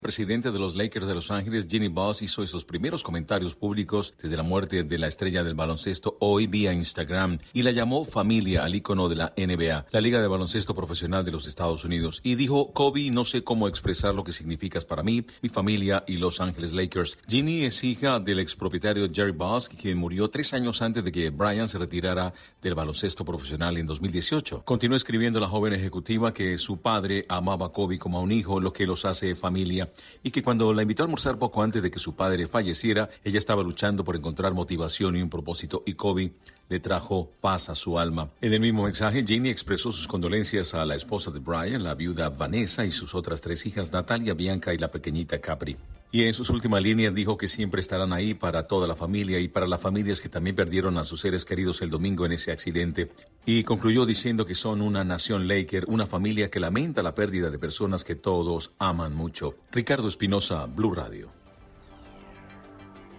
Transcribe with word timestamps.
Presidente 0.00 0.50
de 0.50 0.58
los 0.58 0.76
Lakers 0.76 1.06
de 1.06 1.14
Los 1.14 1.30
Ángeles, 1.30 1.66
Ginny 1.68 1.88
Boss, 1.88 2.22
hizo 2.22 2.46
sus 2.46 2.64
primeros 2.64 3.02
comentarios 3.02 3.54
públicos 3.54 4.14
desde 4.20 4.34
la 4.34 4.42
muerte 4.42 4.82
de 4.82 4.98
la 4.98 5.08
estrella 5.08 5.44
del 5.44 5.54
baloncesto 5.54 6.16
hoy 6.20 6.46
vía 6.46 6.72
Instagram 6.72 7.36
y 7.52 7.62
la 7.62 7.70
llamó 7.70 8.06
familia 8.06 8.64
al 8.64 8.74
ícono 8.74 9.10
de 9.10 9.16
la 9.16 9.34
NBA, 9.36 9.86
la 9.90 10.00
Liga 10.00 10.22
de 10.22 10.26
Baloncesto 10.26 10.74
Profesional 10.74 11.22
de 11.22 11.32
los 11.32 11.46
Estados 11.46 11.84
Unidos. 11.84 12.22
Y 12.24 12.36
dijo, 12.36 12.72
Kobe, 12.72 13.10
no 13.10 13.24
sé 13.24 13.44
cómo 13.44 13.68
expresar 13.68 14.14
lo 14.14 14.24
que 14.24 14.32
significas 14.32 14.86
para 14.86 15.02
mí, 15.02 15.22
mi 15.42 15.50
familia 15.50 16.02
y 16.06 16.16
Los 16.16 16.40
Ángeles 16.40 16.72
Lakers. 16.72 17.18
Ginny 17.28 17.64
es 17.64 17.84
hija 17.84 18.20
del 18.20 18.38
expropietario 18.38 19.06
Jerry 19.12 19.32
Boss, 19.32 19.68
quien 19.68 19.98
murió 19.98 20.30
tres 20.30 20.54
años 20.54 20.80
antes 20.80 21.04
de 21.04 21.12
que 21.12 21.28
Brian 21.28 21.68
se 21.68 21.76
retirara 21.76 22.32
del 22.62 22.74
baloncesto 22.74 23.22
profesional 23.22 23.76
en 23.76 23.86
2018. 23.86 24.62
Continuó 24.64 24.96
escribiendo 24.96 25.40
la 25.40 25.48
joven 25.48 25.74
ejecutiva 25.74 26.32
que 26.32 26.56
su 26.56 26.78
padre 26.78 27.26
amaba 27.28 27.66
a 27.66 27.72
Kobe 27.72 27.98
como 27.98 28.16
a 28.16 28.22
un 28.22 28.32
hijo, 28.32 28.60
lo 28.60 28.72
que 28.72 28.86
los 28.86 29.04
hace 29.04 29.34
familia 29.34 29.89
y 30.22 30.30
que 30.30 30.42
cuando 30.42 30.72
la 30.72 30.82
invitó 30.82 31.02
a 31.02 31.06
almorzar 31.06 31.38
poco 31.38 31.62
antes 31.62 31.82
de 31.82 31.90
que 31.90 31.98
su 31.98 32.14
padre 32.14 32.46
falleciera, 32.46 33.08
ella 33.24 33.38
estaba 33.38 33.62
luchando 33.62 34.04
por 34.04 34.16
encontrar 34.16 34.52
motivación 34.52 35.16
y 35.16 35.22
un 35.22 35.30
propósito 35.30 35.82
y 35.86 35.94
Kobe 35.94 36.32
le 36.68 36.80
trajo 36.80 37.30
paz 37.40 37.68
a 37.68 37.74
su 37.74 37.98
alma. 37.98 38.30
En 38.40 38.52
el 38.52 38.60
mismo 38.60 38.84
mensaje, 38.84 39.24
Jamie 39.26 39.50
expresó 39.50 39.90
sus 39.90 40.06
condolencias 40.06 40.74
a 40.74 40.84
la 40.84 40.94
esposa 40.94 41.30
de 41.30 41.40
Brian, 41.40 41.82
la 41.82 41.94
viuda 41.94 42.30
Vanessa 42.30 42.84
y 42.84 42.90
sus 42.90 43.14
otras 43.14 43.40
tres 43.40 43.66
hijas, 43.66 43.92
Natalia, 43.92 44.34
Bianca 44.34 44.72
y 44.72 44.78
la 44.78 44.90
pequeñita 44.90 45.40
Capri. 45.40 45.76
Y 46.12 46.24
en 46.24 46.32
sus 46.32 46.50
últimas 46.50 46.82
líneas 46.82 47.14
dijo 47.14 47.36
que 47.36 47.46
siempre 47.46 47.80
estarán 47.80 48.12
ahí 48.12 48.34
para 48.34 48.66
toda 48.66 48.88
la 48.88 48.96
familia 48.96 49.38
y 49.38 49.46
para 49.46 49.68
las 49.68 49.80
familias 49.80 50.20
que 50.20 50.28
también 50.28 50.56
perdieron 50.56 50.98
a 50.98 51.04
sus 51.04 51.20
seres 51.20 51.44
queridos 51.44 51.82
el 51.82 51.90
domingo 51.90 52.26
en 52.26 52.32
ese 52.32 52.50
accidente. 52.50 53.12
Y 53.46 53.62
concluyó 53.62 54.04
diciendo 54.04 54.44
que 54.44 54.56
son 54.56 54.82
una 54.82 55.04
nación 55.04 55.46
Laker, 55.46 55.84
una 55.86 56.06
familia 56.06 56.50
que 56.50 56.58
lamenta 56.58 57.02
la 57.02 57.14
pérdida 57.14 57.50
de 57.50 57.58
personas 57.58 58.02
que 58.02 58.16
todos 58.16 58.72
aman 58.78 59.14
mucho. 59.14 59.54
Ricardo 59.70 60.08
Espinosa, 60.08 60.66
Blue 60.66 60.92
Radio. 60.92 61.30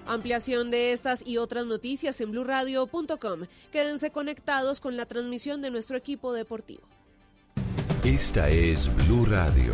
Ampliación 0.05 0.71
de 0.71 0.91
estas 0.91 1.25
y 1.25 1.37
otras 1.37 1.65
noticias 1.65 2.19
en 2.19 2.31
blurradio.com. 2.31 3.41
Quédense 3.71 4.11
conectados 4.11 4.81
con 4.81 4.97
la 4.97 5.05
transmisión 5.05 5.61
de 5.61 5.71
nuestro 5.71 5.95
equipo 5.95 6.33
deportivo. 6.33 6.81
Esta 8.03 8.49
es 8.49 8.93
Blue 8.95 9.25
Radio. 9.25 9.73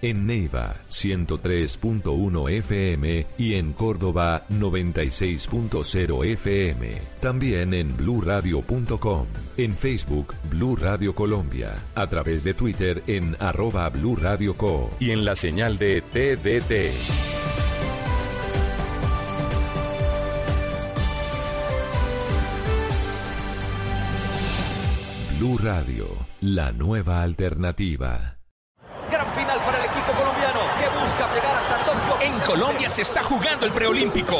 En 0.00 0.26
Neiva 0.26 0.76
103.1 0.90 2.50
FM 2.50 3.26
y 3.36 3.54
en 3.54 3.72
Córdoba 3.72 4.44
96.0 4.48 6.24
FM. 6.24 6.92
También 7.20 7.74
en 7.74 7.96
bluradio.com. 7.96 9.26
En 9.56 9.76
Facebook 9.76 10.34
Blue 10.50 10.76
Radio 10.76 11.14
Colombia. 11.14 11.74
A 11.94 12.06
través 12.06 12.44
de 12.44 12.54
Twitter 12.54 13.02
en 13.08 13.36
arroba 13.40 13.88
Blue 13.88 14.14
Radio 14.14 14.56
Co. 14.56 14.90
Y 15.00 15.10
en 15.10 15.24
la 15.24 15.34
señal 15.34 15.78
de 15.78 16.00
TDT. 16.00 17.38
Blue 25.38 25.56
Radio, 25.58 26.08
la 26.40 26.72
nueva 26.72 27.22
alternativa. 27.22 28.37
Colombia 32.88 32.94
se 32.94 33.02
está 33.02 33.22
jugando 33.22 33.66
el 33.66 33.72
preolímpico. 33.72 34.36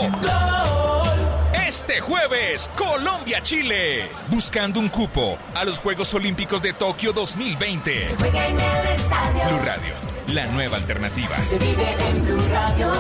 Este 1.67 2.01
jueves, 2.01 2.71
Colombia-Chile. 2.77 4.09
Buscando 4.29 4.81
un 4.81 4.89
cupo 4.89 5.39
a 5.55 5.65
los 5.65 5.79
Juegos 5.79 6.15
Olímpicos 6.15 6.63
de 6.63 6.73
Tokio 6.73 7.13
2020. 7.13 8.07
Se 8.07 8.17
juega 8.17 8.47
en 8.47 8.59
el 8.59 8.87
estadio. 8.87 9.45
Blue 9.49 9.65
Radio, 9.65 9.95
la 10.29 10.47
nueva 10.47 10.79
alternativa. 10.79 11.43
Se 11.43 11.59
vive 11.59 11.97
en 12.11 12.25
Blue 12.25 12.43
Radio. 12.51 12.93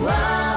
Wow. 0.00 0.53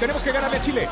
Tenemos 0.00 0.24
que 0.24 0.32
ganarle 0.32 0.56
a 0.56 0.62
Chile. 0.62 0.88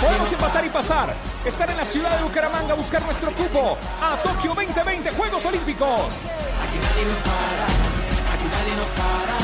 Podemos 0.00 0.32
empatar 0.32 0.66
y 0.66 0.68
pasar. 0.68 1.14
Estar 1.44 1.70
en 1.70 1.76
la 1.76 1.84
ciudad 1.84 2.16
de 2.16 2.24
Bucaramanga 2.24 2.72
a 2.72 2.76
buscar 2.76 3.00
nuestro 3.02 3.30
cupo 3.32 3.78
a 4.02 4.16
Tokio 4.16 4.52
2020 4.52 5.12
Juegos 5.12 5.46
Olímpicos. 5.46 5.88
Aquí 5.88 6.78
nadie 6.82 7.04
nos 7.04 7.18
para. 7.22 7.64
Aquí 8.34 8.48
nadie 8.50 8.74
nos 8.74 8.88
para. 8.88 9.36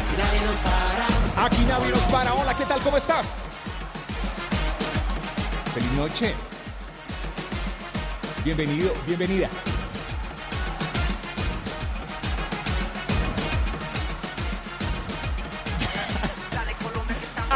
Aquí 0.00 0.16
nadie 0.16 0.40
nos 0.40 0.56
para. 0.56 1.46
Aquí 1.46 1.64
nadie 1.66 1.90
nos 1.90 2.02
para. 2.04 2.32
Hola, 2.32 2.54
¿qué 2.54 2.64
tal? 2.64 2.80
¿Cómo 2.80 2.96
estás? 2.96 3.34
Feliz 5.74 5.92
noche. 5.92 6.34
Bienvenido, 8.42 8.90
bienvenida. 9.06 9.50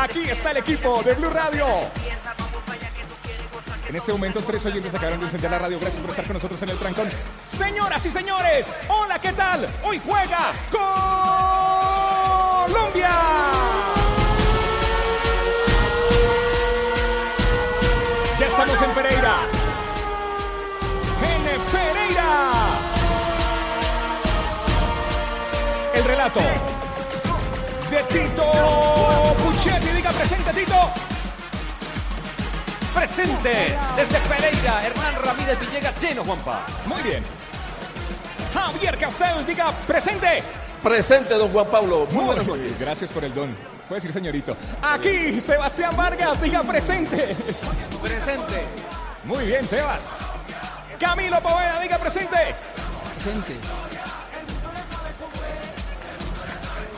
Aquí 0.00 0.20
está 0.30 0.52
el 0.52 0.56
equipo 0.56 1.02
de 1.02 1.12
Blue 1.12 1.28
Radio. 1.28 1.66
En 3.86 3.96
este 3.96 4.12
momento, 4.12 4.40
tres 4.40 4.64
oyentes 4.64 4.94
acabaron 4.94 5.20
de 5.20 5.26
encender 5.26 5.50
la 5.50 5.58
radio. 5.58 5.78
Gracias 5.78 6.00
por 6.00 6.08
estar 6.08 6.24
con 6.24 6.32
nosotros 6.32 6.62
en 6.62 6.70
el 6.70 6.78
trancón. 6.78 7.10
Señoras 7.54 8.06
y 8.06 8.10
señores, 8.10 8.72
hola, 8.88 9.18
¿qué 9.18 9.34
tal? 9.34 9.66
Hoy 9.82 10.00
juega 10.02 10.52
Colombia. 12.70 13.10
Ya 18.38 18.46
estamos 18.46 18.80
en 18.80 18.90
Pereira. 18.92 19.34
En 21.22 21.60
Pereira. 21.70 22.52
El 25.94 26.04
relato 26.04 26.40
de 27.90 28.02
Tito 28.04 28.50
Puchetti. 29.42 29.89
Presente, 30.16 30.52
Tito. 30.52 30.92
Presente 32.94 33.78
desde 33.96 34.18
Pereira, 34.28 34.84
Hernán 34.84 35.14
Ramírez 35.24 35.58
Villegas, 35.60 35.94
lleno, 36.00 36.24
Juanpa. 36.24 36.66
Muy 36.86 37.00
bien. 37.02 37.22
Javier 38.52 38.98
Castel, 38.98 39.46
diga 39.46 39.70
presente. 39.86 40.42
Presente, 40.82 41.34
don 41.34 41.52
Juan 41.52 41.66
Pablo. 41.66 42.06
Muy 42.06 42.14
Muy 42.16 42.24
buenas 42.24 42.46
bien, 42.46 42.62
noches. 42.62 42.80
Gracias 42.80 43.12
por 43.12 43.24
el 43.24 43.34
don. 43.34 43.54
Puede 43.88 44.00
decir 44.00 44.12
señorito. 44.12 44.56
Aquí, 44.82 45.40
Sebastián 45.40 45.96
Vargas, 45.96 46.40
diga 46.40 46.62
presente. 46.62 47.36
Presente. 48.02 48.64
Muy 49.24 49.44
bien, 49.46 49.66
Sebas. 49.66 50.04
Camilo 50.98 51.40
Poveda, 51.40 51.80
diga 51.80 51.98
presente. 51.98 52.54
Presente. 53.14 53.56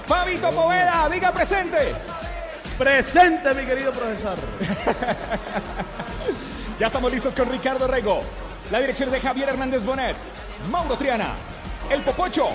Fabito 0.06 0.50
Poveda, 0.50 1.08
diga 1.10 1.32
presente. 1.32 1.94
Presente, 2.78 3.54
mi 3.54 3.64
querido 3.64 3.92
profesor. 3.92 4.36
Ya 6.78 6.86
estamos 6.86 7.12
listos 7.12 7.32
con 7.32 7.48
Ricardo 7.48 7.86
Rego. 7.86 8.22
La 8.72 8.80
dirección 8.80 9.08
de 9.08 9.20
Javier 9.20 9.50
Hernández 9.50 9.84
Bonet. 9.84 10.16
Mauro 10.68 10.96
Triana. 10.96 11.34
El 11.88 12.02
Popocho. 12.02 12.48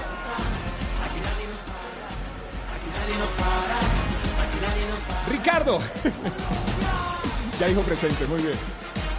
Ricardo. 5.30 5.80
ya 7.60 7.68
dijo 7.68 7.82
presente, 7.82 8.26
muy 8.26 8.42
bien. 8.42 8.56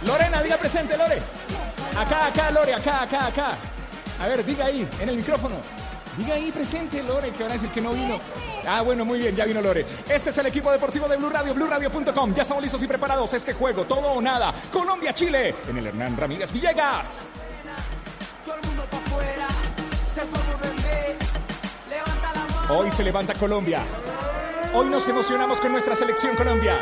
Lorena, 0.05 0.43
diga 0.43 0.57
presente, 0.57 0.97
Lore. 0.97 1.21
Acá, 1.97 2.27
acá, 2.27 2.51
Lore, 2.51 2.73
acá, 2.73 3.03
acá, 3.03 3.27
acá. 3.27 3.57
A 4.19 4.27
ver, 4.27 4.45
diga 4.45 4.65
ahí, 4.65 4.87
en 4.99 5.09
el 5.09 5.15
micrófono. 5.15 5.55
Diga 6.17 6.35
ahí 6.35 6.51
presente, 6.51 7.01
Lore, 7.01 7.31
que 7.31 7.43
van 7.43 7.51
a 7.51 7.55
decir 7.55 7.69
que 7.69 7.81
no 7.81 7.91
vino. 7.91 8.19
Ah, 8.71 8.81
bueno, 8.83 9.03
muy 9.03 9.17
bien, 9.17 9.35
ya 9.35 9.45
vino 9.45 9.63
Lore. 9.63 9.83
Este 10.07 10.29
es 10.29 10.37
el 10.37 10.45
equipo 10.45 10.71
deportivo 10.71 11.07
de 11.07 11.17
Blue 11.17 11.31
Radio, 11.31 11.55
BlueRadio.com. 11.55 12.35
Ya 12.35 12.43
estamos 12.43 12.61
listos 12.61 12.83
y 12.83 12.87
preparados. 12.87 13.33
Este 13.33 13.53
juego, 13.53 13.85
todo 13.85 14.11
o 14.11 14.21
nada. 14.21 14.53
Colombia-Chile, 14.71 15.55
en 15.67 15.77
el 15.79 15.87
Hernán 15.87 16.15
Ramírez 16.15 16.51
Villegas. 16.51 17.27
Hoy 22.69 22.91
se 22.91 23.03
levanta 23.03 23.33
Colombia. 23.33 23.81
Hoy 24.75 24.87
nos 24.87 25.07
emocionamos 25.07 25.59
con 25.59 25.71
nuestra 25.71 25.95
selección 25.95 26.35
Colombia. 26.35 26.79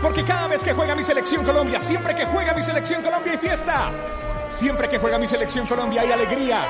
Porque 0.00 0.24
cada 0.24 0.48
vez 0.48 0.64
que 0.64 0.72
juega 0.72 0.94
mi 0.94 1.02
selección 1.02 1.44
Colombia, 1.44 1.78
siempre 1.78 2.14
que 2.14 2.24
juega 2.24 2.54
mi 2.54 2.62
selección 2.62 3.02
Colombia 3.02 3.32
hay 3.32 3.38
fiesta. 3.38 3.92
Siempre 4.58 4.88
que 4.88 4.98
juega 4.98 5.18
mi 5.18 5.28
selección 5.28 5.68
Colombia 5.68 6.02
hay 6.02 6.10
alegría. 6.10 6.64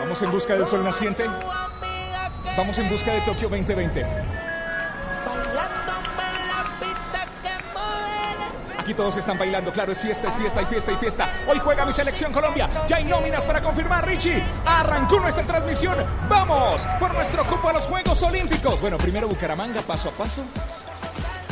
Vamos 0.00 0.20
en 0.20 0.30
busca 0.30 0.54
del 0.54 0.66
sol 0.66 0.84
naciente. 0.84 1.24
Vamos 2.58 2.78
en 2.78 2.90
busca 2.90 3.10
de 3.10 3.22
Tokio 3.22 3.48
2020. 3.48 4.04
Aquí 8.78 8.92
todos 8.92 9.16
están 9.16 9.38
bailando, 9.38 9.72
claro, 9.72 9.92
es 9.92 10.00
fiesta, 10.02 10.28
es 10.28 10.36
fiesta, 10.36 10.60
hay 10.60 10.66
fiesta, 10.66 10.90
hay 10.90 10.96
fiesta. 10.98 11.28
Hoy 11.48 11.58
juega 11.58 11.86
mi 11.86 11.92
selección 11.94 12.34
Colombia. 12.34 12.68
Ya 12.86 12.96
hay 12.96 13.04
nóminas 13.04 13.46
para 13.46 13.62
confirmar, 13.62 14.06
Richie. 14.06 14.42
Arrancó 14.66 15.20
nuestra 15.20 15.44
transmisión. 15.44 15.96
Vamos 16.28 16.86
por 17.00 17.14
nuestro 17.14 17.44
cupo 17.44 17.70
a 17.70 17.72
los 17.72 17.86
Juegos 17.86 18.22
Olímpicos. 18.22 18.78
Bueno, 18.82 18.98
primero 18.98 19.26
Bucaramanga, 19.26 19.80
paso 19.80 20.10
a 20.10 20.12
paso. 20.12 20.42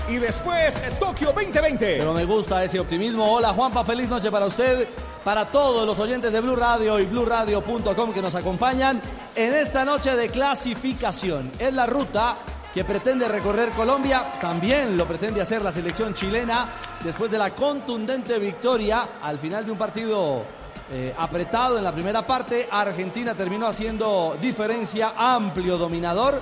Y 0.09 0.17
después 0.19 0.81
Tokio 1.01 1.33
2020. 1.33 1.97
Pero 1.99 2.15
me 2.15 2.25
gusta 2.25 2.63
ese 2.63 2.79
optimismo. 2.79 3.29
Hola 3.29 3.53
Juanpa, 3.53 3.85
feliz 3.85 4.09
noche 4.09 4.31
para 4.31 4.47
usted, 4.47 4.89
para 5.25 5.47
todos 5.47 5.85
los 5.85 5.99
oyentes 5.99 6.33
de 6.33 6.41
Blue 6.41 6.55
Radio 6.55 7.01
y 7.01 7.07
BlueRadio.com 7.07 8.13
que 8.13 8.23
nos 8.23 8.37
acompañan 8.37 9.03
en 9.35 9.55
esta 9.55 9.85
noche 9.85 10.15
de 10.15 10.29
clasificación. 10.29 11.51
Es 11.59 11.73
la 11.73 11.87
ruta 11.87 12.37
que 12.73 12.85
pretende 12.85 13.27
recorrer 13.27 13.71
Colombia, 13.71 14.35
también 14.41 14.97
lo 14.97 15.07
pretende 15.07 15.43
hacer 15.43 15.63
la 15.63 15.73
selección 15.73 16.15
chilena 16.15 16.69
después 17.03 17.29
de 17.29 17.39
la 17.39 17.51
contundente 17.51 18.39
victoria 18.39 19.09
al 19.21 19.41
final 19.41 19.65
de 19.65 19.73
un 19.73 19.79
partido 19.79 20.45
eh, 20.93 21.13
apretado 21.19 21.79
en 21.79 21.85
la 21.85 21.93
primera 21.93 22.25
parte. 22.25 22.69
Argentina 22.71 23.35
terminó 23.35 23.67
haciendo 23.67 24.37
diferencia, 24.41 25.15
amplio 25.17 25.77
dominador 25.79 26.41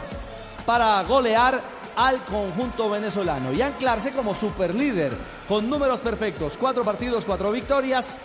para 0.66 1.02
golear 1.05 1.62
al 1.96 2.25
conjunto 2.25 2.91
venezolano 2.91 3.52
y 3.52 3.62
anclarse 3.62 4.12
como 4.12 4.35
superlíder 4.35 5.12
con 5.49 5.69
números 5.69 6.00
perfectos, 6.00 6.56
cuatro 6.58 6.85
partidos, 6.85 7.25
cuatro 7.25 7.52
victorias 7.52 8.17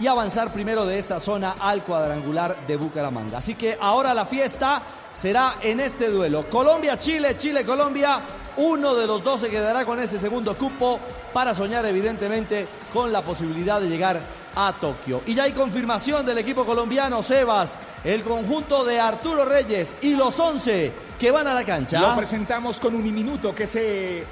y 0.00 0.06
avanzar 0.06 0.52
primero 0.52 0.84
de 0.84 0.98
esta 0.98 1.20
zona 1.20 1.54
al 1.60 1.84
cuadrangular 1.84 2.66
de 2.66 2.76
Bucaramanga. 2.76 3.38
Así 3.38 3.54
que 3.54 3.78
ahora 3.80 4.14
la 4.14 4.26
fiesta 4.26 4.82
será 5.14 5.54
en 5.60 5.80
este 5.80 6.08
duelo. 6.08 6.48
Colombia-Chile, 6.48 7.36
Chile-Colombia. 7.36 8.20
Uno 8.56 8.94
de 8.94 9.06
los 9.06 9.22
dos 9.24 9.40
se 9.40 9.48
quedará 9.48 9.84
con 9.84 9.98
ese 9.98 10.18
segundo 10.18 10.54
cupo 10.56 10.98
para 11.32 11.54
soñar 11.54 11.86
evidentemente 11.86 12.66
con 12.92 13.12
la 13.12 13.22
posibilidad 13.22 13.80
de 13.80 13.88
llegar 13.88 14.20
a 14.54 14.72
Tokio. 14.72 15.22
Y 15.26 15.34
ya 15.34 15.44
hay 15.44 15.52
confirmación 15.52 16.24
del 16.24 16.38
equipo 16.38 16.64
colombiano, 16.64 17.22
Sebas, 17.22 17.78
el 18.04 18.22
conjunto 18.22 18.84
de 18.84 19.00
Arturo 19.00 19.44
Reyes 19.44 19.96
y 20.02 20.14
los 20.14 20.38
11 20.38 20.92
que 21.18 21.30
van 21.30 21.46
a 21.46 21.54
la 21.54 21.64
cancha. 21.64 22.00
Lo 22.00 22.16
presentamos 22.16 22.80
con 22.80 22.94
Uniminuto 22.94 23.54
que 23.54 23.66
se 23.66 24.24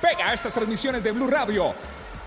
pega 0.00 0.30
a 0.30 0.34
estas 0.34 0.52
transmisiones 0.52 1.02
de 1.02 1.12
Blue 1.12 1.28
Radio 1.28 1.74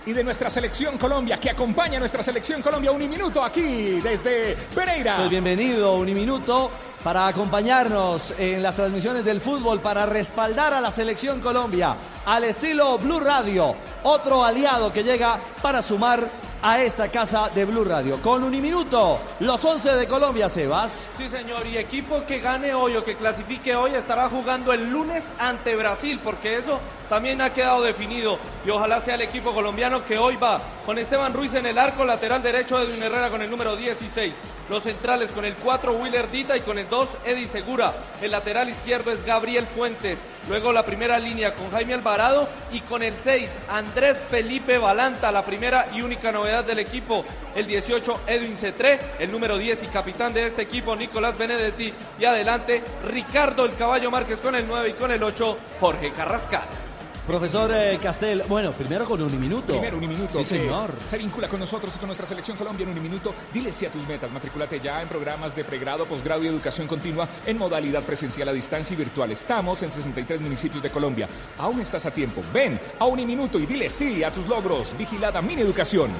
y 0.05 0.13
de 0.13 0.23
nuestra 0.23 0.49
selección 0.49 0.97
Colombia, 0.97 1.39
que 1.39 1.49
acompaña 1.49 1.97
a 1.97 1.99
nuestra 1.99 2.23
selección 2.23 2.61
Colombia. 2.61 2.91
Uniminuto 2.91 3.43
aquí 3.43 3.99
desde 4.01 4.55
Pereira. 4.73 5.17
Pues 5.17 5.29
bienvenido, 5.29 5.95
Uniminuto, 5.95 6.69
para 7.03 7.27
acompañarnos 7.27 8.33
en 8.37 8.61
las 8.61 8.75
transmisiones 8.75 9.25
del 9.25 9.41
fútbol, 9.41 9.79
para 9.79 10.05
respaldar 10.05 10.73
a 10.73 10.81
la 10.81 10.91
selección 10.91 11.41
Colombia, 11.41 11.95
al 12.25 12.43
estilo 12.43 12.97
Blue 12.99 13.19
Radio, 13.19 13.75
otro 14.03 14.43
aliado 14.43 14.93
que 14.93 15.03
llega 15.03 15.39
para 15.61 15.81
sumar 15.81 16.27
a 16.67 16.81
esta 16.81 17.09
casa 17.09 17.51
de 17.53 17.63
Blue 17.63 17.83
Radio. 17.83 18.19
Con 18.23 18.43
Uniminuto, 18.43 19.21
los 19.41 19.63
11 19.63 19.97
de 19.97 20.07
Colombia, 20.07 20.49
Sebas. 20.49 21.11
Sí, 21.15 21.29
señor, 21.29 21.67
y 21.67 21.77
equipo 21.77 22.25
que 22.25 22.39
gane 22.39 22.73
hoy 22.73 22.95
o 22.95 23.03
que 23.03 23.15
clasifique 23.15 23.75
hoy 23.75 23.93
estará 23.93 24.29
jugando 24.29 24.73
el 24.73 24.89
lunes 24.89 25.25
ante 25.37 25.75
Brasil, 25.75 26.19
porque 26.23 26.57
eso 26.57 26.79
también 27.07 27.39
ha 27.41 27.53
quedado 27.53 27.83
definido. 27.83 28.39
Y 28.65 28.71
ojalá 28.71 28.99
sea 28.99 29.13
el 29.13 29.21
equipo 29.21 29.53
colombiano 29.53 30.03
que 30.05 30.17
hoy 30.17 30.37
va 30.37 30.59
con 30.87 30.97
Esteban 30.97 31.33
Ruiz 31.33 31.53
en 31.53 31.67
el 31.67 31.77
arco, 31.77 32.03
lateral 32.03 32.41
derecho 32.41 32.81
Edwin 32.81 33.03
Herrera 33.03 33.29
con 33.29 33.43
el 33.43 33.51
número 33.51 33.75
16. 33.75 34.33
Los 34.67 34.81
centrales 34.81 35.31
con 35.31 35.45
el 35.45 35.53
4 35.53 35.93
Willer 35.93 36.31
Dita 36.31 36.57
y 36.57 36.61
con 36.61 36.79
el 36.79 36.89
2 36.89 37.09
Eddie 37.25 37.47
Segura. 37.47 37.93
El 38.23 38.31
lateral 38.31 38.69
izquierdo 38.69 39.11
es 39.11 39.23
Gabriel 39.23 39.67
Fuentes. 39.67 40.17
Luego 40.47 40.71
la 40.71 40.85
primera 40.85 41.17
línea 41.17 41.55
con 41.55 41.71
Jaime 41.71 41.95
Alvarado 41.95 42.47
y 42.71 42.79
con 42.81 43.01
el 43.01 43.17
6 43.17 43.49
Andrés 43.69 44.15
Felipe 44.29 44.77
Balanta, 44.77 45.31
la 45.31 45.43
primera 45.43 45.87
y 45.93 46.01
única 46.01 46.31
novedad 46.31 46.63
del 46.63 46.79
equipo. 46.79 47.25
El 47.55 47.65
18 47.65 48.21
Edwin 48.27 48.55
Cetré, 48.55 48.99
el 49.17 49.31
número 49.31 49.57
10 49.57 49.83
y 49.83 49.87
capitán 49.87 50.33
de 50.33 50.45
este 50.45 50.61
equipo 50.61 50.95
Nicolás 50.95 51.35
Benedetti. 51.35 51.91
Y 52.19 52.25
adelante 52.25 52.83
Ricardo 53.07 53.65
el 53.65 53.75
Caballo 53.75 54.11
Márquez 54.11 54.39
con 54.39 54.53
el 54.53 54.67
9 54.67 54.89
y 54.89 54.93
con 54.93 55.11
el 55.11 55.23
8 55.23 55.57
Jorge 55.79 56.11
Carrascal. 56.11 56.84
Profesor 57.25 57.71
eh, 57.73 57.97
Castel, 57.99 58.43
bueno, 58.47 58.71
primero 58.71 59.03
con 59.05 59.19
Uniminuto. 59.19 59.73
Primero, 59.73 59.97
Uniminuto. 59.97 60.37
Sí, 60.37 60.43
señor. 60.43 60.91
Se 61.09 61.17
vincula 61.17 61.47
con 61.47 61.59
nosotros 61.59 61.95
y 61.95 61.97
con 61.97 62.07
nuestra 62.07 62.27
selección 62.27 62.55
Colombia 62.55 62.83
en 62.83 62.91
Uniminuto. 62.91 63.33
Dile 63.51 63.73
sí 63.73 63.87
a 63.87 63.91
tus 63.91 64.07
metas. 64.07 64.31
Matricúlate 64.31 64.79
ya 64.79 65.01
en 65.01 65.07
programas 65.07 65.55
de 65.55 65.63
pregrado, 65.63 66.05
posgrado 66.05 66.43
y 66.43 66.47
educación 66.47 66.85
continua 66.85 67.27
en 67.47 67.57
modalidad 67.57 68.03
presencial 68.03 68.49
a 68.49 68.53
distancia 68.53 68.93
y 68.93 68.97
virtual. 68.97 69.31
Estamos 69.31 69.81
en 69.81 69.91
63 69.91 70.39
municipios 70.39 70.83
de 70.83 70.91
Colombia. 70.91 71.27
Aún 71.57 71.81
estás 71.81 72.05
a 72.05 72.11
tiempo. 72.11 72.43
Ven 72.53 72.79
a 72.99 73.05
Uniminuto 73.05 73.57
y 73.57 73.65
dile 73.65 73.89
sí 73.89 74.23
a 74.23 74.29
tus 74.29 74.45
logros. 74.45 74.95
Vigilada 74.95 75.41
Mini 75.41 75.63
Educación. 75.63 76.11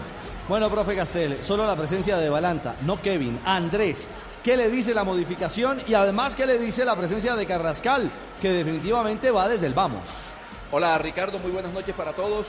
Bueno, 0.49 0.69
profe 0.71 0.95
Castel, 0.95 1.37
solo 1.43 1.67
la 1.67 1.75
presencia 1.75 2.17
de 2.17 2.29
Balanta, 2.29 2.77
no 2.81 2.99
Kevin, 2.99 3.39
Andrés. 3.45 4.09
¿Qué 4.43 4.57
le 4.57 4.69
dice 4.69 4.93
la 4.95 5.03
modificación? 5.03 5.81
Y 5.87 5.93
además, 5.93 6.35
¿qué 6.35 6.47
le 6.47 6.57
dice 6.57 6.83
la 6.83 6.95
presencia 6.95 7.35
de 7.35 7.45
Carrascal? 7.45 8.11
Que 8.41 8.51
definitivamente 8.53 9.29
va 9.29 9.49
desde 9.49 9.67
el 9.67 9.73
vamos. 9.73 10.34
Hola 10.71 10.97
Ricardo, 10.97 11.37
muy 11.37 11.51
buenas 11.51 11.71
noches 11.71 11.93
para 11.93 12.11
todos. 12.11 12.47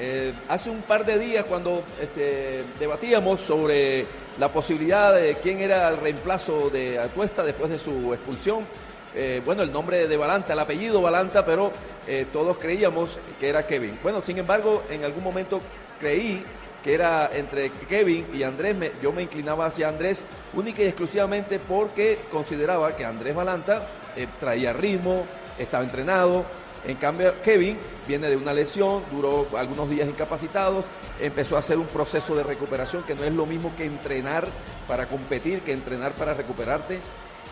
Eh, 0.00 0.32
hace 0.48 0.68
un 0.68 0.82
par 0.82 1.06
de 1.06 1.16
días 1.16 1.44
cuando 1.44 1.84
este, 2.00 2.64
debatíamos 2.80 3.40
sobre 3.40 4.04
la 4.38 4.48
posibilidad 4.48 5.14
de 5.14 5.36
quién 5.36 5.60
era 5.60 5.88
el 5.90 5.98
reemplazo 5.98 6.70
de 6.70 6.98
Atuesta 6.98 7.44
después 7.44 7.70
de 7.70 7.78
su 7.78 8.12
expulsión, 8.12 8.66
eh, 9.14 9.40
bueno, 9.44 9.62
el 9.62 9.70
nombre 9.70 10.08
de 10.08 10.16
Balanta, 10.16 10.54
el 10.54 10.58
apellido 10.58 11.00
Balanta, 11.00 11.44
pero 11.44 11.70
eh, 12.08 12.26
todos 12.32 12.58
creíamos 12.58 13.20
que 13.38 13.48
era 13.48 13.64
Kevin. 13.64 13.96
Bueno, 14.02 14.22
sin 14.26 14.38
embargo, 14.38 14.82
en 14.90 15.04
algún 15.04 15.22
momento 15.22 15.60
creí 16.00 16.44
que 16.82 16.94
era 16.94 17.30
entre 17.32 17.70
Kevin 17.70 18.26
y 18.34 18.42
Andrés, 18.42 18.74
yo 19.00 19.12
me 19.12 19.22
inclinaba 19.22 19.66
hacia 19.66 19.88
Andrés 19.88 20.24
única 20.52 20.82
y 20.82 20.86
exclusivamente 20.86 21.60
porque 21.60 22.18
consideraba 22.32 22.96
que 22.96 23.04
Andrés 23.04 23.36
Balanta 23.36 23.86
traía 24.40 24.72
ritmo, 24.72 25.26
estaba 25.58 25.84
entrenado. 25.84 26.44
En 26.86 26.96
cambio, 26.96 27.40
Kevin 27.42 27.78
viene 28.08 28.28
de 28.28 28.36
una 28.36 28.54
lesión, 28.54 29.04
duró 29.10 29.46
algunos 29.56 29.90
días 29.90 30.08
incapacitados, 30.08 30.84
empezó 31.20 31.56
a 31.56 31.60
hacer 31.60 31.78
un 31.78 31.86
proceso 31.86 32.34
de 32.34 32.42
recuperación 32.42 33.02
que 33.02 33.14
no 33.14 33.24
es 33.24 33.32
lo 33.32 33.44
mismo 33.44 33.74
que 33.76 33.84
entrenar 33.84 34.48
para 34.88 35.06
competir, 35.06 35.60
que 35.60 35.72
entrenar 35.72 36.14
para 36.14 36.34
recuperarte. 36.34 37.00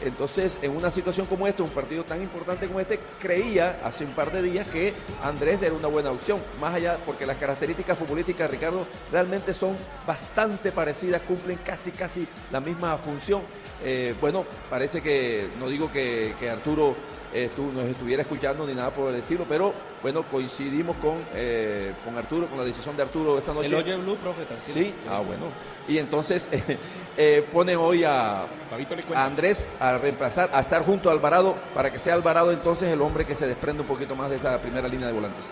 Entonces, 0.00 0.60
en 0.62 0.76
una 0.76 0.90
situación 0.92 1.26
como 1.26 1.46
esta, 1.48 1.64
un 1.64 1.70
partido 1.70 2.04
tan 2.04 2.22
importante 2.22 2.68
como 2.68 2.78
este, 2.78 3.00
creía 3.18 3.80
hace 3.82 4.04
un 4.04 4.12
par 4.12 4.30
de 4.30 4.42
días 4.42 4.68
que 4.68 4.94
Andrés 5.22 5.60
era 5.60 5.74
una 5.74 5.88
buena 5.88 6.12
opción, 6.12 6.40
más 6.60 6.74
allá, 6.74 6.98
porque 7.04 7.26
las 7.26 7.36
características 7.36 7.98
futbolísticas 7.98 8.48
de 8.48 8.56
Ricardo 8.56 8.86
realmente 9.10 9.54
son 9.54 9.76
bastante 10.06 10.70
parecidas, 10.70 11.20
cumplen 11.22 11.58
casi, 11.64 11.90
casi 11.90 12.26
la 12.52 12.60
misma 12.60 12.96
función. 12.96 13.42
Eh, 13.84 14.14
bueno, 14.20 14.44
parece 14.70 15.02
que, 15.02 15.48
no 15.58 15.68
digo 15.68 15.90
que, 15.90 16.34
que 16.38 16.48
Arturo 16.48 16.94
estu- 17.34 17.72
nos 17.72 17.84
estuviera 17.84 18.22
escuchando 18.22 18.66
ni 18.66 18.74
nada 18.74 18.90
por 18.90 19.10
el 19.12 19.20
estilo, 19.20 19.44
pero 19.48 19.72
bueno, 20.02 20.22
coincidimos 20.30 20.96
con, 20.96 21.16
eh, 21.34 21.92
con 22.04 22.16
Arturo, 22.16 22.46
con 22.46 22.58
la 22.58 22.64
decisión 22.64 22.96
de 22.96 23.02
Arturo 23.02 23.38
esta 23.38 23.52
noche. 23.52 23.66
El 23.68 23.74
Oye 23.74 23.96
Blue, 23.96 24.16
profe, 24.16 24.44
tranquilo. 24.44 24.74
Sí, 24.74 24.94
ah, 25.08 25.18
bueno. 25.20 25.46
Y 25.88 25.98
entonces 25.98 26.48
eh, 27.16 27.46
pone 27.52 27.74
hoy 27.76 28.04
a, 28.04 28.42
a 29.14 29.24
Andrés 29.24 29.68
a 29.80 29.98
reemplazar, 29.98 30.50
a 30.52 30.60
estar 30.60 30.84
junto 30.84 31.08
a 31.08 31.12
Alvarado, 31.12 31.54
para 31.74 31.90
que 31.92 31.98
sea 31.98 32.14
Alvarado 32.14 32.52
entonces 32.52 32.90
el 32.92 33.00
hombre 33.02 33.24
que 33.24 33.34
se 33.34 33.46
desprende 33.46 33.82
un 33.82 33.88
poquito 33.88 34.14
más 34.14 34.30
de 34.30 34.36
esa 34.36 34.58
primera 34.60 34.86
línea 34.88 35.06
de 35.08 35.12
volantes. 35.12 35.44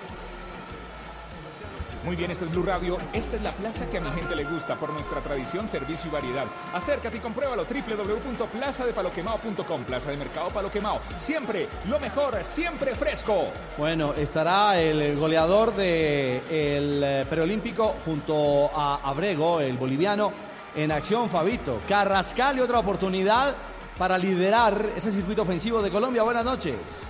Muy 2.07 2.15
bien, 2.15 2.31
este 2.31 2.45
es 2.45 2.53
Blue 2.53 2.63
Radio. 2.63 2.99
Esta 3.13 3.35
es 3.35 3.43
la 3.43 3.51
plaza 3.51 3.87
que 3.87 3.99
a 3.99 4.01
mi 4.01 4.09
gente 4.13 4.37
le 4.37 4.45
gusta 4.45 4.77
por 4.77 4.93
nuestra 4.93 5.21
tradición, 5.21 5.67
servicio 5.67 6.09
y 6.09 6.13
variedad. 6.13 6.45
Acércate 6.73 7.17
y 7.17 7.21
compruébalo 7.21 7.65
www.plazadepaloquemao.com. 7.65 9.83
Plaza 9.83 10.13
de 10.13 10.17
Mercado 10.17 10.51
Palo 10.51 10.71
Quemao. 10.71 11.01
Siempre 11.19 11.67
lo 11.89 11.99
mejor, 11.99 12.45
siempre 12.45 12.95
fresco. 12.95 13.47
Bueno, 13.77 14.15
estará 14.15 14.81
el 14.81 15.19
goleador 15.19 15.75
del 15.75 17.27
preolímpico 17.27 17.97
junto 18.05 18.71
a 18.73 19.01
Abrego, 19.03 19.61
el 19.61 19.77
boliviano, 19.77 20.33
en 20.77 20.93
acción 20.93 21.29
Fabito. 21.29 21.81
Carrascal 21.89 22.57
y 22.57 22.61
otra 22.61 22.79
oportunidad 22.79 23.57
para 23.99 24.17
liderar 24.17 24.93
ese 24.95 25.11
circuito 25.11 25.43
ofensivo 25.43 25.83
de 25.83 25.91
Colombia. 25.91 26.23
Buenas 26.23 26.45
noches. 26.45 27.05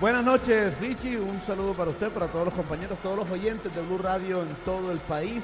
Buenas 0.00 0.24
noches, 0.24 0.78
Richie. 0.80 1.18
Un 1.18 1.42
saludo 1.42 1.74
para 1.74 1.90
usted, 1.90 2.10
para 2.10 2.28
todos 2.28 2.46
los 2.46 2.54
compañeros, 2.54 2.98
todos 3.02 3.16
los 3.16 3.30
oyentes 3.30 3.74
de 3.74 3.80
Blue 3.82 3.98
Radio 3.98 4.42
en 4.42 4.48
todo 4.64 4.92
el 4.92 4.98
país. 4.98 5.42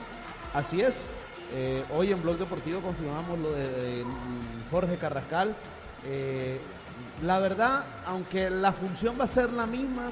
Así 0.53 0.81
es. 0.81 1.09
eh, 1.53 1.85
hoy 1.95 2.11
en 2.13 2.21
Blog 2.23 2.39
Deportivo 2.39 2.81
confirmamos 2.81 3.39
lo 3.39 3.53
de 3.53 4.01
eh, 4.01 4.05
Jorge 4.71 4.97
Carrascal. 4.97 5.55
Eh, 6.07 6.61
la 7.23 7.39
verdad, 7.41 7.85
aunque 8.07 8.49
la 8.51 8.73
función 8.73 9.17
va 9.21 9.25
a 9.25 9.29
ser 9.29 9.53
la 9.53 9.67
misma, 9.67 10.11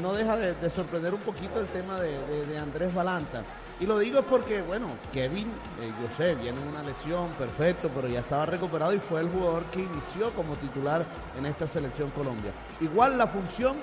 no 0.00 0.12
deja 0.12 0.36
de, 0.36 0.54
de 0.54 0.70
sorprender 0.70 1.12
un 1.12 1.20
poquito 1.20 1.58
el 1.58 1.66
tema 1.66 1.98
de- 2.00 2.46
de 2.46 2.58
Andrés 2.58 2.94
Balanta. 2.94 3.42
Y 3.82 3.86
lo 3.86 3.98
digo 3.98 4.22
porque, 4.22 4.62
bueno, 4.62 4.86
Kevin, 5.12 5.48
eh, 5.80 5.90
yo 6.00 6.16
sé, 6.16 6.36
viene 6.36 6.56
una 6.70 6.84
lesión, 6.84 7.30
perfecto, 7.30 7.90
pero 7.92 8.06
ya 8.06 8.20
estaba 8.20 8.46
recuperado 8.46 8.94
y 8.94 9.00
fue 9.00 9.20
el 9.20 9.28
jugador 9.28 9.64
que 9.72 9.80
inició 9.80 10.30
como 10.36 10.54
titular 10.54 11.04
en 11.36 11.46
esta 11.46 11.66
selección 11.66 12.10
Colombia. 12.12 12.52
Igual 12.80 13.18
la 13.18 13.26
función 13.26 13.78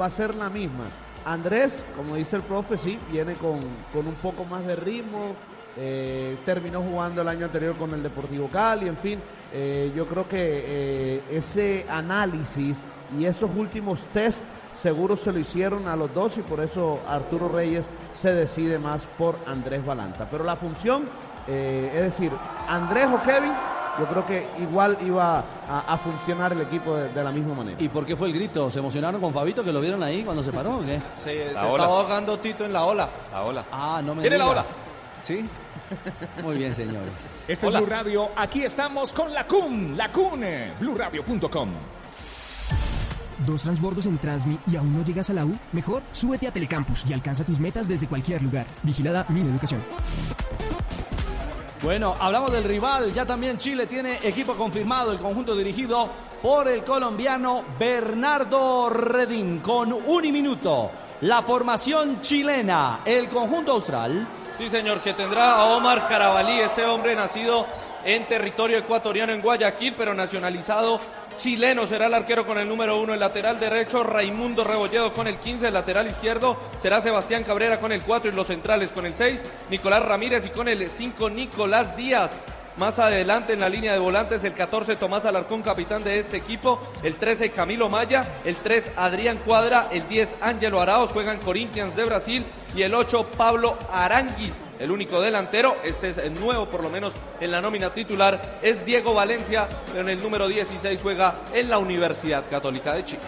va 0.00 0.06
a 0.06 0.10
ser 0.10 0.34
la 0.34 0.50
misma. 0.50 0.86
Andrés, 1.24 1.84
como 1.96 2.16
dice 2.16 2.34
el 2.34 2.42
profe, 2.42 2.76
sí, 2.76 2.98
viene 3.12 3.34
con, 3.34 3.60
con 3.92 4.08
un 4.08 4.16
poco 4.16 4.44
más 4.44 4.66
de 4.66 4.74
ritmo, 4.74 5.36
eh, 5.76 6.36
terminó 6.44 6.82
jugando 6.82 7.22
el 7.22 7.28
año 7.28 7.46
anterior 7.46 7.76
con 7.76 7.94
el 7.94 8.02
Deportivo 8.02 8.48
Cali, 8.48 8.88
en 8.88 8.96
fin, 8.96 9.20
eh, 9.52 9.92
yo 9.94 10.06
creo 10.06 10.26
que 10.26 10.64
eh, 10.66 11.22
ese 11.30 11.86
análisis 11.88 12.76
y 13.16 13.24
esos 13.24 13.50
últimos 13.54 14.00
test 14.12 14.44
seguro 14.74 15.16
se 15.16 15.32
lo 15.32 15.38
hicieron 15.38 15.88
a 15.88 15.96
los 15.96 16.12
dos 16.12 16.36
y 16.36 16.42
por 16.42 16.60
eso 16.60 17.00
Arturo 17.08 17.48
Reyes 17.48 17.84
se 18.12 18.34
decide 18.34 18.78
más 18.78 19.02
por 19.16 19.36
Andrés 19.46 19.84
Balanta. 19.84 20.28
Pero 20.30 20.44
la 20.44 20.56
función, 20.56 21.08
eh, 21.48 21.90
es 21.94 22.02
decir, 22.02 22.32
Andrés 22.68 23.06
o 23.06 23.22
Kevin, 23.22 23.52
yo 23.98 24.06
creo 24.06 24.26
que 24.26 24.46
igual 24.60 24.98
iba 25.02 25.38
a, 25.68 25.84
a 25.86 25.96
funcionar 25.96 26.52
el 26.52 26.60
equipo 26.62 26.96
de, 26.96 27.08
de 27.10 27.24
la 27.24 27.30
misma 27.30 27.54
manera. 27.54 27.76
¿Y 27.80 27.88
por 27.88 28.04
qué 28.04 28.16
fue 28.16 28.26
el 28.28 28.34
grito? 28.34 28.68
¿Se 28.70 28.80
emocionaron 28.80 29.20
con 29.20 29.32
Fabito 29.32 29.62
que 29.62 29.72
lo 29.72 29.80
vieron 29.80 30.02
ahí 30.02 30.22
cuando 30.24 30.42
se 30.42 30.52
paró 30.52 30.78
o 30.78 30.84
qué? 30.84 31.00
Se, 31.22 31.46
estaba 31.46 31.84
ahogando 31.84 32.38
Tito 32.38 32.64
en 32.64 32.72
la 32.72 32.84
ola. 32.84 33.08
La 33.30 33.42
ola. 33.42 33.64
Ah, 33.70 34.02
no 34.04 34.14
me 34.14 34.22
¿Viene 34.22 34.38
la 34.38 34.48
ola? 34.48 34.64
¿Sí? 35.20 35.48
Muy 36.42 36.56
bien, 36.58 36.74
señores. 36.74 37.44
Este 37.48 37.66
es 37.66 37.72
Blue 37.72 37.86
Radio. 37.86 38.30
Aquí 38.36 38.64
estamos 38.64 39.12
con 39.12 39.32
la 39.32 39.46
CUN, 39.46 39.96
la 39.96 40.10
CUN, 40.10 40.44
BlueRadio.com. 40.80 41.70
¿Dos 43.46 43.62
transbordos 43.62 44.06
en 44.06 44.18
Transmi 44.18 44.58
y 44.70 44.76
aún 44.76 44.96
no 44.96 45.04
llegas 45.04 45.30
a 45.30 45.34
la 45.34 45.44
U? 45.44 45.58
Mejor, 45.72 46.02
súbete 46.12 46.46
a 46.46 46.52
Telecampus 46.52 47.04
y 47.08 47.12
alcanza 47.12 47.44
tus 47.44 47.58
metas 47.58 47.88
desde 47.88 48.06
cualquier 48.06 48.42
lugar. 48.42 48.66
Vigilada 48.82 49.26
Min 49.28 49.50
Educación. 49.50 49.80
Bueno, 51.82 52.14
hablamos 52.18 52.50
del 52.52 52.64
rival. 52.64 53.12
Ya 53.12 53.26
también 53.26 53.58
Chile 53.58 53.86
tiene 53.86 54.18
equipo 54.22 54.54
confirmado, 54.54 55.12
el 55.12 55.18
conjunto 55.18 55.54
dirigido 55.54 56.08
por 56.40 56.68
el 56.68 56.82
colombiano 56.82 57.62
Bernardo 57.78 58.88
Redín. 58.88 59.58
Con 59.58 59.92
un 59.92 60.22
minuto, 60.32 60.90
la 61.20 61.42
formación 61.42 62.22
chilena, 62.22 63.00
el 63.04 63.28
conjunto 63.28 63.72
austral. 63.72 64.26
Sí, 64.56 64.70
señor, 64.70 65.02
que 65.02 65.12
tendrá 65.12 65.56
a 65.56 65.76
Omar 65.76 66.08
Carabalí, 66.08 66.60
ese 66.60 66.86
hombre 66.86 67.14
nacido 67.14 67.66
en 68.04 68.26
territorio 68.26 68.78
ecuatoriano 68.78 69.32
en 69.32 69.42
Guayaquil, 69.42 69.94
pero 69.96 70.14
nacionalizado 70.14 71.00
chileno. 71.36 71.86
Será 71.86 72.06
el 72.06 72.14
arquero 72.14 72.46
con 72.46 72.58
el 72.58 72.68
número 72.68 73.00
uno, 73.00 73.14
el 73.14 73.20
lateral 73.20 73.58
derecho, 73.60 74.02
Raimundo 74.02 74.64
Rebolledo 74.64 75.12
con 75.12 75.26
el 75.26 75.38
15, 75.38 75.68
el 75.68 75.74
lateral 75.74 76.06
izquierdo 76.06 76.56
será 76.80 77.00
Sebastián 77.00 77.44
Cabrera 77.44 77.80
con 77.80 77.92
el 77.92 78.02
4 78.02 78.30
y 78.30 78.34
los 78.34 78.46
centrales 78.46 78.92
con 78.92 79.06
el 79.06 79.14
6, 79.14 79.42
Nicolás 79.70 80.02
Ramírez 80.02 80.46
y 80.46 80.50
con 80.50 80.68
el 80.68 80.88
5, 80.88 81.30
Nicolás 81.30 81.96
Díaz. 81.96 82.30
Más 82.76 82.98
adelante 82.98 83.52
en 83.52 83.60
la 83.60 83.68
línea 83.68 83.92
de 83.92 84.00
volantes, 84.00 84.42
el 84.42 84.52
14 84.52 84.96
Tomás 84.96 85.24
Alarcón, 85.24 85.62
capitán 85.62 86.02
de 86.02 86.18
este 86.18 86.36
equipo, 86.36 86.80
el 87.04 87.14
13 87.14 87.50
Camilo 87.50 87.88
Maya, 87.88 88.26
el 88.44 88.56
3 88.56 88.90
Adrián 88.96 89.38
Cuadra, 89.38 89.88
el 89.92 90.08
10 90.08 90.36
Ángelo 90.40 90.80
Araos, 90.80 91.10
juegan 91.10 91.38
Corinthians 91.38 91.94
de 91.94 92.04
Brasil 92.04 92.44
y 92.74 92.82
el 92.82 92.94
8 92.94 93.30
Pablo 93.36 93.78
Aranguis, 93.92 94.60
el 94.78 94.90
único 94.90 95.20
delantero, 95.20 95.76
este 95.84 96.10
es 96.10 96.18
el 96.18 96.34
nuevo 96.34 96.66
por 96.66 96.82
lo 96.82 96.90
menos 96.90 97.12
en 97.40 97.50
la 97.50 97.60
nómina 97.60 97.92
titular, 97.92 98.58
es 98.62 98.84
Diego 98.84 99.14
Valencia, 99.14 99.68
pero 99.86 100.00
en 100.00 100.08
el 100.08 100.22
número 100.22 100.48
16 100.48 101.00
juega 101.02 101.40
en 101.52 101.70
la 101.70 101.78
Universidad 101.78 102.44
Católica 102.48 102.94
de 102.94 103.04
Chile. 103.04 103.22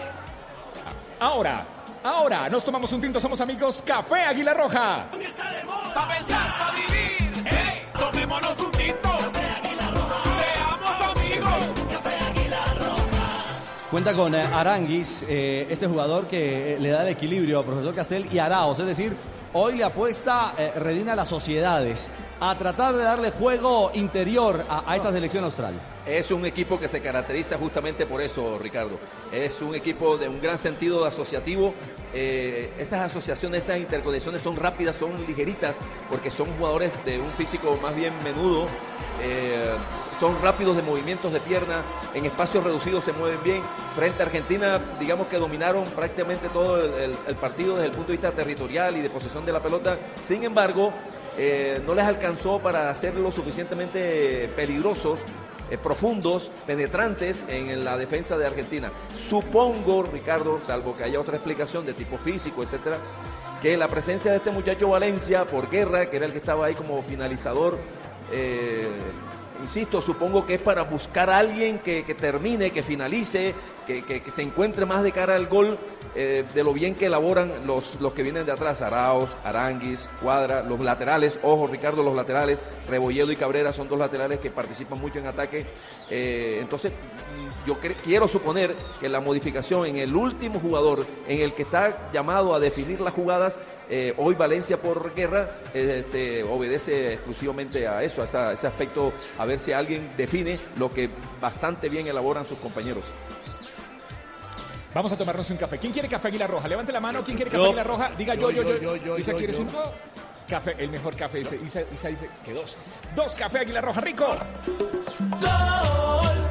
Ahora, 1.19 1.65
ahora 2.03 2.49
nos 2.49 2.63
tomamos 2.63 2.91
un 2.93 3.01
tinto, 3.01 3.19
somos 3.19 3.41
amigos. 3.41 3.83
Café 3.85 4.21
Águila 4.21 4.53
Roja. 4.53 5.05
Pa' 5.11 6.07
pensar, 6.07 6.45
pa' 6.59 6.71
vivir. 6.75 7.43
Hey, 7.45 7.83
tomémonos 7.97 8.59
un 8.59 8.71
tinto. 8.71 9.17
Seamos 9.33 11.17
amigos. 11.17 11.67
Cuenta 13.89 14.13
con 14.13 14.35
eh, 14.35 14.41
Aranguis, 14.41 15.25
eh, 15.27 15.65
este 15.69 15.87
jugador 15.87 16.27
que 16.27 16.75
eh, 16.75 16.79
le 16.79 16.89
da 16.89 17.03
el 17.03 17.07
equilibrio 17.07 17.59
a 17.59 17.63
profesor 17.63 17.95
Castel 17.95 18.27
y 18.31 18.37
Araos, 18.37 18.77
es 18.79 18.85
decir, 18.85 19.15
hoy 19.53 19.75
le 19.75 19.83
apuesta 19.83 20.53
eh, 20.57 20.71
Redina 20.75 21.13
a 21.13 21.15
las 21.15 21.27
sociedades 21.27 22.09
a 22.39 22.57
tratar 22.57 22.95
de 22.95 23.03
darle 23.03 23.31
juego 23.31 23.91
interior 23.93 24.65
a, 24.69 24.95
esta 24.95 25.11
selección 25.11 25.43
austral. 25.43 25.73
Es 26.05 26.31
un 26.31 26.45
equipo 26.45 26.79
que 26.79 26.87
se 26.87 27.01
caracteriza 27.01 27.57
justamente 27.57 28.05
por 28.05 28.21
eso, 28.21 28.59
Ricardo. 28.59 28.97
Es 29.31 29.61
un 29.61 29.75
equipo 29.75 30.17
de 30.17 30.29
un 30.29 30.41
gran 30.41 30.57
sentido 30.57 31.05
asociativo. 31.05 31.73
Eh, 32.13 32.71
estas 32.77 33.01
asociaciones, 33.01 33.61
estas 33.61 33.79
interconexiones 33.79 34.41
son 34.41 34.55
rápidas, 34.55 34.95
son 34.95 35.25
ligeritas, 35.25 35.75
porque 36.09 36.31
son 36.31 36.47
jugadores 36.57 36.91
de 37.05 37.19
un 37.19 37.31
físico 37.31 37.77
más 37.81 37.95
bien 37.95 38.13
menudo. 38.23 38.67
eh, 39.21 39.71
son 40.19 40.41
rápidos 40.41 40.75
de 40.75 40.83
movimientos 40.83 41.31
de 41.31 41.39
pierna, 41.39 41.83
en 42.13 42.25
espacios 42.25 42.63
reducidos 42.63 43.03
se 43.03 43.13
mueven 43.13 43.39
bien. 43.43 43.63
Frente 43.95 44.23
a 44.23 44.25
Argentina, 44.25 44.79
digamos 44.99 45.27
que 45.27 45.37
dominaron 45.37 45.85
prácticamente 45.85 46.49
todo 46.49 46.83
el, 46.83 47.35
partido 47.35 47.75
desde 47.75 47.87
el 47.87 47.91
punto 47.91 48.07
de 48.07 48.17
vista 48.17 48.31
territorial 48.31 48.97
y 48.97 49.01
de 49.01 49.09
posesión 49.09 49.45
de 49.45 49.51
la 49.51 49.59
pelota. 49.59 49.97
Sin 50.21 50.43
embargo, 50.43 50.91
eh, 51.37 51.81
no 51.85 51.93
les 51.93 52.05
alcanzó 52.05 52.59
para 52.59 52.89
hacerlo 52.89 53.31
suficientemente 53.31 54.49
peligrosos 54.55 55.19
eh, 55.69 55.77
profundos, 55.77 56.51
penetrantes 56.65 57.43
en 57.47 57.83
la 57.83 57.97
defensa 57.97 58.37
de 58.37 58.47
Argentina. 58.47 58.91
Supongo, 59.17 60.03
Ricardo, 60.03 60.59
salvo 60.65 60.95
que 60.95 61.03
haya 61.03 61.19
otra 61.19 61.35
explicación 61.35 61.85
de 61.85 61.93
tipo 61.93 62.17
físico, 62.17 62.63
etcétera, 62.63 62.97
que 63.61 63.75
la 63.75 63.87
presencia 63.87 64.31
de 64.31 64.37
este 64.37 64.51
muchacho 64.51 64.89
Valencia 64.89 65.45
por 65.45 65.69
guerra, 65.69 66.09
que 66.09 66.17
era 66.17 66.25
el 66.25 66.31
que 66.31 66.37
estaba 66.37 66.67
ahí 66.67 66.73
como 66.73 67.01
finalizador, 67.03 67.77
eh, 68.31 68.87
insisto, 69.61 70.01
supongo 70.01 70.45
que 70.45 70.55
es 70.55 70.61
para 70.61 70.83
buscar 70.83 71.29
a 71.29 71.37
alguien 71.37 71.79
que, 71.79 72.03
termine, 72.19 72.71
que 72.71 72.83
finalice, 72.83 73.53
que, 73.85 74.23
se 74.29 74.41
encuentre 74.41 74.85
más 74.85 75.03
de 75.03 75.11
cara 75.11 75.35
al 75.35 75.47
gol 75.47 75.77
eh, 76.15 76.43
de 76.53 76.63
lo 76.63 76.73
bien 76.73 76.95
que 76.95 77.05
elaboran 77.05 77.65
los, 77.65 77.99
los 78.01 78.13
que 78.13 78.23
vienen 78.23 78.45
de 78.45 78.51
atrás, 78.51 78.81
Araos, 78.81 79.35
Aranguis, 79.43 80.09
Cuadra, 80.21 80.63
los 80.63 80.79
laterales, 80.79 81.39
ojo 81.43 81.67
Ricardo, 81.67 82.03
los 82.03 82.15
laterales, 82.15 82.61
Rebolledo 82.89 83.31
y 83.31 83.35
Cabrera 83.35 83.73
son 83.73 83.87
dos 83.87 83.99
laterales 83.99 84.39
que 84.39 84.49
participan 84.49 84.99
mucho 84.99 85.19
en 85.19 85.27
ataque. 85.27 85.65
Eh, 86.09 86.59
entonces, 86.61 86.93
yo 87.65 87.77
quiero 88.03 88.27
suponer 88.27 88.75
que 88.99 89.09
la 89.09 89.19
modificación 89.19 89.85
en 89.85 89.97
el 89.97 90.15
último 90.15 90.59
jugador, 90.59 91.05
en 91.27 91.41
el 91.41 91.53
que 91.53 91.63
está 91.63 92.09
llamado 92.11 92.55
a 92.55 92.59
definir 92.59 93.01
las 93.01 93.13
jugadas, 93.13 93.59
eh, 93.89 94.13
hoy 94.17 94.35
Valencia 94.35 94.77
por 94.81 95.13
guerra, 95.15 95.49
eh, 95.73 96.03
este, 96.05 96.43
obedece 96.43 97.13
exclusivamente 97.13 97.87
a 97.87 98.03
eso, 98.03 98.21
a 98.21 98.25
esa- 98.25 98.51
ese 98.53 98.67
aspecto, 98.67 99.13
a 99.37 99.45
ver 99.45 99.59
si 99.59 99.71
alguien 99.73 100.11
define 100.17 100.59
lo 100.77 100.93
que 100.93 101.09
bastante 101.41 101.89
bien 101.89 102.07
elaboran 102.07 102.45
sus 102.45 102.57
compañeros. 102.59 103.05
Vamos 104.93 105.11
a 105.11 105.17
tomarnos 105.17 105.49
un 105.51 105.57
café. 105.57 105.77
¿Quién 105.77 105.93
quiere 105.93 106.07
café 106.07 106.29
Águila 106.29 106.47
Roja? 106.47 106.67
Levante 106.67 106.91
la 106.91 106.99
mano. 106.99 107.23
¿Quién 107.23 107.37
quiere 107.37 107.51
café 107.51 107.61
Yo. 107.61 107.67
Águila 107.67 107.83
Roja? 107.83 108.11
Diga 108.17 108.33
yo, 108.35 108.49
yo, 108.49 108.63
yo. 108.63 108.69
Yo, 108.77 108.77
yo, 108.77 108.95
yo, 109.05 109.17
Isa, 109.19 109.33
¿quieres 109.33 109.57
yo. 109.57 109.61
uno? 109.63 109.83
Café, 110.49 110.75
el 110.79 110.89
mejor 110.89 111.15
café. 111.15 111.39
Dice, 111.39 111.59
Isa, 111.63 111.81
Isa 111.93 112.07
dice 112.07 112.29
que 112.43 112.53
dos. 112.53 112.77
Dos 113.15 113.35
café 113.35 113.59
Águila 113.59 113.81
Roja, 113.81 114.01
rico. 114.01 114.35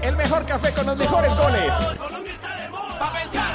El 0.02 0.16
mejor 0.16 0.44
café 0.46 0.70
con 0.72 0.86
los 0.86 0.96
mejores 0.96 1.36
goles. 1.36 1.72
Pa' 1.72 1.98
pensar, 1.98 2.98
pa' 2.98 3.12
vivir. 3.12 3.45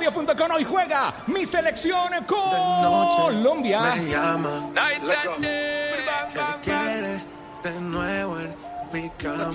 Radio, 0.00 0.12
BlueRadio.com 0.12 0.56
hoy 0.56 0.64
juega 0.64 1.14
mi 1.26 1.44
selección 1.44 2.10
Colombia. 2.26 3.94
Me 3.94 4.10
llama. 4.10 4.70
Que 6.30 6.60
quiere 6.62 7.20
de 7.62 7.80
nuevo 7.80 8.40
en 8.40 8.54
mi 8.92 9.10
cama. 9.10 9.52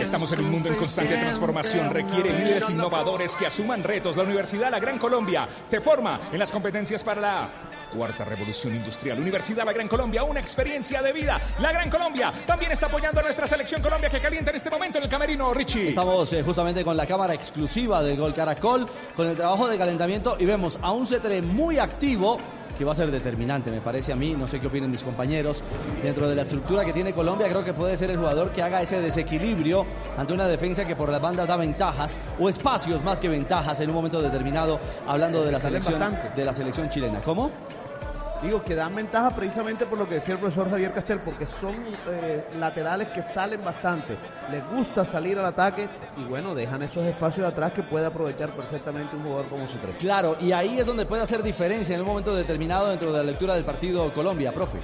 Estamos 0.00 0.30
en 0.32 0.40
un 0.40 0.50
mundo 0.50 0.68
en 0.68 0.74
constante 0.74 1.16
transformación. 1.16 1.90
Requiere 1.90 2.30
líderes 2.38 2.68
innovadores 2.68 3.34
que 3.34 3.46
asuman 3.46 3.82
retos. 3.82 4.14
La 4.16 4.24
Universidad 4.24 4.70
La 4.70 4.78
Gran 4.78 4.98
Colombia 4.98 5.48
te 5.70 5.80
forma 5.80 6.20
en 6.30 6.38
las 6.38 6.52
competencias 6.52 7.02
para 7.02 7.20
la 7.20 7.48
cuarta 7.96 8.24
revolución 8.24 8.74
industrial. 8.74 9.18
Universidad 9.18 9.64
La 9.64 9.72
Gran 9.72 9.88
Colombia, 9.88 10.22
una 10.22 10.40
experiencia 10.40 11.02
de 11.02 11.12
vida. 11.12 11.40
La 11.60 11.72
Gran 11.72 11.88
Colombia 11.88 12.32
también 12.44 12.72
está 12.72 12.86
apoyando 12.86 13.20
a 13.20 13.22
nuestra 13.22 13.46
selección 13.46 13.80
Colombia 13.82 14.10
que 14.10 14.20
calienta 14.20 14.50
en 14.50 14.56
este 14.56 14.70
momento 14.70 14.98
en 14.98 15.04
el 15.04 15.10
camerino, 15.10 15.52
Richie. 15.54 15.88
Estamos 15.88 16.30
eh, 16.34 16.42
justamente 16.42 16.84
con 16.84 16.96
la 16.96 17.06
cámara 17.06 17.32
exclusiva 17.32 18.02
del 18.02 18.18
Gol 18.18 18.34
Caracol, 18.34 18.86
con 19.14 19.26
el 19.26 19.36
trabajo 19.36 19.66
de 19.66 19.78
calentamiento 19.78 20.36
y 20.38 20.44
vemos 20.44 20.78
a 20.82 20.92
un 20.92 21.06
C3 21.06 21.42
muy 21.42 21.78
activo 21.78 22.36
que 22.76 22.84
va 22.84 22.92
a 22.92 22.94
ser 22.94 23.10
determinante, 23.10 23.70
me 23.70 23.80
parece 23.80 24.12
a 24.12 24.16
mí, 24.16 24.34
no 24.34 24.46
sé 24.46 24.60
qué 24.60 24.66
opinen 24.66 24.90
mis 24.90 25.02
compañeros. 25.02 25.62
Dentro 26.02 26.28
de 26.28 26.34
la 26.34 26.42
estructura 26.42 26.84
que 26.84 26.92
tiene 26.92 27.14
Colombia, 27.14 27.48
creo 27.48 27.64
que 27.64 27.72
puede 27.72 27.96
ser 27.96 28.10
el 28.10 28.18
jugador 28.18 28.50
que 28.50 28.62
haga 28.62 28.82
ese 28.82 29.00
desequilibrio 29.00 29.86
ante 30.18 30.34
una 30.34 30.46
defensa 30.46 30.84
que 30.84 30.94
por 30.94 31.08
las 31.08 31.20
bandas 31.20 31.48
da 31.48 31.56
ventajas 31.56 32.18
o 32.38 32.48
espacios 32.50 33.02
más 33.02 33.18
que 33.18 33.28
ventajas 33.28 33.80
en 33.80 33.88
un 33.88 33.96
momento 33.96 34.20
determinado, 34.20 34.78
hablando 35.06 35.42
de 35.42 35.52
la 35.52 35.60
selección 35.60 36.18
de 36.34 36.44
la 36.44 36.52
selección 36.52 36.90
chilena. 36.90 37.20
¿Cómo? 37.22 37.50
Digo 38.42 38.62
que 38.62 38.74
dan 38.74 38.94
ventaja 38.94 39.30
precisamente 39.34 39.86
por 39.86 39.98
lo 39.98 40.06
que 40.06 40.16
decía 40.16 40.34
el 40.34 40.40
profesor 40.40 40.68
Javier 40.70 40.92
Castel, 40.92 41.20
porque 41.20 41.46
son 41.46 41.74
eh, 42.08 42.44
laterales 42.58 43.08
que 43.08 43.22
salen 43.22 43.64
bastante, 43.64 44.16
les 44.50 44.64
gusta 44.68 45.04
salir 45.06 45.38
al 45.38 45.46
ataque 45.46 45.88
y 46.18 46.24
bueno, 46.24 46.54
dejan 46.54 46.82
esos 46.82 47.04
espacios 47.06 47.46
de 47.46 47.52
atrás 47.52 47.72
que 47.72 47.82
puede 47.82 48.04
aprovechar 48.06 48.54
perfectamente 48.54 49.16
un 49.16 49.22
jugador 49.22 49.46
como 49.48 49.66
su 49.66 49.78
tres. 49.78 49.96
Claro, 49.96 50.36
y 50.38 50.52
ahí 50.52 50.78
es 50.78 50.84
donde 50.86 51.06
puede 51.06 51.22
hacer 51.22 51.42
diferencia 51.42 51.94
en 51.94 52.02
un 52.02 52.06
momento 52.08 52.34
determinado 52.36 52.88
dentro 52.90 53.10
de 53.10 53.18
la 53.18 53.24
lectura 53.24 53.54
del 53.54 53.64
partido 53.64 54.12
Colombia, 54.12 54.52
profe. 54.52 54.78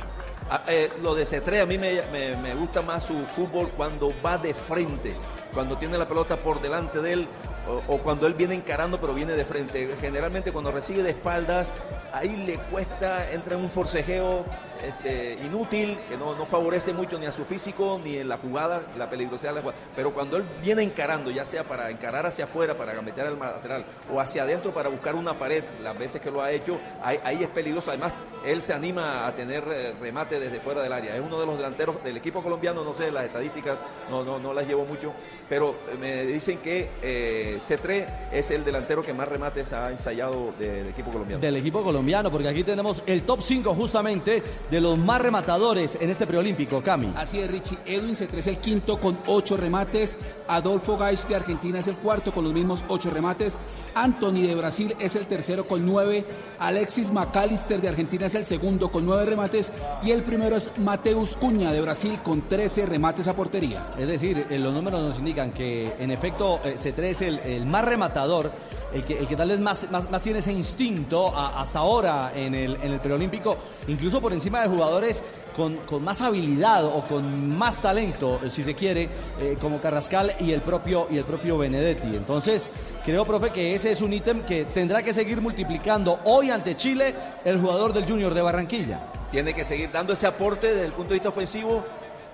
Ah, 0.50 0.62
eh, 0.66 0.90
lo 1.02 1.14
de 1.14 1.24
C3 1.24 1.62
a 1.62 1.66
mí 1.66 1.78
me, 1.78 2.00
me- 2.10 2.36
me 2.36 2.54
gusta 2.54 2.80
más 2.82 3.04
su 3.04 3.14
fútbol 3.26 3.70
cuando 3.76 4.12
va 4.24 4.38
de 4.38 4.54
frente, 4.54 5.14
cuando 5.52 5.76
tiene 5.76 5.98
la 5.98 6.06
pelota 6.06 6.36
por 6.36 6.60
delante 6.60 7.00
de 7.00 7.12
él 7.12 7.28
o, 7.68 7.98
cuando 7.98 8.26
él 8.26 8.34
viene 8.34 8.54
encarando 8.54 9.00
pero 9.00 9.14
viene 9.14 9.34
de 9.34 9.44
frente. 9.44 9.96
Generalmente 10.00 10.52
cuando 10.52 10.72
recibe 10.72 11.02
de 11.02 11.10
espaldas, 11.10 11.72
ahí 12.12 12.36
le 12.36 12.58
cuesta, 12.58 13.30
entra 13.30 13.56
en 13.56 13.62
un 13.62 13.70
forcejeo 13.70 14.44
este, 14.84 15.38
inútil 15.44 15.98
que 16.08 16.16
no, 16.16 16.34
no 16.34 16.44
favorece 16.44 16.92
mucho 16.92 17.18
ni 17.18 17.26
a 17.26 17.32
su 17.32 17.44
físico 17.44 18.00
ni 18.02 18.16
en 18.16 18.28
la 18.28 18.38
jugada, 18.38 18.82
la 18.98 19.08
peligrosidad 19.08 19.50
de 19.50 19.56
la 19.56 19.60
jugada. 19.62 19.80
Pero 19.94 20.12
cuando 20.12 20.36
él 20.36 20.44
viene 20.62 20.82
encarando, 20.82 21.30
ya 21.30 21.46
sea 21.46 21.64
para 21.64 21.90
encarar 21.90 22.26
hacia 22.26 22.44
afuera, 22.44 22.76
para 22.76 22.94
gambetear 22.94 23.28
al 23.28 23.38
lateral 23.38 23.84
o 24.12 24.20
hacia 24.20 24.42
adentro 24.42 24.72
para 24.72 24.88
buscar 24.88 25.14
una 25.14 25.38
pared, 25.38 25.62
las 25.82 25.96
veces 25.98 26.20
que 26.20 26.30
lo 26.30 26.42
ha 26.42 26.50
hecho, 26.50 26.78
ahí, 27.02 27.18
ahí 27.24 27.42
es 27.42 27.48
peligroso. 27.48 27.90
Además, 27.90 28.12
él 28.44 28.62
se 28.62 28.72
anima 28.72 29.26
a 29.26 29.32
tener 29.32 29.64
eh, 29.68 29.94
remate 30.00 30.40
desde 30.40 30.60
fuera 30.60 30.82
del 30.82 30.92
área. 30.92 31.14
Es 31.14 31.20
uno 31.20 31.38
de 31.38 31.46
los 31.46 31.56
delanteros 31.56 32.02
del 32.02 32.16
equipo 32.16 32.42
colombiano, 32.42 32.84
no 32.84 32.94
sé, 32.94 33.10
las 33.10 33.24
estadísticas 33.24 33.78
no, 34.10 34.24
no, 34.24 34.38
no 34.38 34.52
las 34.52 34.66
llevo 34.66 34.84
mucho, 34.84 35.12
pero 35.52 35.76
eh, 35.92 35.98
me 36.00 36.24
dicen 36.24 36.60
que 36.60 36.88
eh, 37.02 37.58
C3 37.60 38.30
es 38.32 38.50
el 38.52 38.64
delantero 38.64 39.02
que 39.02 39.12
más 39.12 39.28
remates 39.28 39.74
ha 39.74 39.90
ensayado 39.90 40.54
del 40.58 40.88
equipo 40.88 41.10
colombiano. 41.10 41.42
Del 41.42 41.56
equipo 41.56 41.82
colombiano, 41.82 42.30
porque 42.30 42.48
aquí 42.48 42.64
tenemos 42.64 43.02
el 43.04 43.24
top 43.24 43.42
5 43.42 43.74
justamente 43.74 44.42
de 44.70 44.80
los 44.80 44.98
más 44.98 45.20
rematadores 45.20 45.98
en 46.00 46.08
este 46.08 46.26
preolímpico, 46.26 46.80
Cami. 46.80 47.12
Así 47.14 47.38
es, 47.38 47.50
Richie. 47.50 47.76
Edwin 47.84 48.16
C3 48.16 48.34
es 48.38 48.46
el 48.46 48.56
quinto 48.60 48.98
con 48.98 49.18
ocho 49.26 49.58
remates. 49.58 50.18
Adolfo 50.48 50.96
Gais 50.96 51.28
de 51.28 51.36
Argentina 51.36 51.80
es 51.80 51.86
el 51.86 51.96
cuarto 51.96 52.32
con 52.32 52.44
los 52.44 52.54
mismos 52.54 52.82
ocho 52.88 53.10
remates. 53.10 53.58
Anthony 53.94 54.46
de 54.46 54.54
Brasil 54.54 54.96
es 54.98 55.16
el 55.16 55.26
tercero 55.26 55.66
con 55.66 55.84
nueve. 55.84 56.24
Alexis 56.58 57.10
McAllister 57.10 57.80
de 57.80 57.88
Argentina 57.88 58.24
es 58.24 58.34
el 58.34 58.46
segundo 58.46 58.90
con 58.90 59.04
nueve 59.04 59.26
remates. 59.26 59.72
Y 60.02 60.12
el 60.12 60.22
primero 60.22 60.56
es 60.56 60.70
Mateus 60.78 61.36
Cuña 61.36 61.72
de 61.72 61.80
Brasil 61.82 62.18
con 62.22 62.48
13 62.48 62.86
remates 62.86 63.28
a 63.28 63.36
portería. 63.36 63.86
Es 63.98 64.08
decir, 64.08 64.46
eh, 64.48 64.58
los 64.58 64.72
números 64.72 65.02
nos 65.02 65.18
indican 65.18 65.41
que 65.50 65.92
en 65.98 66.10
efecto 66.10 66.60
eh, 66.64 66.74
C3 66.76 67.02
es 67.02 67.22
el, 67.22 67.38
el 67.40 67.66
más 67.66 67.84
rematador, 67.84 68.52
el 68.92 69.02
que, 69.04 69.18
el 69.18 69.26
que 69.26 69.36
tal 69.36 69.48
vez 69.48 69.58
más, 69.58 69.90
más, 69.90 70.22
tiene 70.22 70.38
ese 70.38 70.52
instinto 70.52 71.36
hasta 71.36 71.80
ahora 71.80 72.32
en 72.34 72.54
el, 72.54 72.76
en 72.76 72.92
el 72.92 73.00
preolímpico, 73.00 73.56
incluso 73.88 74.20
por 74.20 74.32
encima 74.32 74.62
de 74.62 74.68
jugadores 74.68 75.22
con, 75.56 75.76
con 75.78 76.02
más 76.04 76.20
habilidad 76.22 76.84
o 76.84 77.00
con 77.06 77.56
más 77.56 77.80
talento, 77.80 78.40
eh, 78.42 78.50
si 78.50 78.62
se 78.62 78.74
quiere, 78.74 79.08
eh, 79.40 79.56
como 79.60 79.80
Carrascal 79.80 80.34
y 80.40 80.52
el 80.52 80.60
propio, 80.60 81.06
y 81.10 81.18
el 81.18 81.24
propio 81.24 81.58
Benedetti. 81.58 82.16
Entonces, 82.16 82.70
creo, 83.04 83.24
profe, 83.24 83.50
que 83.50 83.74
ese 83.74 83.92
es 83.92 84.02
un 84.02 84.12
ítem 84.12 84.42
que 84.42 84.64
tendrá 84.66 85.02
que 85.02 85.14
seguir 85.14 85.40
multiplicando 85.40 86.20
hoy 86.24 86.50
ante 86.50 86.76
Chile 86.76 87.14
el 87.44 87.60
jugador 87.60 87.92
del 87.92 88.06
Junior 88.06 88.34
de 88.34 88.42
Barranquilla. 88.42 89.12
Tiene 89.30 89.54
que 89.54 89.64
seguir 89.64 89.90
dando 89.90 90.12
ese 90.12 90.26
aporte 90.26 90.68
desde 90.68 90.86
el 90.86 90.92
punto 90.92 91.10
de 91.10 91.14
vista 91.14 91.30
ofensivo 91.30 91.84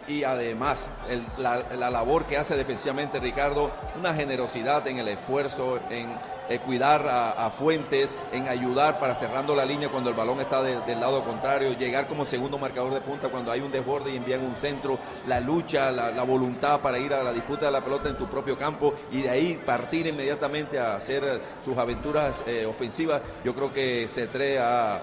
y 0.08 0.24
además 0.24 0.88
la, 1.38 1.62
la 1.76 1.90
labor 1.90 2.24
que 2.24 2.36
hace 2.38 2.56
defensivamente 2.56 3.20
Ricardo, 3.20 3.70
una 3.98 4.14
generosidad 4.14 4.86
en 4.86 4.98
el 4.98 5.08
esfuerzo, 5.08 5.78
en 5.90 6.08
cuidar 6.64 7.06
a, 7.06 7.50
Fuentes, 7.50 8.14
en 8.32 8.48
ayudar 8.48 8.98
para 8.98 9.14
cerrando 9.14 9.54
la 9.54 9.66
línea 9.66 9.90
cuando 9.90 10.08
el 10.08 10.16
balón 10.16 10.40
está 10.40 10.62
de- 10.62 10.80
del 10.80 10.98
lado 10.98 11.22
contrario, 11.22 11.76
llegar 11.76 12.06
como 12.08 12.24
segundo 12.24 12.56
marcador 12.56 12.94
de 12.94 13.02
punta 13.02 13.28
cuando 13.28 13.52
hay 13.52 13.60
un 13.60 13.70
desborde 13.70 14.12
y 14.12 14.16
envían 14.16 14.42
un 14.42 14.56
centro, 14.56 14.98
la 15.26 15.40
lucha, 15.40 15.90
la, 15.90 16.22
voluntad 16.22 16.80
para 16.80 16.98
ir 16.98 17.12
a 17.12 17.22
la 17.22 17.32
disputa 17.32 17.66
de 17.66 17.72
la 17.72 17.82
pelota 17.82 18.08
en 18.08 18.16
tu 18.16 18.26
propio 18.28 18.56
campo 18.56 18.94
y 19.12 19.20
de 19.22 19.30
ahí 19.30 19.60
partir 19.64 20.06
inmediatamente 20.06 20.78
a 20.78 20.96
hacer 20.96 21.40
sus 21.64 21.76
aventuras 21.76 22.42
eh, 22.46 22.64
ofensivas. 22.64 23.20
Yo 23.44 23.54
creo 23.54 23.72
que 23.72 24.08
C3 24.08 24.58
ha, 24.60 25.00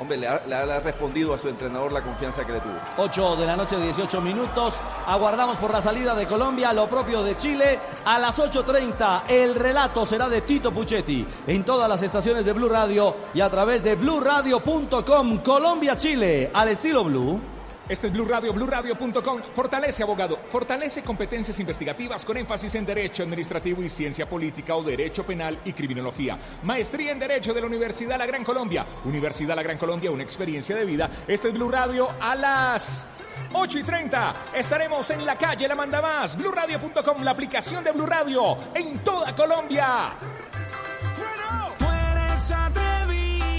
hombre, 0.00 0.16
le 0.16 0.26
ha- 0.28 0.80
respondido 0.80 1.32
a 1.34 1.38
su 1.38 1.48
entrenador 1.48 1.92
la 1.92 2.02
confianza 2.02 2.44
que 2.44 2.52
le 2.52 2.60
tuvo. 2.60 2.74
8 2.98 3.36
de 3.36 3.46
la 3.46 3.56
noche, 3.56 3.76
18 3.76 4.20
minutos. 4.20 4.74
Aguardamos 5.06 5.56
por 5.58 5.70
la 5.72 5.80
salida 5.82 6.14
de 6.14 6.26
Colombia, 6.26 6.72
lo 6.72 6.88
propio 6.88 7.22
de 7.22 7.36
Chile. 7.36 7.78
A 8.04 8.18
las 8.18 8.38
8.30 8.38 9.22
el 9.28 9.54
relato 9.54 10.04
será 10.04 10.28
de 10.28 10.40
Tito 10.42 10.72
Puchetti 10.72 11.26
en 11.46 11.64
todas 11.64 11.88
las 11.88 12.02
estaciones 12.02 12.44
de 12.44 12.52
Blue 12.52 12.68
Radio 12.68 13.14
y 13.34 13.40
a 13.40 13.50
través 13.50 13.82
de 13.82 13.94
bluradio.com 13.96 15.38
Colombia-Chile 15.38 16.50
al 16.52 16.68
estilo 16.68 17.04
Blue. 17.04 17.53
Este 17.86 18.06
es 18.06 18.12
Blue 18.14 18.24
Radio, 18.24 18.54
BlueRadio.com. 18.54 19.42
Fortalece 19.54 20.02
abogado, 20.02 20.38
fortalece 20.48 21.02
competencias 21.02 21.60
investigativas 21.60 22.24
con 22.24 22.38
énfasis 22.38 22.74
en 22.76 22.86
Derecho 22.86 23.22
Administrativo 23.24 23.82
y 23.82 23.90
Ciencia 23.90 24.26
Política 24.26 24.74
o 24.74 24.82
Derecho 24.82 25.24
Penal 25.24 25.58
y 25.66 25.74
Criminología. 25.74 26.38
Maestría 26.62 27.12
en 27.12 27.18
Derecho 27.18 27.52
de 27.52 27.60
la 27.60 27.66
Universidad 27.66 28.16
La 28.16 28.24
Gran 28.24 28.42
Colombia. 28.42 28.86
Universidad 29.04 29.54
La 29.54 29.62
Gran 29.62 29.76
Colombia, 29.76 30.10
una 30.10 30.22
experiencia 30.22 30.74
de 30.74 30.86
vida. 30.86 31.10
Este 31.28 31.48
es 31.48 31.54
Blue 31.54 31.70
Radio 31.70 32.08
a 32.18 32.34
las 32.34 33.06
8 33.52 33.78
y 33.78 33.82
30. 33.82 34.34
Estaremos 34.54 35.10
en 35.10 35.26
la 35.26 35.36
calle 35.36 35.68
La 35.68 35.74
Manda 35.74 36.00
Más. 36.00 36.38
BlueRadio.com, 36.38 37.22
la 37.22 37.32
aplicación 37.32 37.84
de 37.84 37.92
Blue 37.92 38.06
Radio 38.06 38.56
en 38.74 39.04
toda 39.04 39.34
Colombia. 39.34 40.14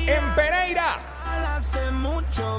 En 0.07 0.35
Pereira. 0.35 1.14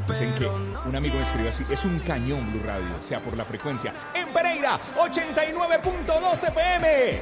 Dicen 0.08 0.34
que 0.34 0.46
un 0.46 0.96
amigo 0.96 1.16
me 1.16 1.22
escribe 1.22 1.48
así, 1.48 1.64
es 1.70 1.84
un 1.84 1.98
cañón 1.98 2.50
Blue 2.52 2.62
Radio, 2.64 3.02
sea 3.02 3.20
por 3.20 3.36
la 3.36 3.44
frecuencia. 3.44 3.92
En 4.14 4.28
Pereira, 4.28 4.78
89.2 4.98 6.48
FM. 6.48 7.20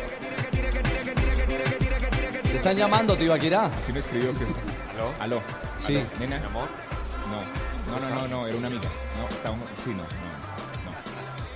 Te 2.43 2.57
están 2.57 2.77
llamando, 2.77 3.17
Tibaquirá. 3.17 3.67
Así 3.67 3.93
me 3.93 3.99
escribió 3.99 4.33
que... 4.39 4.45
¿Aló? 4.95 5.13
¿Aló? 5.19 5.43
Sí. 5.77 5.97
¿Aló? 5.97 6.07
¿Nena? 6.21 6.37
amor? 6.47 6.69
No. 7.31 7.43
No, 7.93 8.01
no, 8.01 8.15
no, 8.15 8.29
no, 8.29 8.47
era 8.47 8.57
una 8.57 8.69
amiga. 8.69 8.89
No, 9.19 9.35
está 9.35 9.51
un... 9.51 9.65
Sí, 9.83 9.91
no, 9.91 10.05
no. 10.05 10.09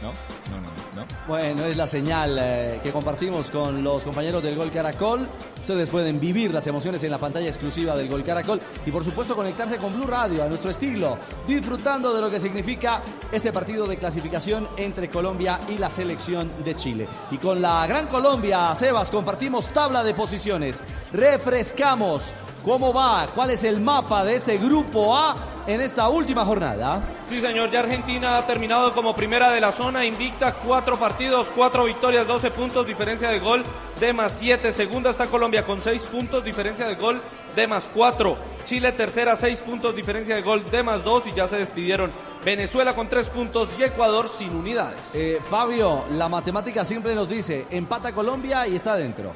No, 0.02 0.12
no, 0.50 0.56
no, 0.56 0.60
no, 0.60 0.66
no. 0.66 0.88
Bueno, 1.26 1.64
es 1.64 1.76
la 1.76 1.87
señal 1.87 2.37
eh, 2.40 2.80
que 2.82 2.92
compartimos 2.92 3.50
con 3.50 3.82
los 3.82 4.02
compañeros 4.02 4.42
del 4.42 4.56
Gol 4.56 4.70
Caracol. 4.70 5.28
Ustedes 5.61 5.88
pueden 5.88 6.18
vivir 6.18 6.52
las 6.54 6.66
emociones 6.66 7.02
en 7.04 7.11
la 7.11 7.18
pantalla 7.18 7.48
exclusiva 7.48 7.96
del 7.96 8.08
Gol 8.08 8.24
Caracol 8.24 8.61
y 8.87 8.90
por 8.90 9.04
supuesto 9.04 9.37
conectarse 9.37 9.76
con 9.76 9.94
Blue 9.94 10.06
Radio 10.06 10.42
a 10.42 10.48
nuestro 10.48 10.70
estilo, 10.70 11.18
disfrutando 11.46 12.14
de 12.14 12.20
lo 12.20 12.30
que 12.30 12.40
significa 12.40 13.02
este 13.30 13.52
partido 13.52 13.87
de 13.87 13.98
clasificación 13.98 14.66
entre 14.76 15.11
Colombia 15.11 15.61
y 15.68 15.78
la 15.78 15.90
selección 15.90 16.50
de 16.64 16.74
Chile. 16.74 17.08
Y 17.30 17.38
con 17.38 17.61
la 17.61 17.87
Gran 17.87 18.06
Colombia, 18.06 18.74
Sebas, 18.74 19.11
compartimos 19.11 19.72
tabla 19.72 20.02
de 20.02 20.14
posiciones. 20.14 20.80
Refrescamos 21.12 22.32
cómo 22.64 22.92
va, 22.92 23.26
cuál 23.34 23.50
es 23.50 23.64
el 23.64 23.80
mapa 23.80 24.24
de 24.24 24.37
este 24.37 24.58
grupo 24.58 25.16
A 25.16 25.34
en 25.66 25.80
esta 25.82 26.08
última 26.08 26.44
jornada. 26.44 27.02
Sí, 27.28 27.40
señor, 27.40 27.70
ya 27.70 27.80
Argentina 27.80 28.38
ha 28.38 28.46
terminado 28.46 28.94
como 28.94 29.14
primera 29.14 29.50
de 29.50 29.61
la 29.61 29.70
zona, 29.70 30.04
invicta 30.04 30.54
cuatro 30.54 30.88
partidos, 30.96 31.51
cuatro 31.55 31.85
victorias, 31.85 32.27
12 32.27 32.53
puntos, 32.53 32.87
diferencia 32.87 33.31
de 33.31 33.40
gol 33.40 33.64
de 33.98 34.12
más 34.12 34.37
7. 34.38 34.72
Segunda 34.72 35.11
está 35.11 35.27
Colombia 35.27 35.64
con 35.64 35.81
6 35.81 36.03
puntos, 36.07 36.44
diferencia 36.44 36.87
de 36.87 36.94
gol 36.94 37.20
de 37.57 37.66
más 37.66 37.90
4. 37.92 38.38
Chile 38.64 38.92
tercera, 38.92 39.35
6 39.35 39.61
puntos, 39.61 39.96
diferencia 39.96 40.37
de 40.37 40.42
gol 40.42 40.62
de 40.70 40.83
más 40.85 41.03
2 41.03 41.27
y 41.27 41.33
ya 41.33 41.48
se 41.48 41.59
despidieron. 41.59 42.12
Venezuela 42.44 42.94
con 42.94 43.09
3 43.09 43.29
puntos 43.31 43.68
y 43.79 43.83
Ecuador 43.83 44.29
sin 44.29 44.55
unidades. 44.55 45.14
Eh, 45.14 45.40
Fabio, 45.51 46.05
la 46.11 46.29
matemática 46.29 46.85
siempre 46.85 47.14
nos 47.14 47.29
dice, 47.29 47.66
empata 47.70 48.12
Colombia 48.12 48.66
y 48.68 48.77
está 48.77 48.94
dentro. 48.94 49.35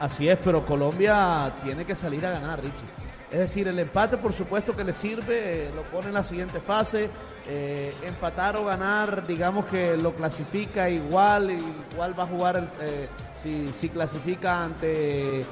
Así 0.00 0.28
es, 0.28 0.38
pero 0.42 0.64
Colombia 0.64 1.52
tiene 1.62 1.84
que 1.84 1.94
salir 1.94 2.24
a 2.26 2.30
ganar, 2.30 2.60
Richie. 2.60 2.88
Es 3.32 3.38
decir, 3.38 3.66
el 3.66 3.78
empate 3.78 4.18
por 4.18 4.34
supuesto 4.34 4.76
que 4.76 4.84
le 4.84 4.92
sirve, 4.92 5.68
eh, 5.68 5.70
lo 5.74 5.82
pone 5.84 6.08
en 6.08 6.14
la 6.14 6.22
siguiente 6.22 6.60
fase. 6.60 7.08
Eh, 7.48 7.94
empatar 8.04 8.56
o 8.56 8.64
ganar, 8.66 9.26
digamos 9.26 9.64
que 9.64 9.96
lo 9.96 10.14
clasifica 10.14 10.90
igual, 10.90 11.50
igual 11.92 12.16
va 12.16 12.24
a 12.24 12.26
jugar 12.26 12.68
eh, 12.80 13.08
si, 13.42 13.72
si 13.72 13.88
clasifica 13.88 14.62
ante 14.62 15.44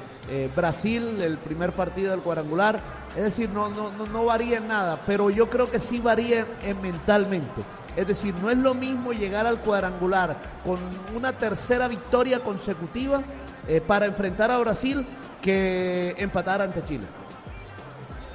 Brasil 0.55 1.19
el 1.19 1.39
primer 1.39 1.71
partido 1.71 2.11
del 2.11 2.21
cuadrangular. 2.21 2.79
Es 3.17 3.23
decir, 3.23 3.49
no, 3.49 3.69
no, 3.69 3.91
no, 3.91 4.25
varía 4.25 4.59
en 4.59 4.67
nada, 4.67 4.99
pero 5.05 5.31
yo 5.31 5.49
creo 5.49 5.69
que 5.69 5.79
sí 5.79 5.99
varía 5.99 6.41
en, 6.61 6.69
en 6.69 6.81
mentalmente. 6.81 7.61
Es 7.97 8.07
decir, 8.07 8.33
no 8.35 8.49
es 8.51 8.57
lo 8.57 8.73
mismo 8.75 9.11
llegar 9.11 9.47
al 9.47 9.59
cuadrangular 9.59 10.37
con 10.63 10.77
una 11.17 11.33
tercera 11.33 11.87
victoria 11.87 12.39
consecutiva 12.39 13.21
para 13.87 14.05
enfrentar 14.05 14.51
a 14.51 14.59
Brasil 14.59 15.05
que 15.41 16.15
empatar 16.17 16.61
ante 16.61 16.85
Chile. 16.85 17.05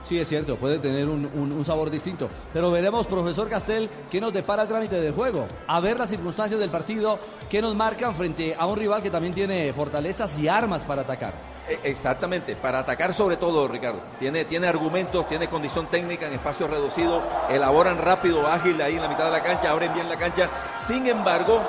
Sí, 0.06 0.20
es 0.20 0.28
cierto, 0.28 0.56
puede 0.56 0.78
tener 0.78 1.08
un, 1.08 1.64
sabor 1.64 1.90
distinto. 1.90 2.30
Pero 2.52 2.70
veremos, 2.70 3.08
profesor 3.08 3.48
Castel, 3.48 3.90
qué 4.08 4.20
nos 4.20 4.32
depara 4.32 4.62
el 4.62 4.68
trámite 4.68 5.00
del 5.00 5.12
juego. 5.12 5.48
A 5.66 5.80
ver 5.80 5.98
las 5.98 6.10
circunstancias 6.10 6.60
del 6.60 6.70
partido 6.70 7.18
que 7.50 7.60
nos 7.60 7.74
marcan 7.74 8.14
frente 8.14 8.54
a 8.56 8.66
un 8.66 8.76
rival 8.76 9.02
que 9.02 9.10
también 9.10 9.34
tiene 9.34 9.72
fortalezas 9.72 10.38
y 10.38 10.46
armas 10.46 10.84
para 10.84 11.02
atacar. 11.02 11.34
E- 11.68 11.90
Exactamente, 11.90 12.54
para 12.54 12.78
atacar 12.78 13.14
sobre 13.14 13.36
todo, 13.36 13.66
Ricardo. 13.66 14.00
Tiene, 14.20 14.44
tiene 14.44 14.68
argumentos, 14.68 15.26
tiene 15.26 15.48
condición 15.48 15.88
técnica 15.88 16.28
en 16.28 16.34
espacios 16.34 16.70
reducidos, 16.70 17.24
elaboran 17.50 17.98
rápido, 17.98 18.46
ágil 18.46 18.80
ahí 18.82 18.94
en 18.94 19.02
la 19.02 19.08
mitad 19.08 19.24
de 19.24 19.32
la 19.32 19.42
cancha, 19.42 19.70
abren 19.70 19.92
bien 19.92 20.08
la 20.08 20.16
cancha. 20.16 20.48
Sin 20.80 21.04
embargo, 21.08 21.60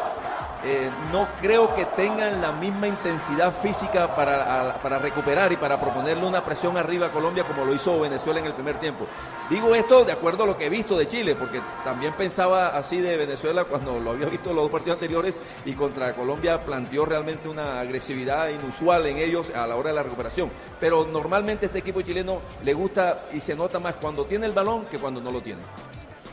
eh, 0.70 0.90
no 1.14 1.30
creo 1.40 1.74
que 1.74 1.86
tengan 1.86 2.42
la 2.42 2.52
misma 2.52 2.90
intensidad 2.90 3.54
física 3.54 4.14
para, 4.14 4.78
para 4.84 5.00
recuperar 5.00 5.50
y 5.54 5.56
para 5.56 5.80
proponerle 5.80 6.26
una 6.26 6.44
presión 6.44 6.76
arriba 6.76 7.08
a 7.08 7.10
Colombia 7.10 7.46
como 7.46 7.64
lo 7.64 7.74
hizo 7.74 7.98
Venezuela 8.02 8.42
en 8.42 8.48
el 8.48 8.54
primer 8.54 8.78
tiempo. 8.78 9.08
Digo 9.50 9.74
esto 9.76 10.04
de 10.04 10.12
acuerdo 10.12 10.44
a 10.44 10.46
lo 10.46 10.58
que 10.58 10.66
he 10.66 10.70
visto 10.70 10.98
de 10.98 11.08
Chile, 11.08 11.36
porque 11.36 11.62
también 11.86 12.12
pensaba 12.18 12.78
así 12.78 13.00
de 13.00 13.16
Venezuela 13.16 13.64
cuando 13.64 13.98
lo 13.98 14.12
había 14.12 14.28
visto 14.28 14.50
en 14.50 14.58
los 14.58 14.66
dos 14.66 14.72
partidos 14.74 14.96
anteriores 14.96 15.40
y 15.64 15.72
contra 15.72 16.14
Colombia 16.14 16.60
planteó 16.60 17.06
realmente 17.06 17.48
una 17.48 17.80
agresividad 17.80 18.50
inusual 18.50 19.06
en 19.06 19.20
ellos 19.20 19.52
a 19.56 19.66
la 19.68 19.78
hora 19.78 19.92
de 19.92 19.96
la 19.96 20.04
recuperación. 20.04 20.50
Pero 20.82 21.08
normalmente 21.08 21.68
este 21.68 21.80
equipo 21.80 22.02
chileno 22.02 22.42
le 22.66 22.74
gusta 22.74 23.28
y 23.32 23.40
se 23.40 23.56
nota 23.56 23.80
más 23.80 23.96
cuando 23.96 24.26
tiene 24.26 24.46
el 24.46 24.52
balón 24.52 24.88
que 24.88 25.00
cuando 25.00 25.22
no 25.22 25.32
lo 25.32 25.40
tiene. 25.40 25.62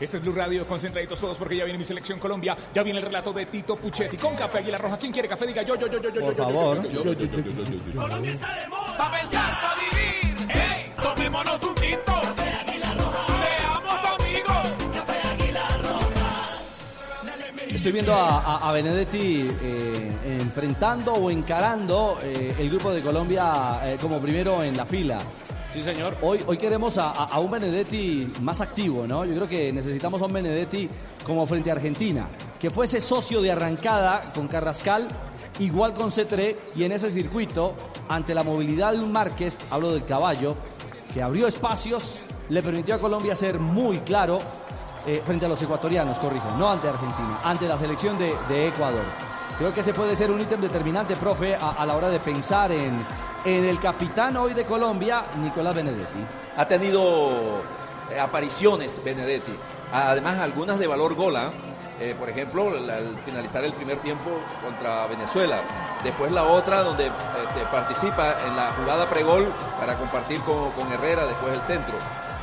Este 0.00 0.16
es 0.16 0.22
Blue 0.22 0.34
Radio, 0.34 0.66
concentraditos 0.66 1.20
todos 1.20 1.38
porque 1.38 1.56
ya 1.56 1.64
viene 1.64 1.78
mi 1.78 1.84
selección 1.84 2.18
Colombia. 2.18 2.56
Ya 2.74 2.82
viene 2.82 2.98
el 2.98 3.04
relato 3.04 3.32
de 3.32 3.46
Tito 3.46 3.76
Puchetti 3.76 4.16
con 4.16 4.34
café 4.34 4.58
Aguilar 4.58 4.82
Roja. 4.82 4.98
¿Quién 4.98 5.12
quiere 5.12 5.28
café? 5.28 5.46
Diga 5.46 5.62
yo, 5.62 5.76
yo, 5.76 5.86
yo, 5.86 6.00
yo, 6.00 6.10
yo. 6.10 6.20
Por 6.20 6.34
favor. 6.34 6.78
Colombia 7.94 8.32
está 8.32 8.60
de 8.60 8.68
moda. 8.68 8.96
Para 8.98 9.20
pensar, 9.20 9.54
para 9.60 9.74
vivir. 9.80 10.50
¡Ey! 10.50 10.92
Tomémonos 11.00 11.62
un 11.62 11.74
tinto. 11.76 12.12
Café 12.12 12.50
Aguilar 12.50 12.98
Roja. 12.98 13.26
Seamos 13.44 14.20
amigos. 14.20 14.68
Café 14.94 15.28
Aguilar 15.28 15.82
Roja. 15.82 16.58
Estoy 17.68 17.92
viendo 17.92 18.14
a, 18.14 18.72
Benedetti 18.72 19.48
enfrentando 20.40 21.14
o 21.14 21.30
encarando 21.30 22.18
el 22.22 22.68
grupo 22.68 22.92
de 22.92 23.00
Colombia 23.00 23.96
como 24.00 24.20
primero 24.20 24.62
en 24.64 24.76
la 24.76 24.86
fila. 24.86 25.20
Sí, 25.74 25.82
señor. 25.82 26.16
Hoy, 26.22 26.38
hoy 26.46 26.56
queremos 26.56 26.98
a, 26.98 27.36
un 27.40 27.50
Benedetti 27.50 28.32
más 28.42 28.60
activo, 28.60 29.08
¿no? 29.08 29.24
Yo 29.24 29.34
creo 29.34 29.48
que 29.48 29.72
necesitamos 29.72 30.22
a 30.22 30.26
un 30.26 30.32
Benedetti 30.32 30.88
como 31.26 31.44
frente 31.48 31.68
a 31.68 31.72
Argentina, 31.72 32.28
que 32.60 32.70
fuese 32.70 33.00
socio 33.00 33.42
de 33.42 33.50
arrancada 33.50 34.32
con 34.36 34.46
Carrascal, 34.46 35.08
igual 35.58 35.92
con 35.92 36.12
C3, 36.12 36.54
y 36.76 36.84
en 36.84 36.92
ese 36.92 37.10
circuito, 37.10 37.74
ante 38.08 38.36
la 38.36 38.44
movilidad 38.44 38.92
de 38.92 39.00
un 39.00 39.10
Márquez, 39.10 39.58
hablo 39.68 39.92
del 39.92 40.04
caballo, 40.04 40.54
que 41.12 41.20
abrió 41.20 41.48
espacios, 41.48 42.20
le 42.50 42.62
permitió 42.62 42.94
a 42.94 43.00
Colombia 43.00 43.34
ser 43.34 43.58
muy 43.58 43.98
claro 43.98 44.38
eh, 45.08 45.20
frente 45.26 45.46
a 45.46 45.48
los 45.48 45.60
ecuatorianos, 45.60 46.20
corrijo, 46.20 46.52
no 46.56 46.70
ante 46.70 46.86
Argentina, 46.86 47.40
ante 47.42 47.66
la 47.66 47.76
selección 47.76 48.16
de, 48.16 48.68
Ecuador. 48.68 49.06
Creo 49.58 49.72
que 49.72 49.80
ese 49.80 49.92
puede 49.92 50.14
ser 50.14 50.30
un 50.30 50.40
ítem 50.40 50.60
determinante, 50.60 51.16
profe, 51.16 51.56
a 51.56 51.84
la 51.84 51.96
hora 51.96 52.10
de 52.10 52.20
pensar 52.20 52.70
en, 52.70 53.04
en 53.44 53.64
el 53.64 53.78
capitán 53.78 54.36
hoy 54.36 54.54
de 54.54 54.64
Colombia, 54.64 55.24
Nicolás 55.38 55.74
Benedetti. 55.74 56.24
Ha 56.56 56.66
tenido 56.66 57.62
eh, 58.10 58.18
apariciones 58.18 59.02
Benedetti, 59.04 59.52
además 59.92 60.38
algunas 60.38 60.78
de 60.78 60.86
valor 60.86 61.14
gola. 61.14 61.50
eh, 62.00 62.14
por 62.18 62.28
ejemplo, 62.28 62.70
al 62.70 62.90
al 62.90 63.16
finalizar 63.18 63.64
el 63.64 63.72
primer 63.72 63.98
tiempo 63.98 64.30
contra 64.62 65.06
Venezuela. 65.06 65.60
Después 66.02 66.32
la 66.32 66.44
otra 66.44 66.82
donde 66.82 67.06
este, 67.06 67.66
participa 67.70 68.36
en 68.46 68.56
la 68.56 68.72
jugada 68.72 69.08
pregol 69.08 69.52
para 69.78 69.96
compartir 69.96 70.40
con, 70.40 70.72
con 70.72 70.90
Herrera 70.92 71.24
después 71.26 71.54
el 71.54 71.62
centro. 71.62 71.94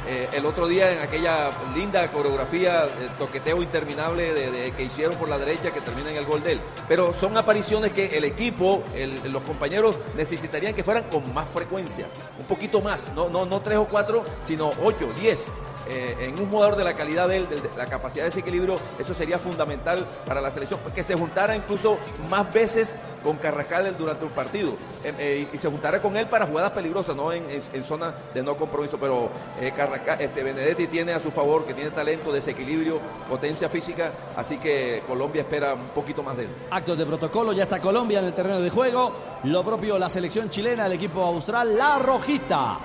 Eh, 0.07 0.29
el 0.33 0.45
otro 0.45 0.67
día 0.67 0.91
en 0.91 0.99
aquella 0.99 1.51
linda 1.75 2.11
coreografía, 2.11 2.83
el 2.83 3.09
toqueteo 3.17 3.61
interminable 3.61 4.71
que 4.75 4.83
hicieron 4.83 5.15
por 5.15 5.29
la 5.29 5.37
derecha 5.37 5.71
que 5.71 5.81
termina 5.81 6.09
en 6.09 6.17
el 6.17 6.25
gol 6.25 6.41
de 6.41 6.53
él. 6.53 6.61
Pero 6.87 7.13
son 7.13 7.37
apariciones 7.37 7.91
que 7.91 8.17
el 8.17 8.23
equipo, 8.23 8.83
los 9.25 9.43
compañeros 9.43 9.95
necesitarían 10.15 10.73
que 10.73 10.83
fueran 10.83 11.03
con 11.03 11.33
más 11.33 11.47
frecuencia, 11.49 12.07
un 12.39 12.45
poquito 12.45 12.81
más, 12.81 13.11
no, 13.15 13.29
no, 13.29 13.45
no 13.45 13.61
tres 13.61 13.77
o 13.77 13.85
cuatro, 13.87 14.23
sino 14.41 14.71
ocho, 14.81 15.11
diez. 15.19 15.51
Eh, 15.87 16.15
en 16.21 16.39
un 16.39 16.49
jugador 16.49 16.75
de 16.75 16.83
la 16.83 16.93
calidad 16.93 17.27
de 17.27 17.37
él, 17.37 17.49
de, 17.49 17.59
la 17.75 17.85
capacidad 17.87 18.23
de 18.25 18.29
ese 18.29 18.39
equilibrio, 18.41 18.75
eso 18.99 19.13
sería 19.13 19.37
fundamental 19.39 20.05
para 20.25 20.39
la 20.39 20.51
selección, 20.51 20.79
que 20.93 21.03
se 21.03 21.15
juntara 21.15 21.55
incluso 21.55 21.97
más 22.29 22.51
veces 22.53 22.97
con 23.23 23.37
Carrascal 23.37 23.95
durante 23.97 24.25
un 24.25 24.31
partido 24.31 24.71
eh, 25.03 25.13
eh, 25.19 25.47
y 25.53 25.57
se 25.57 25.69
juntara 25.69 26.01
con 26.01 26.15
él 26.17 26.27
para 26.27 26.45
jugadas 26.45 26.71
peligrosas, 26.71 27.15
no 27.15 27.31
en, 27.33 27.43
en- 27.49 27.61
en 27.73 27.83
zona 27.83 28.13
de 28.33 28.41
no 28.43 28.55
compromiso, 28.57 28.97
pero 28.99 29.29
eh, 29.59 29.71
Carrascal, 29.75 30.21
este, 30.21 30.43
Benedetti 30.43 30.87
tiene 30.87 31.13
a 31.13 31.19
su 31.19 31.31
favor 31.31 31.65
que 31.65 31.73
tiene 31.73 31.89
talento, 31.91 32.31
desequilibrio, 32.31 32.99
potencia 33.29 33.67
física, 33.67 34.11
así 34.35 34.57
que 34.57 35.03
Colombia 35.07 35.41
espera 35.41 35.73
un 35.73 35.87
poquito 35.89 36.21
más 36.23 36.37
de 36.37 36.43
él. 36.43 36.49
Actos 36.69 36.97
de 36.97 37.05
protocolo, 37.05 37.53
ya 37.53 37.63
está 37.63 37.79
Colombia 37.81 38.19
en 38.19 38.25
el 38.25 38.33
terreno 38.33 38.59
de 38.61 38.69
juego. 38.69 39.13
Lo 39.43 39.63
propio 39.63 39.97
la 39.97 40.09
selección 40.09 40.49
chilena, 40.49 40.85
el 40.85 40.93
equipo 40.93 41.21
austral, 41.23 41.75
la 41.77 41.97
Rojita. 41.99 42.77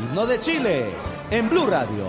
Himno 0.00 0.24
de 0.24 0.38
Chile 0.38 0.94
en 1.30 1.46
Blue 1.50 1.66
Radio. 1.68 2.06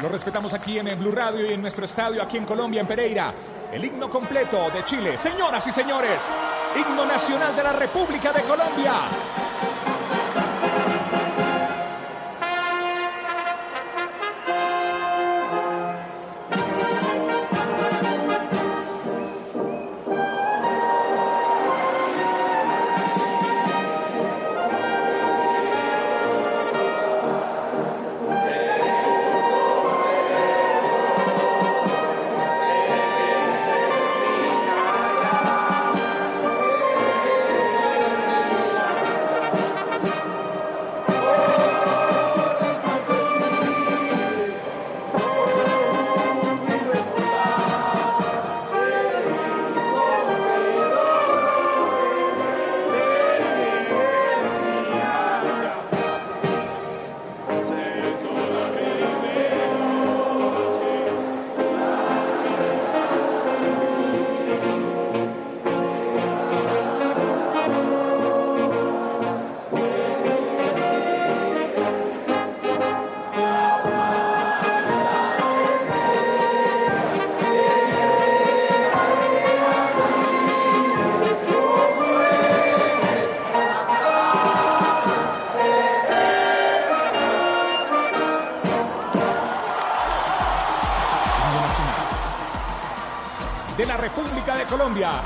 Lo 0.00 0.08
respetamos 0.08 0.54
aquí 0.54 0.78
en 0.78 0.98
Blue 0.98 1.12
Radio 1.12 1.44
y 1.44 1.52
en 1.52 1.60
nuestro 1.60 1.84
estadio 1.84 2.22
aquí 2.22 2.38
en 2.38 2.46
Colombia, 2.46 2.80
en 2.80 2.86
Pereira. 2.86 3.34
El 3.70 3.84
himno 3.84 4.08
completo 4.08 4.70
de 4.70 4.82
Chile. 4.82 5.16
Señoras 5.16 5.66
y 5.66 5.72
señores, 5.72 6.30
himno 6.74 7.04
nacional 7.04 7.54
de 7.54 7.62
la 7.62 7.72
República 7.74 8.32
de 8.32 8.42
Colombia. 8.44 8.92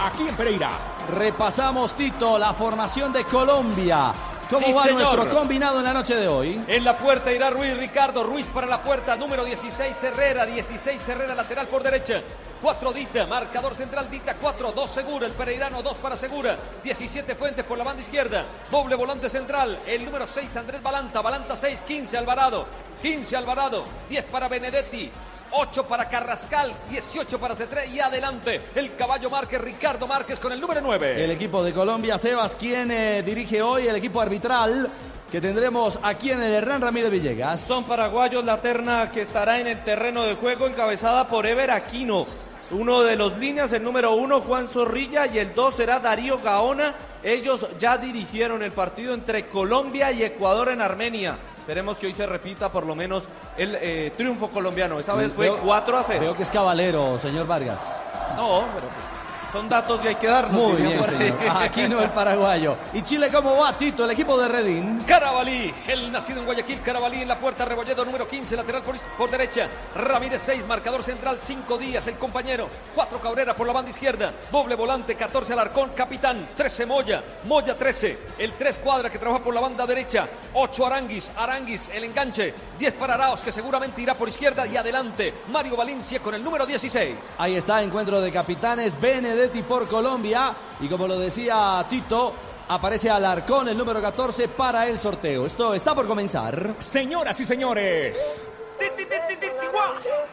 Aquí 0.07 0.29
en 0.29 0.37
Pereira. 0.37 0.70
Repasamos, 1.14 1.94
Tito, 1.94 2.38
la 2.38 2.53
formación 2.53 3.12
de 3.12 3.24
Colombia. 3.24 4.12
¿Cómo 4.51 4.66
Sí, 4.66 4.72
va 4.72 4.85
señor. 4.85 5.14
nuestro 5.16 5.38
combinado 5.38 5.79
en 5.79 5.85
la 5.85 5.92
noche 5.92 6.14
de 6.16 6.27
hoy? 6.27 6.64
En 6.68 6.83
la 6.83 6.96
puerta 6.96 7.31
irá 7.31 7.51
Ruiz 7.51 7.77
Ricardo. 7.77 8.24
Ruiz 8.24 8.46
para 8.46 8.66
la 8.66 8.83
puerta. 8.83 9.14
Número 9.14 9.44
16 9.44 10.03
Herrera. 10.05 10.46
16 10.46 11.07
Herrera 11.09 11.35
lateral 11.35 11.66
por 11.66 11.83
derecha. 11.83 12.22
4 12.62 12.92
Dita. 12.94 13.27
Marcador 13.27 13.74
central 13.74 14.09
Dita 14.11 14.37
4. 14.37 14.72
2 14.72 14.90
Segura. 14.90 15.27
El 15.27 15.33
Pereirano 15.33 15.83
2 15.83 15.98
para 15.98 16.16
Segura. 16.16 16.57
17 16.83 17.35
Fuentes 17.35 17.62
por 17.66 17.77
la 17.77 17.85
banda 17.85 18.01
izquierda. 18.01 18.46
Doble 18.70 18.94
volante 18.94 19.29
central. 19.29 19.81
El 19.87 20.07
número 20.07 20.27
6 20.27 20.57
Andrés 20.57 20.83
Balanta. 20.83 21.20
Balanta 21.20 21.55
6. 21.55 21.83
15 21.83 22.16
Alvarado. 22.16 22.66
15 23.03 23.37
Alvarado. 23.37 23.85
10 24.09 24.24
para 24.24 24.48
Benedetti. 24.48 25.11
8 25.53 25.87
para 25.87 26.09
Carrascal, 26.09 26.73
18 26.91 27.39
para 27.39 27.55
Cetré 27.55 27.87
y 27.89 28.01
adelante 28.01 28.61
el 28.75 28.95
caballo 28.95 29.31
Márquez, 29.31 29.61
Ricardo 29.61 30.07
Márquez 30.07 30.39
con 30.39 30.53
el 30.53 30.61
número 30.61 30.81
9. 30.81 31.25
El 31.25 31.31
equipo 31.31 31.63
de 31.63 31.73
Colombia, 31.73 32.19
Sebas, 32.19 32.57
quien 32.57 32.91
eh, 32.91 33.23
dirige 33.23 33.63
hoy 33.63 33.87
el 33.87 33.97
equipo 33.97 34.21
arbitral 34.21 34.91
que 35.31 35.41
tendremos 35.41 35.99
aquí 36.03 36.31
en 36.31 36.43
el 36.43 36.55
Hernán 36.55 36.81
Ramírez 36.81 37.11
Villegas. 37.11 37.61
Son 37.61 37.85
paraguayos 37.85 38.45
la 38.45 38.61
terna 38.61 39.11
que 39.11 39.23
estará 39.23 39.61
en 39.61 39.67
el 39.67 39.85
terreno 39.85 40.23
de 40.23 40.35
juego 40.37 40.67
encabezada 40.67 41.29
por 41.29 41.47
Ever 41.47 41.71
Aquino. 41.71 42.27
Uno 42.71 43.03
de 43.03 43.17
los 43.17 43.37
líneas, 43.39 43.73
el 43.73 43.83
número 43.83 44.15
uno, 44.15 44.41
Juan 44.43 44.69
Zorrilla, 44.69 45.27
y 45.27 45.39
el 45.39 45.55
dos 45.55 45.77
será 45.77 46.01
Darío 46.01 46.39
Gaona. 46.39 46.95
Ellos 47.23 47.67
ya 47.79 47.97
dirigieron 47.97 48.63
el 48.63 48.73
partido 48.73 49.15
entre 49.15 49.49
Colombia 49.49 50.13
y 50.13 50.23
Ecuador 50.23 50.69
en 50.69 50.83
Armenia. 50.83 51.39
Esperemos 51.69 51.99
que 51.99 52.07
hoy 52.07 52.15
se 52.15 52.25
repita 52.25 52.73
por 52.73 52.87
lo 52.87 52.95
menos 52.95 53.25
el 53.59 53.75
eh, 53.79 54.11
triunfo 54.17 54.49
colombiano. 54.49 54.99
Esa 54.99 55.13
vez 55.13 55.35
fue 55.35 55.51
Veo- 55.51 55.59
4 55.59 55.99
a 55.99 56.03
0. 56.03 56.21
Veo 56.23 56.35
que 56.35 56.43
es 56.43 56.49
caballero, 56.49 57.19
señor 57.19 57.47
Vargas. 57.47 58.01
No, 58.37 58.65
pero 58.75 58.87
pues, 58.89 59.05
son 59.53 59.69
datos 59.69 60.01
y 60.05 60.09
hay 60.09 60.15
que 60.17 60.27
darlos. 60.27 60.53
Muy 60.53 60.83
bien, 60.83 61.05
señor. 61.05 61.39
Aquí 61.57 61.89
no 61.89 62.03
el 62.03 62.11
paraguayo. 62.11 62.77
¿Y 62.93 63.03
Chile 63.03 63.31
cómo 63.33 63.57
va, 63.57 63.73
Tito, 63.73 64.05
el 64.05 64.11
equipo 64.11 64.39
de 64.39 64.49
Redín? 64.49 65.03
Carabalí, 65.07 65.75
el 65.87 66.13
nacido 66.13 66.41
en 66.41 66.47
Guayaquil, 66.47 66.81
Carabalí 66.83 67.23
en 67.23 67.29
la 67.29 67.39
puerta, 67.39 67.65
Rebolledo 67.65 68.05
número 68.05 68.29
15, 68.29 68.57
lateral 68.57 68.83
por, 68.83 68.97
por 69.17 69.31
derecha, 69.31 69.69
Ramírez 69.95 70.43
6, 70.45 70.67
marcador 70.67 71.03
central 71.03 71.39
5 71.39 71.79
días, 71.79 72.07
el 72.07 72.17
compañero, 72.17 72.69
4 72.95 73.19
Cabrera 73.21 73.55
por 73.55 73.67
la 73.67 73.73
banda 73.73 73.91
izquierda, 73.91 74.33
doble 74.51 74.75
volante 74.75 75.15
14 75.15 75.53
Alarcón, 75.53 75.91
capitán, 75.95 76.51
13 76.57 76.87
Moya, 76.87 77.23
Moya 77.45 77.77
13, 77.77 78.19
el 78.39 78.53
3 78.53 78.79
Cuadra 78.79 79.11
que 79.11 79.19
trabaja 79.19 79.43
por 79.43 79.55
la 79.55 79.61
banda 79.61 79.87
derecha, 79.87 80.29
8 80.55 80.87
Aranguis, 80.87 81.31
Aranguis 81.37 81.91
el 81.93 82.05
enganche, 82.05 82.55
10 82.79 82.93
para 82.95 83.15
Araos 83.15 83.41
que 83.41 83.53
seguramente 83.53 84.03
irá 84.03 84.15
por 84.15 84.29
izquierda 84.29 84.67
y 84.67 84.77
adelante, 84.77 85.35
Mario 85.49 85.77
Valencia 85.77 86.21
con 86.21 86.35
el 86.35 86.45
número 86.45 86.67
16. 86.67 87.17
Ahí 87.39 87.57
está, 87.57 87.83
encuentro 87.83 88.21
de 88.21 88.31
capitanes, 88.31 88.99
Benedetti 89.38 89.62
por 89.62 89.87
Colombia. 89.87 90.53
Y 90.81 90.88
como 90.88 91.07
lo 91.07 91.16
decía 91.16 91.85
Tito, 91.88 92.35
aparece 92.66 93.09
Alarcón, 93.09 93.68
el 93.68 93.79
número 93.79 94.03
14, 94.03 94.48
para 94.48 94.88
el 94.88 94.98
sorteo. 94.98 95.46
Esto 95.46 95.74
está 95.74 95.94
por 95.94 96.09
comenzar. 96.09 96.74
Señoras 96.81 97.38
y 97.38 97.46
señores, 97.46 98.48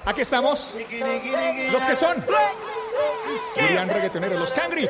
aquí 0.05 0.21
estamos. 0.21 0.73
Los 1.71 1.85
que 1.85 1.95
son. 1.95 2.25
Dirían 3.55 3.89
reggaetoneros, 3.89 4.39
los 4.39 4.53
Cangri. 4.53 4.89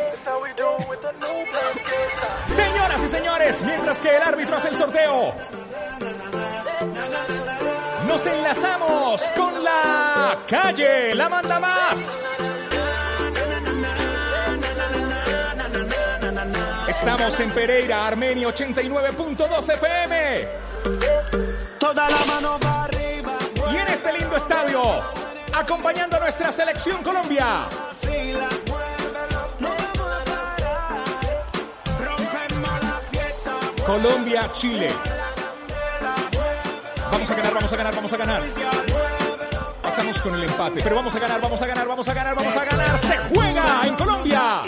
Señoras 2.46 3.04
y 3.04 3.10
señores, 3.10 3.64
mientras 3.66 4.00
que 4.00 4.16
el 4.16 4.22
árbitro 4.22 4.56
hace 4.56 4.70
el 4.70 4.78
sorteo, 4.78 5.34
nos 8.08 8.26
enlazamos 8.26 9.30
con 9.36 9.62
la 9.62 10.40
calle, 10.48 11.14
la 11.16 11.28
manda 11.28 11.60
más. 11.60 12.24
Estamos 17.06 17.40
en 17.40 17.52
Pereira, 17.52 18.08
Armenia 18.08 18.48
89.2 18.48 19.74
FM. 19.76 20.48
Toda 21.78 22.10
la 22.10 22.26
mano 22.26 22.60
para 22.60 22.86
arriba. 22.86 23.38
Y 23.72 23.78
en 23.78 23.88
este 23.90 24.12
lindo 24.12 24.36
estadio, 24.36 24.82
acompañando 25.54 26.18
a 26.18 26.22
nuestra 26.22 26.52
selección 26.52 27.04
Colombia. 27.04 27.70
Colombia, 33.86 34.50
Chile. 34.56 34.92
Vamos 37.12 37.30
a 37.30 37.36
ganar, 37.36 37.54
vamos 37.54 37.72
a 37.72 37.76
ganar, 37.76 37.96
vamos 37.96 38.14
a 38.14 38.18
ganar. 38.18 38.44
Pasamos 39.84 40.22
con 40.24 40.34
el 40.34 40.44
empate, 40.46 40.82
pero 40.84 40.96
vamos 40.96 41.16
a 41.16 41.20
ganar, 41.20 41.40
vamos 41.40 41.62
a 41.62 41.68
ganar, 41.68 41.88
vamos 41.88 42.08
a 42.08 42.14
ganar, 42.16 42.36
vamos 42.36 42.56
a 42.56 42.66
ganar. 42.66 43.00
Se 43.00 43.16
juega 43.30 43.82
en 43.84 43.96
Colombia. 43.96 44.64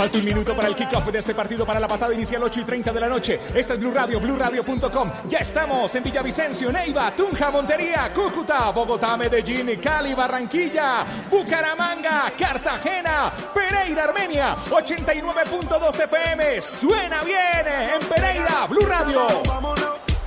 Falta 0.00 0.16
un 0.16 0.24
minuto 0.24 0.56
para 0.56 0.66
el 0.66 0.74
kickoff 0.74 1.08
de 1.08 1.18
este 1.18 1.34
partido 1.34 1.66
para 1.66 1.78
la 1.78 1.86
patada 1.86 2.14
inicial 2.14 2.42
8 2.42 2.60
y 2.60 2.64
30 2.64 2.90
de 2.90 3.00
la 3.00 3.06
noche. 3.06 3.38
Esta 3.54 3.74
es 3.74 3.80
Blue 3.80 3.92
Radio, 3.92 4.18
BlueRadio.com. 4.18 5.10
Ya 5.28 5.40
estamos 5.40 5.94
en 5.94 6.02
Villavicencio, 6.02 6.72
Neiva, 6.72 7.12
Tunja, 7.14 7.50
Montería, 7.50 8.10
Cúcuta, 8.14 8.70
Bogotá, 8.70 9.18
Medellín, 9.18 9.78
Cali, 9.78 10.14
Barranquilla, 10.14 11.04
Bucaramanga, 11.30 12.32
Cartagena, 12.38 13.30
Pereira, 13.52 14.04
Armenia, 14.04 14.56
89.2 14.70 16.04
FM. 16.04 16.62
Suena 16.62 17.22
bien 17.22 17.66
en 17.66 18.08
Pereira, 18.08 18.66
Blue 18.70 18.86
Radio. 18.86 19.26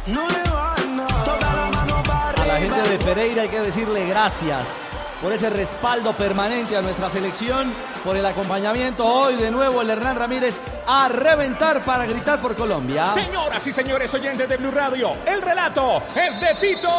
No 0.05 0.27
le 0.27 0.51
van 0.51 0.99
a. 0.99 1.23
Toda 1.23 1.51
la 1.51 1.69
mano 1.71 2.03
para 2.03 2.29
arriba. 2.29 2.45
la 2.45 2.59
gente 2.59 2.89
de 2.89 2.99
Pereira 2.99 3.41
hay 3.41 3.49
que 3.49 3.61
decirle 3.61 4.05
gracias 4.05 4.87
por 5.23 5.31
ese 5.31 5.49
respaldo 5.49 6.15
permanente 6.17 6.75
a 6.75 6.81
nuestra 6.81 7.09
selección, 7.09 7.73
por 8.03 8.17
el 8.17 8.25
acompañamiento. 8.25 9.05
Hoy 9.05 9.37
de 9.37 9.49
nuevo 9.51 9.81
el 9.81 9.89
Hernán 9.89 10.17
Ramírez 10.17 10.59
a 10.85 11.07
reventar 11.07 11.85
para 11.85 12.05
gritar 12.05 12.41
por 12.41 12.57
Colombia. 12.57 13.13
Señoras 13.13 13.65
y 13.65 13.71
señores 13.71 14.13
oyentes 14.13 14.49
de 14.49 14.57
Blue 14.57 14.71
Radio, 14.71 15.13
el 15.25 15.41
relato 15.41 16.03
es 16.13 16.37
de 16.41 16.53
Tito 16.55 16.89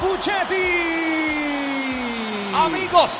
Puchetti. 0.00 0.56
Amigos, 2.52 3.10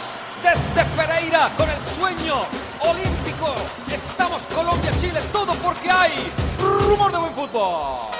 desde 0.42 0.85
Pereira 0.97 1.53
con 1.57 1.71
el 1.71 1.79
sueño 1.97 2.40
olímpico. 2.81 3.55
Estamos 3.88 4.42
Colombia-Chile, 4.53 5.21
todo 5.33 5.55
porque 5.62 5.88
hay 5.88 6.12
rumor 6.59 7.12
de 7.12 7.19
buen 7.19 7.35
fútbol. 7.35 8.11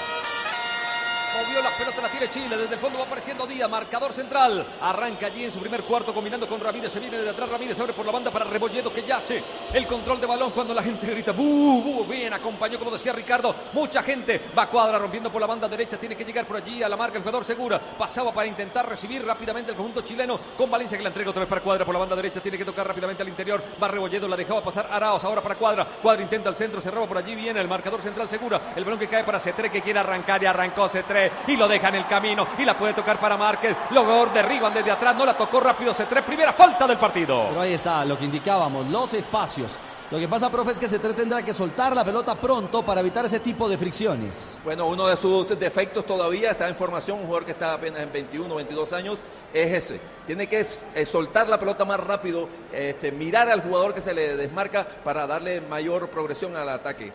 Movió 1.37 1.61
la 1.61 1.69
pelota, 1.69 2.01
la 2.01 2.09
tiene 2.09 2.31
Chile. 2.31 2.57
Desde 2.57 2.75
el 2.75 2.81
fondo 2.81 2.99
va 2.99 3.05
apareciendo 3.05 3.47
Díaz, 3.47 3.69
marcador 3.69 4.15
central. 4.15 4.67
Arranca 4.81 5.27
allí 5.27 5.45
en 5.45 5.53
su 5.53 5.61
primer 5.61 5.85
cuarto 5.85 6.15
combinando 6.15 6.49
con 6.49 6.61
Ramírez. 6.61 6.91
Se 6.91 6.99
viene 6.99 7.19
de 7.19 7.29
atrás 7.29 7.51
Ramírez, 7.51 7.79
abre 7.79 7.93
por 7.93 8.07
la 8.07 8.13
banda 8.13 8.31
para 8.31 8.47
Rebolledo 8.47 8.91
que 8.91 9.03
yace 9.03 9.45
el 9.75 9.87
control 9.87 10.19
de 10.19 10.27
balón 10.27 10.53
cuando 10.53 10.73
la 10.73 10.83
gente 10.83 11.07
grita 11.07 11.33
¡Bu! 11.33 12.07
Bien, 12.07 12.33
acompañó 12.33 12.79
como 12.79 12.91
decía 12.91 13.13
Ricardo. 13.13 13.55
Mucha 13.75 14.03
gente 14.03 14.41
va 14.57 14.71
cuadra 14.71 14.99
rompiendo 14.99 15.31
por 15.31 15.43
la 15.43 15.47
banda 15.47 15.69
derecha. 15.69 15.99
Tiene 15.99 16.17
que 16.17 16.25
llegar 16.25 16.47
por 16.47 16.57
allí 16.57 16.83
a 16.83 16.89
la 16.89 16.97
marca 16.97 17.19
el 17.19 17.23
jugador 17.23 17.45
segura. 17.45 17.79
Pasaba 17.81 18.33
para 18.33 18.47
intentar 18.47 18.89
recibir 18.89 19.23
rápidamente 19.23 19.73
el 19.73 19.77
conjunto 19.77 20.01
chileno 20.01 20.41
con 20.57 20.71
Valencia 20.71 20.97
que 20.97 21.03
la 21.03 21.11
entrega 21.11 21.31
otra 21.31 21.41
vez 21.41 21.51
para 21.51 21.61
cuadra 21.61 21.85
por 21.85 21.93
la 21.93 22.01
banda 22.01 22.17
derecha. 22.17 22.41
Tiene 22.41 22.57
que 22.57 22.65
tocar 22.65 22.87
rápidamente 22.87 23.23
al 23.23 23.29
interior. 23.29 23.63
Va 23.83 23.89
Rebolledo, 23.89 24.27
la 24.27 24.37
dejaba 24.37 24.63
pasar 24.63 24.89
Araos 24.91 25.23
ahora 25.25 25.43
para 25.43 25.57
cuadra. 25.57 25.85
Cuadra 25.85 26.23
intenta 26.23 26.49
al 26.49 26.57
centro, 26.57 26.81
se 26.81 26.91
roba 26.91 27.07
por 27.07 27.19
allí. 27.19 27.35
Viene 27.35 27.61
el 27.61 27.69
marcador 27.69 28.01
central 28.01 28.27
segura. 28.27 28.73
El 28.75 28.85
balón 28.85 28.99
que 28.99 29.07
cae 29.07 29.23
para 29.23 29.39
Cetré 29.39 29.71
que 29.71 29.83
quiere 29.83 29.99
arrancar 29.99 30.43
y 30.43 30.47
arrancó 30.47 30.89
Cetré 30.89 31.26
y 31.47 31.57
lo 31.57 31.69
deja 31.69 31.89
en 31.89 31.97
el 31.97 32.07
camino 32.07 32.47
y 32.59 32.65
la 32.65 32.77
puede 32.77 32.95
tocar 32.95 33.19
para 33.19 33.37
Márquez. 33.37 33.77
Luego 33.91 34.27
derriban 34.27 34.73
desde 34.73 34.91
atrás, 34.91 35.15
no 35.17 35.25
la 35.27 35.37
tocó 35.37 35.61
rápido 35.61 35.95
Cetré. 35.95 36.23
Primera 36.23 36.53
falta 36.53 36.87
del 36.87 36.99
partido. 36.99 37.47
Pero 37.49 37.61
ahí 37.61 37.75
está 37.75 38.05
lo 38.05 38.19
que 38.19 38.25
indicábamos, 38.25 38.87
los 38.89 39.15
espacios. 39.15 39.79
Lo 40.09 40.21
que 40.21 40.29
pasa, 40.29 40.51
profe, 40.51 40.71
es 40.71 40.79
que 40.79 40.89
Cetré 40.89 41.15
tendrá 41.15 41.43
que 41.43 41.53
soltar 41.53 41.93
la 41.93 42.05
pelota 42.05 42.37
pronto 42.37 42.85
para 42.85 43.01
evitar 43.01 43.25
ese 43.25 43.41
tipo 43.41 43.69
de 43.69 43.77
fricciones. 43.77 44.57
Bueno, 44.63 44.87
uno 44.87 45.09
de 45.09 45.17
sus 45.17 45.49
defectos 45.59 46.07
todavía 46.07 46.53
está 46.53 46.69
en 46.69 46.77
formación, 46.77 47.19
un 47.19 47.25
jugador 47.25 47.45
que 47.45 47.51
está 47.51 47.73
apenas 47.73 48.03
en 48.03 48.13
21, 48.13 48.55
22 48.55 48.93
años, 48.93 49.19
es 49.53 49.73
ese. 49.73 50.01
Tiene 50.25 50.47
que 50.47 50.65
eh, 50.95 51.07
soltar 51.07 51.49
la 51.49 51.59
pelota 51.59 51.85
más 51.85 51.99
rápido, 51.99 52.49
este, 52.73 53.11
mirar 53.11 53.49
al 53.49 53.63
jugador 53.63 53.95
que 53.95 54.01
se 54.01 54.15
le 54.15 54.37
desmarca 54.37 54.87
para 55.03 55.27
darle 55.27 55.61
mayor 55.61 56.09
progresión 56.09 56.55
al 56.55 56.69
ataque. 56.69 57.13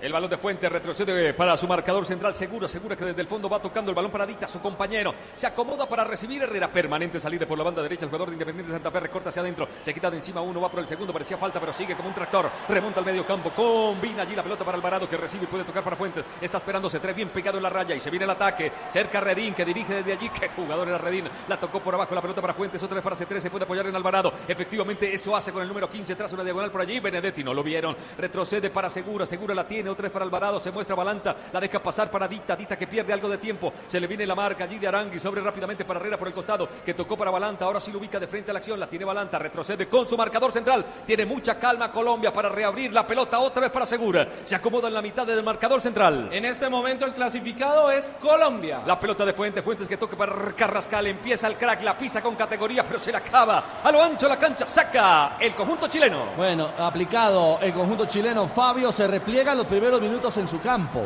El 0.00 0.12
balón 0.12 0.30
de 0.30 0.38
Fuente 0.38 0.68
retrocede 0.68 1.34
para 1.34 1.56
su 1.56 1.66
marcador 1.66 2.06
central. 2.06 2.32
Segura, 2.32 2.68
segura 2.68 2.94
que 2.94 3.04
desde 3.04 3.20
el 3.20 3.26
fondo 3.26 3.48
va 3.48 3.60
tocando 3.60 3.90
el 3.90 3.96
balón 3.96 4.12
para 4.12 4.26
Dita, 4.26 4.46
su 4.46 4.60
compañero. 4.60 5.12
Se 5.34 5.48
acomoda 5.48 5.88
para 5.88 6.04
recibir 6.04 6.40
Herrera. 6.40 6.70
Permanente 6.70 7.18
salida 7.18 7.46
por 7.46 7.58
la 7.58 7.64
banda 7.64 7.82
derecha. 7.82 8.04
El 8.04 8.10
jugador 8.10 8.28
de 8.28 8.34
Independiente 8.34 8.72
Santa 8.72 8.92
Fe 8.92 9.00
recorta 9.00 9.30
hacia 9.30 9.42
adentro. 9.42 9.66
Se 9.82 9.92
quita 9.92 10.08
de 10.08 10.18
encima 10.18 10.40
uno, 10.40 10.60
va 10.60 10.70
por 10.70 10.78
el 10.78 10.86
segundo. 10.86 11.12
Parecía 11.12 11.36
falta, 11.36 11.58
pero 11.58 11.72
sigue 11.72 11.96
como 11.96 12.10
un 12.10 12.14
tractor. 12.14 12.48
Remonta 12.68 13.00
al 13.00 13.06
medio 13.06 13.26
campo. 13.26 13.50
Combina 13.50 14.22
allí 14.22 14.36
la 14.36 14.44
pelota 14.44 14.64
para 14.64 14.76
Alvarado 14.76 15.08
que 15.08 15.16
recibe 15.16 15.44
y 15.44 15.46
puede 15.48 15.64
tocar 15.64 15.82
para 15.82 15.96
Fuentes. 15.96 16.24
Está 16.40 16.58
esperando 16.58 16.88
Cetré 16.88 17.12
bien 17.12 17.30
pegado 17.30 17.56
en 17.56 17.64
la 17.64 17.70
raya 17.70 17.96
y 17.96 17.98
se 17.98 18.10
viene 18.10 18.24
el 18.24 18.30
ataque. 18.30 18.70
Cerca 18.92 19.20
Redín 19.20 19.52
que 19.52 19.64
dirige 19.64 19.94
desde 19.94 20.12
allí. 20.12 20.28
Qué 20.40 20.48
jugador 20.50 20.86
era 20.86 20.98
Redín. 20.98 21.28
La 21.48 21.58
tocó 21.58 21.80
por 21.80 21.94
abajo 21.96 22.14
la 22.14 22.22
pelota 22.22 22.40
para 22.40 22.54
Fuentes. 22.54 22.80
Otra 22.80 22.94
vez 22.94 23.02
para 23.02 23.16
Cetré. 23.16 23.40
Se 23.40 23.50
puede 23.50 23.64
apoyar 23.64 23.84
en 23.88 23.96
Alvarado. 23.96 24.32
Efectivamente, 24.46 25.12
eso 25.12 25.34
hace 25.34 25.52
con 25.52 25.60
el 25.60 25.66
número 25.66 25.90
15. 25.90 26.14
Tras 26.14 26.32
una 26.34 26.44
diagonal 26.44 26.70
por 26.70 26.82
allí. 26.82 27.00
Benedetti 27.00 27.42
no 27.42 27.52
lo 27.52 27.64
vieron. 27.64 27.96
Retrocede 28.16 28.70
para 28.70 28.88
Segura. 28.88 29.26
Segura 29.26 29.56
la 29.56 29.66
tiene. 29.66 29.87
Otra 29.88 30.04
vez 30.04 30.12
para 30.12 30.24
Alvarado. 30.24 30.60
Se 30.60 30.70
muestra 30.70 30.94
Balanta. 30.94 31.36
La 31.52 31.60
deja 31.60 31.82
pasar 31.82 32.10
para 32.10 32.28
Dita. 32.28 32.56
Dita 32.56 32.76
que 32.76 32.86
pierde 32.86 33.12
algo 33.12 33.28
de 33.28 33.38
tiempo. 33.38 33.72
Se 33.86 34.00
le 34.00 34.06
viene 34.06 34.26
la 34.26 34.34
marca 34.34 34.64
allí 34.64 34.78
de 34.78 34.88
Arangui. 34.88 35.18
Sobre 35.18 35.40
rápidamente 35.40 35.84
para 35.84 36.00
Herrera 36.00 36.18
por 36.18 36.28
el 36.28 36.34
costado. 36.34 36.68
Que 36.84 36.94
tocó 36.94 37.16
para 37.16 37.30
Balanta. 37.30 37.64
Ahora 37.64 37.80
sí 37.80 37.92
lo 37.92 37.98
ubica 37.98 38.18
de 38.20 38.26
frente 38.26 38.50
a 38.50 38.54
la 38.54 38.58
acción. 38.58 38.78
La 38.78 38.88
tiene 38.88 39.04
Balanta. 39.04 39.38
Retrocede 39.38 39.88
con 39.88 40.06
su 40.06 40.16
marcador 40.16 40.52
central. 40.52 40.84
Tiene 41.06 41.26
mucha 41.26 41.58
calma 41.58 41.90
Colombia 41.90 42.32
para 42.32 42.48
reabrir 42.48 42.92
la 42.92 43.06
pelota 43.06 43.38
otra 43.38 43.62
vez 43.62 43.70
para 43.70 43.86
Segura. 43.86 44.28
Se 44.44 44.54
acomoda 44.54 44.88
en 44.88 44.94
la 44.94 45.02
mitad 45.02 45.26
del 45.26 45.42
marcador 45.42 45.80
central. 45.80 46.28
En 46.32 46.44
este 46.44 46.68
momento 46.68 47.04
el 47.04 47.12
clasificado 47.12 47.90
es 47.90 48.12
Colombia. 48.20 48.82
La 48.86 48.98
pelota 48.98 49.24
de 49.24 49.32
Fuentes, 49.32 49.64
Fuentes 49.64 49.88
que 49.88 49.96
toca 49.96 50.16
para 50.16 50.52
Carrascal, 50.54 51.06
empieza 51.06 51.46
el 51.46 51.56
crack, 51.56 51.82
la 51.82 51.96
pisa 51.96 52.22
con 52.22 52.34
categoría, 52.34 52.84
pero 52.84 52.98
se 52.98 53.12
la 53.12 53.18
acaba. 53.18 53.80
A 53.82 53.90
lo 53.90 54.02
ancho 54.02 54.28
la 54.28 54.38
cancha, 54.38 54.66
saca 54.66 55.36
el 55.40 55.54
conjunto 55.54 55.86
chileno. 55.88 56.32
Bueno, 56.36 56.70
aplicado 56.78 57.58
el 57.60 57.72
conjunto 57.72 58.06
chileno, 58.06 58.48
Fabio 58.48 58.92
se 58.92 59.06
repliega 59.06 59.54
los 59.54 59.66
primeros 59.66 59.77
minutos 59.80 60.36
en 60.36 60.48
su 60.48 60.60
campo. 60.60 61.02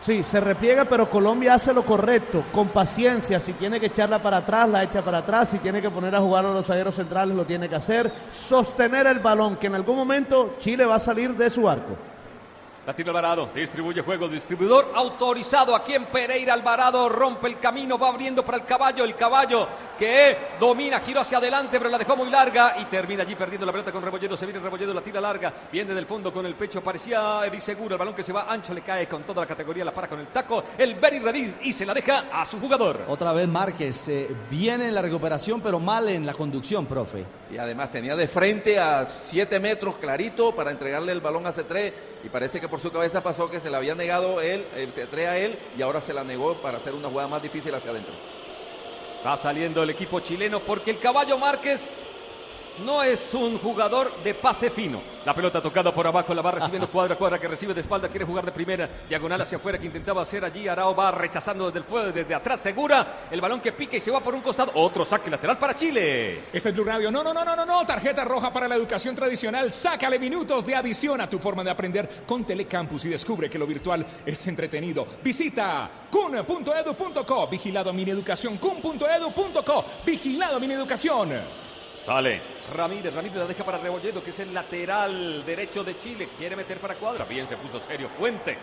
Sí, 0.00 0.22
se 0.22 0.40
repliega, 0.40 0.86
pero 0.86 1.10
Colombia 1.10 1.54
hace 1.54 1.74
lo 1.74 1.84
correcto, 1.84 2.44
con 2.52 2.68
paciencia. 2.68 3.38
Si 3.38 3.52
tiene 3.52 3.78
que 3.78 3.86
echarla 3.86 4.22
para 4.22 4.38
atrás, 4.38 4.68
la 4.68 4.82
echa 4.82 5.02
para 5.02 5.18
atrás. 5.18 5.50
Si 5.50 5.58
tiene 5.58 5.82
que 5.82 5.90
poner 5.90 6.14
a 6.14 6.20
jugar 6.20 6.46
a 6.46 6.52
los 6.54 6.66
zagueros 6.66 6.94
centrales, 6.94 7.36
lo 7.36 7.44
tiene 7.44 7.68
que 7.68 7.74
hacer. 7.74 8.10
Sostener 8.32 9.06
el 9.06 9.18
balón, 9.18 9.56
que 9.56 9.66
en 9.66 9.74
algún 9.74 9.96
momento 9.96 10.56
Chile 10.58 10.86
va 10.86 10.94
a 10.94 11.00
salir 11.00 11.36
de 11.36 11.50
su 11.50 11.68
arco. 11.68 11.96
La 12.86 12.94
tiene 12.94 13.10
Alvarado, 13.10 13.50
distribuye 13.54 14.00
juego, 14.00 14.26
distribuidor 14.26 14.92
autorizado 14.94 15.76
aquí 15.76 15.92
en 15.92 16.06
Pereira. 16.06 16.54
Alvarado 16.54 17.10
rompe 17.10 17.46
el 17.46 17.58
camino, 17.58 17.98
va 17.98 18.08
abriendo 18.08 18.42
para 18.42 18.56
el 18.56 18.64
caballo. 18.64 19.04
El 19.04 19.14
caballo 19.16 19.68
que 19.98 20.38
domina, 20.58 20.98
giró 21.00 21.20
hacia 21.20 21.36
adelante, 21.36 21.78
pero 21.78 21.90
la 21.90 21.98
dejó 21.98 22.16
muy 22.16 22.30
larga 22.30 22.76
y 22.80 22.86
termina 22.86 23.22
allí 23.22 23.34
perdiendo 23.34 23.66
la 23.66 23.72
pelota 23.72 23.92
con 23.92 24.02
Rebolledo. 24.02 24.34
Se 24.34 24.46
viene 24.46 24.60
Rebolledo, 24.60 24.94
la 24.94 25.02
tira 25.02 25.20
larga, 25.20 25.52
viene 25.70 25.92
del 25.92 26.06
fondo 26.06 26.32
con 26.32 26.46
el 26.46 26.54
pecho. 26.54 26.80
Parecía 26.80 27.44
Eddie 27.44 27.60
Segura, 27.60 27.96
el 27.96 27.98
balón 27.98 28.14
que 28.14 28.22
se 28.22 28.32
va 28.32 28.46
ancho, 28.48 28.72
le 28.72 28.80
cae 28.80 29.06
con 29.06 29.24
toda 29.24 29.42
la 29.42 29.46
categoría, 29.46 29.84
la 29.84 29.92
para 29.92 30.08
con 30.08 30.18
el 30.18 30.28
taco. 30.28 30.64
El 30.78 30.94
Beri 30.94 31.18
Redín 31.18 31.56
y 31.62 31.74
se 31.74 31.84
la 31.84 31.92
deja 31.92 32.30
a 32.32 32.46
su 32.46 32.58
jugador. 32.58 33.04
Otra 33.08 33.34
vez 33.34 33.46
Márquez, 33.46 34.08
eh, 34.08 34.34
viene 34.50 34.88
en 34.88 34.94
la 34.94 35.02
recuperación, 35.02 35.60
pero 35.60 35.78
mal 35.78 36.08
en 36.08 36.24
la 36.24 36.32
conducción, 36.32 36.86
profe. 36.86 37.26
Y 37.52 37.58
además 37.58 37.90
tenía 37.90 38.16
de 38.16 38.26
frente 38.26 38.78
a 38.78 39.06
7 39.06 39.60
metros 39.60 39.96
clarito 39.96 40.54
para 40.54 40.70
entregarle 40.70 41.12
el 41.12 41.20
balón 41.20 41.46
a 41.46 41.52
C3 41.52 41.92
y 42.22 42.28
parece 42.28 42.60
que 42.60 42.68
por 42.68 42.80
su 42.80 42.90
cabeza 42.90 43.22
pasó 43.22 43.50
que 43.50 43.60
se 43.60 43.70
le 43.70 43.76
había 43.76 43.94
negado 43.94 44.40
él, 44.40 44.66
el 44.76 44.92
C3 44.94 45.26
a 45.26 45.38
él 45.38 45.58
y 45.76 45.82
ahora 45.82 46.00
se 46.00 46.12
la 46.12 46.24
negó 46.24 46.60
para 46.60 46.78
hacer 46.78 46.94
una 46.94 47.08
jugada 47.08 47.28
más 47.28 47.42
difícil 47.42 47.74
hacia 47.74 47.90
adentro. 47.90 48.14
Va 49.26 49.36
saliendo 49.36 49.82
el 49.82 49.90
equipo 49.90 50.20
chileno 50.20 50.60
porque 50.60 50.90
el 50.90 50.98
caballo 50.98 51.38
Márquez 51.38 51.90
no 52.84 53.02
es 53.02 53.34
un 53.34 53.58
jugador 53.58 54.22
de 54.22 54.34
pase 54.34 54.70
fino. 54.70 55.02
La 55.24 55.34
pelota 55.34 55.60
tocada 55.60 55.92
por 55.92 56.06
abajo, 56.06 56.34
la 56.34 56.42
va 56.42 56.52
recibiendo 56.52 56.90
cuadra, 56.92 57.16
cuadra 57.16 57.38
que 57.38 57.48
recibe 57.48 57.74
de 57.74 57.82
espalda, 57.82 58.08
quiere 58.08 58.24
jugar 58.24 58.44
de 58.44 58.52
primera, 58.52 58.88
diagonal 59.08 59.40
hacia 59.42 59.58
afuera 59.58 59.78
que 59.78 59.86
intentaba 59.86 60.22
hacer 60.22 60.44
allí. 60.44 60.66
Arao 60.66 60.94
va 60.94 61.10
rechazando 61.10 61.66
desde 61.66 61.80
el 61.80 61.84
fuego, 61.84 62.10
desde 62.10 62.34
atrás, 62.34 62.60
segura. 62.60 63.26
El 63.30 63.40
balón 63.40 63.60
que 63.60 63.72
pica 63.72 63.96
y 63.96 64.00
se 64.00 64.10
va 64.10 64.20
por 64.20 64.34
un 64.34 64.40
costado. 64.40 64.72
Otro 64.74 65.04
saque 65.04 65.30
lateral 65.30 65.58
para 65.58 65.74
Chile. 65.74 66.44
Este 66.52 66.70
es 66.70 66.74
Blue 66.74 66.84
Radio. 66.84 67.10
No, 67.10 67.22
no, 67.22 67.34
no, 67.34 67.44
no, 67.44 67.54
no, 67.54 67.66
no. 67.66 67.84
Tarjeta 67.86 68.24
roja 68.24 68.52
para 68.52 68.66
la 68.66 68.76
educación 68.76 69.14
tradicional. 69.14 69.72
Sácale 69.72 70.18
minutos 70.18 70.64
de 70.64 70.74
adición 70.74 71.20
a 71.20 71.28
tu 71.28 71.38
forma 71.38 71.62
de 71.62 71.70
aprender 71.70 72.08
con 72.26 72.44
Telecampus 72.44 73.04
y 73.04 73.10
descubre 73.10 73.50
que 73.50 73.58
lo 73.58 73.66
virtual 73.66 74.06
es 74.24 74.46
entretenido. 74.46 75.06
Visita 75.22 75.90
kun.edu.co. 76.10 77.46
Vigilado 77.48 77.92
Mineducación. 77.92 78.56
kun.edu.co. 78.56 79.84
Vigilado 80.04 80.58
Mineducación. 80.58 81.30
Sale 82.04 82.59
Ramírez, 82.70 83.12
Ramírez 83.12 83.38
la 83.38 83.46
deja 83.46 83.64
para 83.64 83.78
Rebolledo, 83.78 84.22
que 84.22 84.30
es 84.30 84.40
el 84.40 84.54
lateral 84.54 85.44
derecho 85.44 85.84
de 85.84 85.98
Chile. 85.98 86.30
Quiere 86.36 86.56
meter 86.56 86.78
para 86.78 86.94
cuadra. 86.94 87.24
Bien, 87.24 87.46
se 87.48 87.56
puso 87.56 87.80
serio. 87.80 88.08
Fuente. 88.18 88.56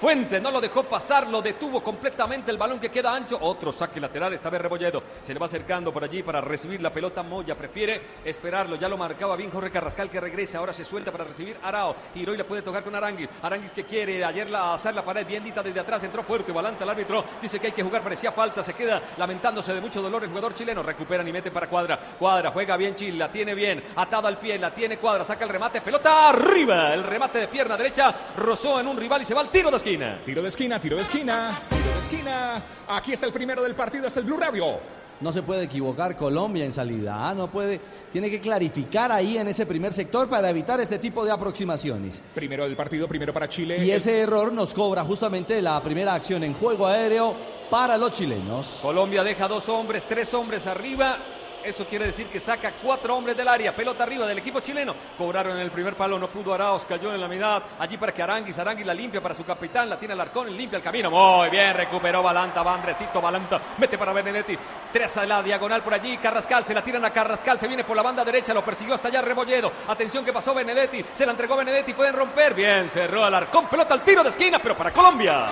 Fuente 0.00 0.40
no 0.40 0.50
lo 0.50 0.60
dejó 0.60 0.82
pasar, 0.82 1.28
lo 1.28 1.40
detuvo 1.40 1.82
completamente 1.82 2.50
el 2.50 2.58
balón 2.58 2.80
que 2.80 2.90
queda 2.90 3.14
ancho. 3.14 3.38
Otro 3.40 3.72
saque 3.72 4.00
lateral, 4.00 4.32
esta 4.32 4.50
vez 4.50 4.60
Rebolledo. 4.60 5.02
Se 5.24 5.32
le 5.32 5.38
va 5.38 5.46
acercando 5.46 5.92
por 5.92 6.02
allí 6.02 6.22
para 6.22 6.40
recibir 6.40 6.80
la 6.80 6.92
pelota. 6.92 7.22
Moya 7.22 7.56
prefiere 7.56 8.00
esperarlo. 8.24 8.76
Ya 8.76 8.88
lo 8.88 8.98
marcaba 8.98 9.36
bien 9.36 9.50
Jorge 9.50 9.70
Carrascal 9.70 10.10
que 10.10 10.20
regresa. 10.20 10.58
Ahora 10.58 10.72
se 10.72 10.84
suelta 10.84 11.12
para 11.12 11.24
recibir 11.24 11.56
Arao. 11.62 11.94
Giró 12.12 12.34
y 12.34 12.36
le 12.36 12.44
puede 12.44 12.62
tocar 12.62 12.82
con 12.82 12.94
Aranguis. 12.94 13.28
Aranguis 13.42 13.70
que 13.70 13.84
quiere 13.84 14.24
ayer 14.24 14.50
la, 14.50 14.74
hacer 14.74 14.94
la 14.94 15.04
pared 15.04 15.26
bien 15.26 15.44
dita 15.44 15.62
desde 15.62 15.80
atrás. 15.80 16.02
Entró 16.02 16.22
fuerte, 16.22 16.52
balanta 16.52 16.84
el 16.84 16.90
árbitro. 16.90 17.24
Dice 17.40 17.60
que 17.60 17.68
hay 17.68 17.72
que 17.72 17.82
jugar, 17.82 18.02
parecía 18.02 18.32
falta. 18.32 18.64
Se 18.64 18.74
queda 18.74 19.00
lamentándose 19.16 19.72
de 19.72 19.80
mucho 19.80 20.02
dolor 20.02 20.24
el 20.24 20.28
jugador 20.28 20.54
chileno. 20.54 20.82
Recuperan 20.82 21.26
y 21.28 21.32
mete 21.32 21.50
para 21.50 21.68
cuadra. 21.68 21.98
Cuadra, 22.18 22.50
juega 22.50 22.76
bien 22.76 22.94
Chile, 22.94 23.18
la 23.18 23.30
tiene 23.30 23.54
bien. 23.54 23.82
Atada 23.96 24.28
al 24.28 24.38
pie, 24.38 24.58
la 24.58 24.74
tiene 24.74 24.98
cuadra. 24.98 25.24
Saca 25.24 25.44
el 25.44 25.50
remate. 25.50 25.80
Pelota 25.80 26.30
arriba. 26.30 26.92
El 26.92 27.04
remate 27.04 27.38
de 27.38 27.48
pierna 27.48 27.76
derecha. 27.76 28.14
Rozó 28.36 28.80
en 28.80 28.88
un 28.88 28.96
rival 28.96 29.22
y 29.22 29.24
se 29.24 29.34
va 29.34 29.40
al 29.40 29.50
tiro 29.50 29.70
de 29.70 29.83
esquina. 29.84 30.18
Tiro 30.24 30.40
de 30.40 30.48
esquina, 30.48 30.80
tiro 30.80 30.96
de 30.96 31.02
esquina, 31.02 31.50
tiro 31.68 31.92
de 31.92 31.98
esquina. 31.98 32.62
Aquí 32.88 33.12
está 33.12 33.26
el 33.26 33.32
primero 33.32 33.62
del 33.62 33.74
partido, 33.74 34.06
este 34.06 34.20
es 34.20 34.24
el 34.24 34.32
Blue 34.32 34.40
Radio. 34.40 34.80
No 35.20 35.30
se 35.30 35.42
puede 35.42 35.64
equivocar 35.64 36.16
Colombia 36.16 36.64
en 36.64 36.72
salida, 36.72 37.28
¿ah? 37.28 37.34
no 37.34 37.50
puede, 37.50 37.78
tiene 38.10 38.30
que 38.30 38.40
clarificar 38.40 39.12
ahí 39.12 39.36
en 39.36 39.46
ese 39.46 39.66
primer 39.66 39.92
sector 39.92 40.26
para 40.26 40.48
evitar 40.48 40.80
este 40.80 40.98
tipo 40.98 41.22
de 41.22 41.32
aproximaciones. 41.32 42.22
Primero 42.34 42.64
del 42.64 42.76
partido, 42.76 43.06
primero 43.06 43.34
para 43.34 43.46
Chile. 43.46 43.84
Y 43.84 43.90
ese 43.90 44.20
error 44.20 44.54
nos 44.54 44.72
cobra 44.72 45.04
justamente 45.04 45.60
la 45.60 45.82
primera 45.82 46.14
acción 46.14 46.44
en 46.44 46.54
juego 46.54 46.86
aéreo 46.86 47.36
para 47.68 47.98
los 47.98 48.12
chilenos. 48.12 48.78
Colombia 48.80 49.22
deja 49.22 49.48
dos 49.48 49.68
hombres, 49.68 50.06
tres 50.06 50.32
hombres 50.32 50.66
arriba 50.66 51.18
Eso 51.64 51.86
quiere 51.86 52.04
decir 52.04 52.26
que 52.26 52.40
saca 52.40 52.74
cuatro 52.82 53.16
hombres 53.16 53.36
del 53.36 53.48
área. 53.48 53.74
Pelota 53.74 54.04
arriba 54.04 54.26
del 54.26 54.38
equipo 54.38 54.60
chileno. 54.60 54.94
Cobraron 55.16 55.56
en 55.56 55.62
el 55.62 55.70
primer 55.70 55.96
palo, 55.96 56.18
no 56.18 56.28
pudo 56.28 56.52
Araos, 56.52 56.84
cayó 56.84 57.14
en 57.14 57.20
la 57.20 57.26
mitad. 57.26 57.62
Allí 57.78 57.96
para 57.96 58.12
que 58.12 58.22
Aranguis, 58.22 58.58
Aranguis 58.58 58.86
la 58.86 58.92
limpia 58.92 59.22
para 59.22 59.34
su 59.34 59.44
capitán. 59.44 59.88
La 59.88 59.98
tiene 59.98 60.12
Alarcón, 60.12 60.54
limpia 60.54 60.76
el 60.76 60.82
camino. 60.82 61.10
Muy 61.10 61.48
bien, 61.48 61.74
recuperó 61.74 62.22
Balanta, 62.22 62.62
va 62.62 62.74
Andresito 62.74 63.20
Balanta. 63.20 63.60
Mete 63.78 63.96
para 63.96 64.12
Benedetti. 64.12 64.58
Tres 64.92 65.16
a 65.16 65.24
la 65.24 65.42
diagonal 65.42 65.82
por 65.82 65.94
allí. 65.94 66.18
Carrascal, 66.18 66.66
se 66.66 66.74
la 66.74 66.82
tiran 66.82 67.04
a 67.04 67.10
Carrascal. 67.10 67.58
Se 67.58 67.66
viene 67.66 67.84
por 67.84 67.96
la 67.96 68.02
banda 68.02 68.24
derecha, 68.24 68.52
lo 68.52 68.62
persiguió 68.62 68.94
hasta 68.94 69.08
allá 69.08 69.22
Rebolledo. 69.22 69.72
Atención 69.88 70.24
que 70.24 70.32
pasó 70.32 70.52
Benedetti. 70.52 71.04
Se 71.14 71.24
la 71.24 71.32
entregó 71.32 71.56
Benedetti, 71.56 71.94
pueden 71.94 72.14
romper. 72.14 72.52
Bien, 72.52 72.90
cerró 72.90 73.24
Alarcón. 73.24 73.68
Pelota 73.68 73.94
al 73.94 74.02
tiro 74.02 74.22
de 74.22 74.30
esquina, 74.30 74.58
pero 74.58 74.76
para 74.76 74.92
Colombia. 74.92 75.46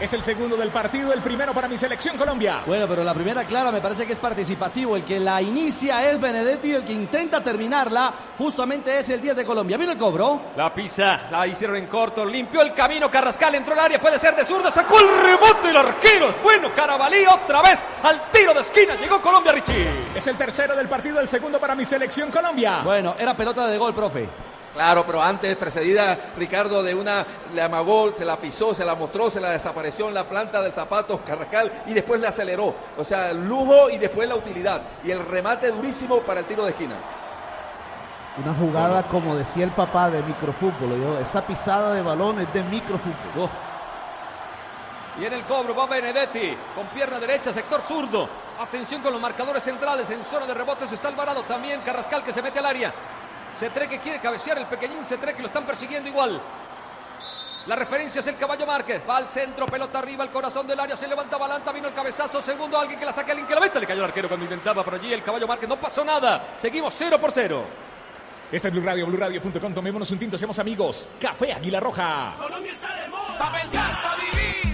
Es 0.00 0.12
el 0.14 0.24
segundo 0.24 0.56
del 0.56 0.70
partido, 0.70 1.12
el 1.12 1.22
primero 1.22 1.54
para 1.54 1.68
mi 1.68 1.78
selección 1.78 2.16
Colombia. 2.16 2.62
Bueno, 2.66 2.88
pero 2.88 3.04
la 3.04 3.14
primera 3.14 3.44
clara 3.44 3.70
me 3.70 3.80
parece 3.80 4.04
que 4.04 4.12
es 4.14 4.18
participativo. 4.18 4.96
El 4.96 5.04
que 5.04 5.20
la 5.20 5.40
inicia 5.42 6.08
es 6.10 6.20
Benedetti, 6.20 6.72
el 6.72 6.84
que 6.84 6.92
intenta 6.92 7.42
terminarla 7.42 8.12
justamente 8.38 8.98
es 8.98 9.10
el 9.10 9.20
10 9.20 9.36
de 9.36 9.44
Colombia. 9.44 9.76
Vino 9.76 9.92
el 9.92 9.98
cobro. 9.98 10.40
La 10.56 10.74
pisa, 10.74 11.22
la 11.30 11.46
hicieron 11.46 11.76
en 11.76 11.86
corto, 11.86 12.24
limpió 12.24 12.62
el 12.62 12.72
camino, 12.72 13.10
Carrascal 13.10 13.54
entró 13.54 13.74
al 13.74 13.80
área, 13.80 14.00
puede 14.00 14.18
ser 14.18 14.34
de 14.34 14.44
zurda, 14.44 14.70
sacó 14.70 14.98
el 14.98 15.22
rebote 15.22 15.70
el 15.70 15.76
arquero. 15.76 16.30
es 16.30 16.42
Bueno, 16.42 16.70
Carabalí 16.74 17.24
otra 17.26 17.62
vez 17.62 17.78
al 18.02 18.30
tiro 18.30 18.54
de 18.54 18.60
esquina, 18.60 18.94
llegó 18.94 19.20
Colombia 19.20 19.52
Richie. 19.52 19.86
Es 20.14 20.26
el 20.26 20.36
tercero 20.36 20.74
del 20.76 20.88
partido, 20.88 21.20
el 21.20 21.28
segundo 21.28 21.58
para 21.58 21.74
mi 21.74 21.84
selección 21.84 22.30
Colombia. 22.30 22.80
Bueno, 22.84 23.14
era 23.18 23.36
pelota 23.36 23.66
de 23.66 23.78
gol, 23.78 23.94
profe. 23.94 24.51
Claro, 24.74 25.04
pero 25.06 25.22
antes 25.22 25.54
precedida 25.56 26.18
Ricardo 26.36 26.82
de 26.82 26.94
una, 26.94 27.26
le 27.52 27.60
amagó, 27.60 28.16
se 28.16 28.24
la 28.24 28.38
pisó, 28.38 28.74
se 28.74 28.84
la 28.84 28.94
mostró, 28.94 29.30
se 29.30 29.40
la 29.40 29.50
desapareció 29.50 30.08
en 30.08 30.14
la 30.14 30.24
planta 30.24 30.62
del 30.62 30.72
zapato 30.72 31.20
Carrascal 31.22 31.70
y 31.86 31.92
después 31.92 32.20
le 32.20 32.26
aceleró. 32.26 32.74
O 32.96 33.04
sea, 33.04 33.30
el 33.30 33.46
lujo 33.46 33.90
y 33.90 33.98
después 33.98 34.28
la 34.28 34.34
utilidad. 34.34 34.82
Y 35.04 35.10
el 35.10 35.24
remate 35.26 35.70
durísimo 35.70 36.20
para 36.20 36.40
el 36.40 36.46
tiro 36.46 36.64
de 36.64 36.70
esquina. 36.70 36.94
Una 38.42 38.54
jugada, 38.54 39.02
como 39.08 39.36
decía 39.36 39.64
el 39.64 39.72
papá, 39.72 40.08
de 40.08 40.22
microfútbol. 40.22 40.98
yo, 40.98 41.18
esa 41.18 41.46
pisada 41.46 41.92
de 41.92 42.00
balón 42.00 42.40
es 42.40 42.50
de 42.54 42.62
microfútbol. 42.62 43.50
Y 45.20 45.26
en 45.26 45.34
el 45.34 45.42
cobro 45.42 45.74
va 45.74 45.86
Benedetti 45.86 46.56
con 46.74 46.86
pierna 46.86 47.20
derecha, 47.20 47.52
sector 47.52 47.82
zurdo. 47.82 48.26
Atención 48.58 49.02
con 49.02 49.12
los 49.12 49.20
marcadores 49.20 49.62
centrales. 49.62 50.08
En 50.08 50.24
zona 50.24 50.46
de 50.46 50.54
rebotes 50.54 50.90
está 50.90 51.08
Alvarado 51.08 51.42
también. 51.42 51.82
Carrascal 51.82 52.24
que 52.24 52.32
se 52.32 52.40
mete 52.40 52.60
al 52.60 52.66
área. 52.66 52.94
Cetré 53.58 53.88
que 53.88 54.00
quiere 54.00 54.20
cabecear 54.20 54.58
el 54.58 54.66
pequeñín 54.66 55.04
Cetré 55.04 55.34
que 55.34 55.42
lo 55.42 55.48
están 55.48 55.64
persiguiendo 55.64 56.08
igual. 56.08 56.40
La 57.66 57.76
referencia 57.76 58.20
es 58.20 58.26
el 58.26 58.36
caballo 58.36 58.66
Márquez. 58.66 59.02
Va 59.08 59.18
al 59.18 59.26
centro, 59.26 59.66
pelota 59.66 60.00
arriba, 60.00 60.24
el 60.24 60.30
corazón 60.30 60.66
del 60.66 60.80
área. 60.80 60.96
Se 60.96 61.06
levanta 61.06 61.36
Balanta, 61.38 61.70
vino 61.70 61.88
el 61.88 61.94
cabezazo. 61.94 62.42
Segundo, 62.42 62.78
alguien 62.78 62.98
que 62.98 63.06
la 63.06 63.12
saque, 63.12 63.30
alguien 63.30 63.46
que 63.46 63.54
la 63.54 63.60
meta. 63.60 63.78
Le 63.78 63.86
cayó 63.86 64.00
el 64.00 64.08
arquero 64.08 64.28
cuando 64.28 64.44
intentaba 64.44 64.82
por 64.84 64.94
allí. 64.94 65.12
El 65.12 65.22
caballo 65.22 65.46
Márquez 65.46 65.68
no 65.68 65.78
pasó 65.78 66.04
nada. 66.04 66.54
Seguimos 66.58 66.94
0 66.98 67.20
por 67.20 67.30
0. 67.30 67.64
Este 68.50 68.68
es 68.68 68.74
Blue 68.74 68.84
Radio, 68.84 69.06
BlueRadio.com. 69.06 69.74
Tomémonos 69.74 70.10
un 70.10 70.18
tinto, 70.18 70.36
seamos 70.36 70.58
amigos. 70.58 71.08
Café 71.20 71.52
Águila 71.52 71.78
Roja. 71.78 72.34
Colombia 72.36 72.72
está 72.72 72.96
de 73.00 73.08
moda. 73.08 73.38
Pa' 73.38 73.52
pensar, 73.52 73.92
pa' 74.02 74.16
vivir. 74.16 74.71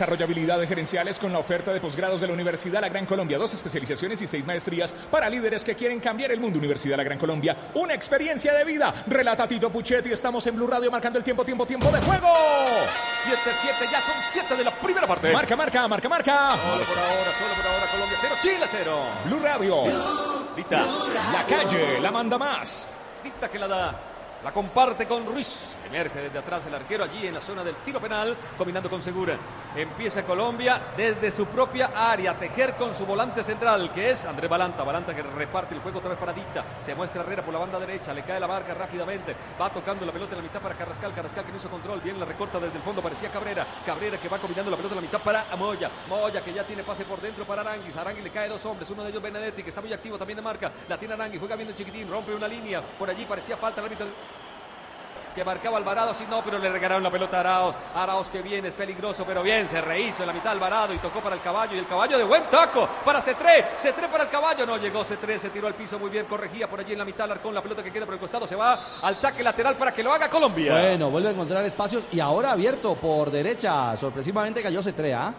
Desarrolla 0.00 0.24
habilidades 0.24 0.66
gerenciales 0.66 1.18
con 1.18 1.30
la 1.30 1.40
oferta 1.40 1.74
de 1.74 1.78
posgrados 1.78 2.22
de 2.22 2.26
la 2.26 2.32
Universidad 2.32 2.80
La 2.80 2.88
Gran 2.88 3.04
Colombia. 3.04 3.36
Dos 3.36 3.52
especializaciones 3.52 4.22
y 4.22 4.26
seis 4.26 4.46
maestrías 4.46 4.94
para 5.10 5.28
líderes 5.28 5.62
que 5.62 5.74
quieren 5.74 6.00
cambiar 6.00 6.32
el 6.32 6.40
mundo. 6.40 6.58
Universidad 6.58 6.96
La 6.96 7.02
Gran 7.02 7.18
Colombia. 7.18 7.54
Una 7.74 7.92
experiencia 7.92 8.54
de 8.54 8.64
vida. 8.64 8.94
Relata 9.06 9.46
Tito 9.46 9.68
Puchetti. 9.68 10.10
Estamos 10.10 10.46
en 10.46 10.56
Blue 10.56 10.66
Radio 10.66 10.90
marcando 10.90 11.18
el 11.18 11.22
tiempo, 11.22 11.44
tiempo, 11.44 11.66
tiempo 11.66 11.92
de 11.92 12.00
juego. 12.00 12.28
7-7, 12.28 13.92
ya 13.92 14.00
son 14.00 14.14
7 14.32 14.56
de 14.56 14.64
la 14.64 14.70
primera 14.70 15.06
parte. 15.06 15.34
Marca, 15.34 15.54
marca, 15.54 15.86
marca, 15.86 16.08
marca. 16.08 16.50
Solo 16.52 16.82
por 16.82 16.98
ahora, 16.98 17.30
solo 17.38 17.54
por 17.56 17.66
ahora, 17.66 17.86
Colombia 17.92 18.16
0, 18.22 18.34
Chile 18.40 18.66
0. 18.70 18.98
Blue 19.26 19.40
Radio. 19.40 19.84
Dita. 20.56 20.82
La 21.30 21.44
calle 21.44 22.00
la 22.00 22.10
manda 22.10 22.38
más. 22.38 22.94
Dita 23.22 23.50
que 23.50 23.58
la 23.58 23.68
da. 23.68 24.09
La 24.42 24.52
comparte 24.52 25.06
con 25.06 25.26
Ruiz. 25.26 25.74
Emerge 25.86 26.22
desde 26.22 26.38
atrás 26.38 26.64
el 26.64 26.74
arquero 26.74 27.04
allí 27.04 27.26
en 27.26 27.34
la 27.34 27.42
zona 27.42 27.62
del 27.62 27.74
tiro 27.76 28.00
penal, 28.00 28.34
combinando 28.56 28.88
con 28.88 29.02
Segura. 29.02 29.36
Empieza 29.76 30.24
Colombia 30.24 30.80
desde 30.96 31.30
su 31.30 31.46
propia 31.46 31.90
área, 31.94 32.38
tejer 32.38 32.74
con 32.74 32.94
su 32.94 33.04
volante 33.04 33.42
central, 33.44 33.92
que 33.92 34.10
es 34.10 34.24
Andrés 34.24 34.48
Balanta. 34.48 34.82
Balanta 34.82 35.14
que 35.14 35.22
reparte 35.22 35.74
el 35.74 35.82
juego 35.82 35.98
otra 35.98 36.10
vez 36.10 36.18
para 36.18 36.32
Dicta. 36.32 36.64
Se 36.82 36.94
muestra 36.94 37.22
Herrera 37.22 37.44
por 37.44 37.52
la 37.52 37.60
banda 37.60 37.78
derecha, 37.78 38.14
le 38.14 38.22
cae 38.22 38.40
la 38.40 38.46
marca 38.46 38.72
rápidamente. 38.72 39.36
Va 39.60 39.68
tocando 39.68 40.06
la 40.06 40.12
pelota 40.12 40.32
en 40.32 40.38
la 40.38 40.42
mitad 40.44 40.60
para 40.62 40.74
Carrascal. 40.74 41.12
Carrascal 41.12 41.44
que 41.44 41.52
no 41.52 41.58
hizo 41.58 41.68
control, 41.68 42.00
bien 42.00 42.18
la 42.18 42.24
recorta 42.24 42.58
desde 42.58 42.78
el 42.78 42.82
fondo, 42.82 43.02
parecía 43.02 43.30
Cabrera. 43.30 43.66
Cabrera 43.84 44.18
que 44.18 44.28
va 44.28 44.38
combinando 44.38 44.70
la 44.70 44.76
pelota 44.78 44.94
en 44.94 45.02
la 45.02 45.06
mitad 45.06 45.20
para 45.20 45.44
Moya. 45.56 45.90
Moya 46.08 46.42
que 46.42 46.54
ya 46.54 46.64
tiene 46.64 46.82
pase 46.82 47.04
por 47.04 47.20
dentro 47.20 47.44
para 47.44 47.60
Aranguis. 47.60 47.94
Aranguis 47.96 48.24
le 48.24 48.30
cae 48.30 48.48
dos 48.48 48.64
hombres, 48.64 48.88
uno 48.88 49.04
de 49.04 49.10
ellos 49.10 49.22
Benedetti, 49.22 49.62
que 49.62 49.68
está 49.68 49.82
muy 49.82 49.92
activo 49.92 50.16
también 50.16 50.36
de 50.36 50.42
marca. 50.42 50.72
La 50.88 50.96
tiene 50.96 51.12
Aranguis, 51.12 51.40
juega 51.40 51.56
bien 51.56 51.68
el 51.68 51.74
chiquitín, 51.74 52.08
rompe 52.08 52.34
una 52.34 52.48
línea. 52.48 52.80
Por 52.80 53.10
allí 53.10 53.26
parecía 53.26 53.56
falta 53.58 53.80
el 53.80 53.86
árbitro 53.86 54.06
que 55.34 55.44
marcaba 55.44 55.78
Alvarado, 55.78 56.14
sí, 56.14 56.24
no, 56.28 56.42
pero 56.42 56.58
le 56.58 56.68
regalaron 56.68 57.02
la 57.02 57.10
pelota 57.10 57.38
a 57.38 57.40
Araos. 57.40 57.76
Araos 57.94 58.28
que 58.28 58.42
viene, 58.42 58.68
es 58.68 58.74
peligroso, 58.74 59.24
pero 59.26 59.42
bien, 59.42 59.68
se 59.68 59.80
rehizo 59.80 60.22
en 60.22 60.28
la 60.28 60.32
mitad 60.32 60.52
Alvarado 60.52 60.92
y 60.94 60.98
tocó 60.98 61.20
para 61.20 61.36
el 61.36 61.42
caballo. 61.42 61.76
Y 61.76 61.78
el 61.78 61.86
caballo 61.86 62.18
de 62.18 62.24
buen 62.24 62.44
taco 62.44 62.88
para 63.04 63.20
Cetré. 63.20 63.66
Cetré 63.76 64.08
para 64.08 64.24
el 64.24 64.30
caballo. 64.30 64.66
No 64.66 64.76
llegó 64.76 65.04
Cetré, 65.04 65.38
se 65.38 65.50
tiró 65.50 65.66
al 65.66 65.74
piso 65.74 65.98
muy 65.98 66.10
bien, 66.10 66.26
corregía 66.26 66.68
por 66.68 66.80
allí 66.80 66.92
en 66.92 66.98
la 66.98 67.04
mitad 67.04 67.24
Alarcón. 67.24 67.54
La 67.54 67.62
pelota 67.62 67.82
que 67.82 67.92
queda 67.92 68.04
por 68.04 68.14
el 68.14 68.20
costado 68.20 68.46
se 68.46 68.56
va 68.56 68.80
al 69.02 69.16
saque 69.16 69.42
lateral 69.42 69.76
para 69.76 69.92
que 69.92 70.02
lo 70.02 70.12
haga 70.12 70.28
Colombia. 70.28 70.72
Bueno, 70.72 71.10
vuelve 71.10 71.28
a 71.28 71.32
encontrar 71.32 71.64
espacios 71.64 72.04
y 72.10 72.20
ahora 72.20 72.52
abierto 72.52 72.94
por 72.96 73.30
derecha. 73.30 73.96
Sorpresivamente 73.96 74.62
cayó 74.62 74.82
Cetré, 74.82 75.14
¿ah? 75.14 75.32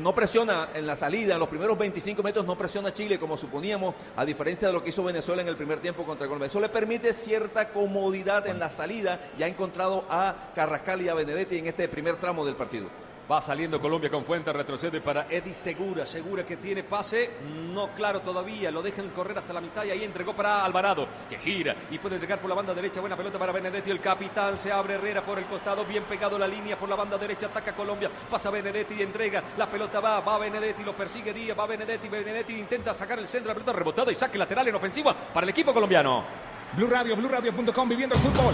No 0.00 0.14
presiona 0.14 0.68
en 0.74 0.86
la 0.86 0.96
salida, 0.96 1.34
en 1.34 1.40
los 1.40 1.48
primeros 1.48 1.78
25 1.78 2.22
metros 2.22 2.46
no 2.46 2.56
presiona 2.56 2.92
Chile 2.92 3.18
como 3.18 3.36
suponíamos, 3.36 3.94
a 4.16 4.24
diferencia 4.24 4.68
de 4.68 4.74
lo 4.74 4.82
que 4.82 4.90
hizo 4.90 5.04
Venezuela 5.04 5.42
en 5.42 5.48
el 5.48 5.56
primer 5.56 5.80
tiempo 5.80 6.04
contra 6.04 6.26
Colombia. 6.26 6.46
Eso 6.46 6.60
le 6.60 6.68
permite 6.68 7.12
cierta 7.12 7.70
comodidad 7.70 8.46
en 8.46 8.58
la 8.58 8.70
salida 8.70 9.20
y 9.38 9.42
ha 9.42 9.46
encontrado 9.46 10.04
a 10.08 10.52
Carrascal 10.54 11.02
y 11.02 11.08
a 11.08 11.14
Benedetti 11.14 11.58
en 11.58 11.66
este 11.66 11.88
primer 11.88 12.16
tramo 12.16 12.44
del 12.44 12.56
partido. 12.56 13.01
Va 13.32 13.40
saliendo 13.40 13.80
Colombia 13.80 14.10
con 14.10 14.26
Fuente, 14.26 14.52
retrocede 14.52 15.00
para 15.00 15.26
Eddie 15.30 15.54
Segura. 15.54 16.06
Segura 16.06 16.44
que 16.44 16.58
tiene 16.58 16.82
pase, 16.82 17.30
no 17.72 17.88
claro 17.94 18.20
todavía. 18.20 18.70
Lo 18.70 18.82
dejan 18.82 19.08
correr 19.08 19.38
hasta 19.38 19.54
la 19.54 19.62
mitad 19.62 19.84
y 19.84 19.90
ahí 19.90 20.04
entregó 20.04 20.34
para 20.36 20.62
Alvarado, 20.62 21.08
que 21.30 21.38
gira 21.38 21.74
y 21.90 21.98
puede 21.98 22.16
entregar 22.16 22.40
por 22.42 22.50
la 22.50 22.56
banda 22.56 22.74
derecha. 22.74 23.00
Buena 23.00 23.16
pelota 23.16 23.38
para 23.38 23.52
Benedetti. 23.52 23.90
El 23.90 24.00
capitán 24.00 24.58
se 24.58 24.70
abre 24.70 24.96
Herrera 24.96 25.24
por 25.24 25.38
el 25.38 25.46
costado, 25.46 25.86
bien 25.86 26.04
pegado 26.04 26.38
la 26.38 26.46
línea 26.46 26.78
por 26.78 26.90
la 26.90 26.94
banda 26.94 27.16
derecha. 27.16 27.46
Ataca 27.46 27.74
Colombia, 27.74 28.10
pasa 28.30 28.50
Benedetti 28.50 28.96
y 28.96 29.02
entrega. 29.02 29.42
La 29.56 29.66
pelota 29.66 30.00
va, 30.00 30.20
va 30.20 30.36
Benedetti, 30.36 30.84
lo 30.84 30.92
persigue 30.92 31.32
Díaz, 31.32 31.58
va 31.58 31.64
Benedetti. 31.66 32.10
Benedetti 32.10 32.58
intenta 32.58 32.92
sacar 32.92 33.18
el 33.18 33.26
centro, 33.26 33.48
la 33.48 33.54
pelota 33.54 33.72
rebotada 33.72 34.12
y 34.12 34.14
saque 34.14 34.36
lateral 34.36 34.68
en 34.68 34.74
ofensiva 34.74 35.16
para 35.32 35.44
el 35.44 35.50
equipo 35.50 35.72
colombiano. 35.72 36.22
Blue 36.76 36.86
Radio, 36.86 37.16
BlueRadio.com, 37.16 37.88
viviendo 37.88 38.14
el 38.14 38.20
fútbol. 38.20 38.52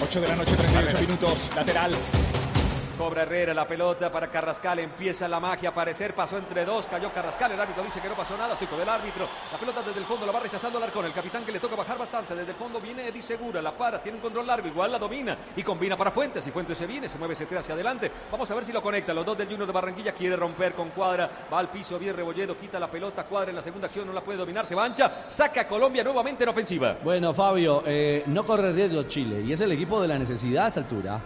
8 0.00 0.20
de 0.20 0.28
la 0.28 0.36
noche, 0.36 0.54
38 0.56 1.00
minutos, 1.00 1.50
lateral. 1.56 1.90
Cobra 2.98 3.22
Herrera 3.22 3.54
la 3.54 3.64
pelota 3.64 4.10
para 4.10 4.28
Carrascal. 4.28 4.80
Empieza 4.80 5.28
la 5.28 5.38
magia 5.38 5.68
a 5.68 5.72
aparecer. 5.72 6.16
Pasó 6.16 6.36
entre 6.36 6.64
dos. 6.64 6.86
Cayó 6.86 7.12
Carrascal. 7.12 7.52
El 7.52 7.60
árbitro 7.60 7.84
dice 7.84 8.00
que 8.00 8.08
no 8.08 8.16
pasó 8.16 8.36
nada. 8.36 8.54
Estoy 8.54 8.66
con 8.66 8.80
el 8.80 8.88
árbitro. 8.88 9.28
La 9.52 9.56
pelota 9.58 9.82
desde 9.82 10.00
el 10.00 10.04
fondo 10.04 10.26
la 10.26 10.32
va 10.32 10.40
rechazando 10.40 10.78
Alarcón. 10.78 11.04
El 11.06 11.12
capitán 11.12 11.44
que 11.44 11.52
le 11.52 11.60
toca 11.60 11.76
bajar 11.76 11.96
bastante. 11.96 12.34
Desde 12.34 12.50
el 12.50 12.56
fondo 12.56 12.80
viene 12.80 13.06
Eddie 13.06 13.22
Segura. 13.22 13.62
La 13.62 13.70
para. 13.70 14.02
Tiene 14.02 14.16
un 14.16 14.22
control 14.22 14.48
largo. 14.48 14.66
Igual 14.66 14.90
la 14.90 14.98
domina. 14.98 15.38
Y 15.54 15.62
combina 15.62 15.96
para 15.96 16.10
Fuentes. 16.10 16.44
Y 16.48 16.50
Fuentes 16.50 16.76
se 16.76 16.88
viene. 16.88 17.08
Se 17.08 17.18
mueve, 17.18 17.36
se 17.36 17.46
tira 17.46 17.60
hacia 17.60 17.74
adelante. 17.74 18.10
Vamos 18.32 18.50
a 18.50 18.54
ver 18.56 18.64
si 18.64 18.72
lo 18.72 18.82
conecta. 18.82 19.14
Los 19.14 19.24
dos 19.24 19.38
del 19.38 19.46
Junior 19.46 19.68
de 19.68 19.72
Barranquilla. 19.72 20.12
Quiere 20.12 20.34
romper 20.34 20.72
con 20.74 20.90
Cuadra. 20.90 21.30
Va 21.52 21.60
al 21.60 21.68
piso. 21.68 22.00
Bien 22.00 22.16
Rebolledo. 22.16 22.58
Quita 22.58 22.80
la 22.80 22.90
pelota. 22.90 23.22
Cuadra 23.26 23.50
en 23.50 23.56
la 23.56 23.62
segunda 23.62 23.86
acción. 23.86 24.08
No 24.08 24.12
la 24.12 24.22
puede 24.22 24.40
dominar. 24.40 24.66
Se 24.66 24.74
mancha. 24.74 25.26
Saca 25.28 25.60
a 25.60 25.68
Colombia 25.68 26.02
nuevamente 26.02 26.42
en 26.42 26.50
ofensiva. 26.50 26.96
Bueno, 27.04 27.32
Fabio, 27.32 27.84
eh, 27.86 28.24
no 28.26 28.42
corre 28.42 28.72
riesgo 28.72 29.04
Chile. 29.04 29.42
Y 29.42 29.52
es 29.52 29.60
el 29.60 29.70
equipo 29.70 30.02
de 30.02 30.08
la 30.08 30.18
necesidad 30.18 30.64
a 30.64 30.68
esta 30.68 30.80
altura. 30.80 31.20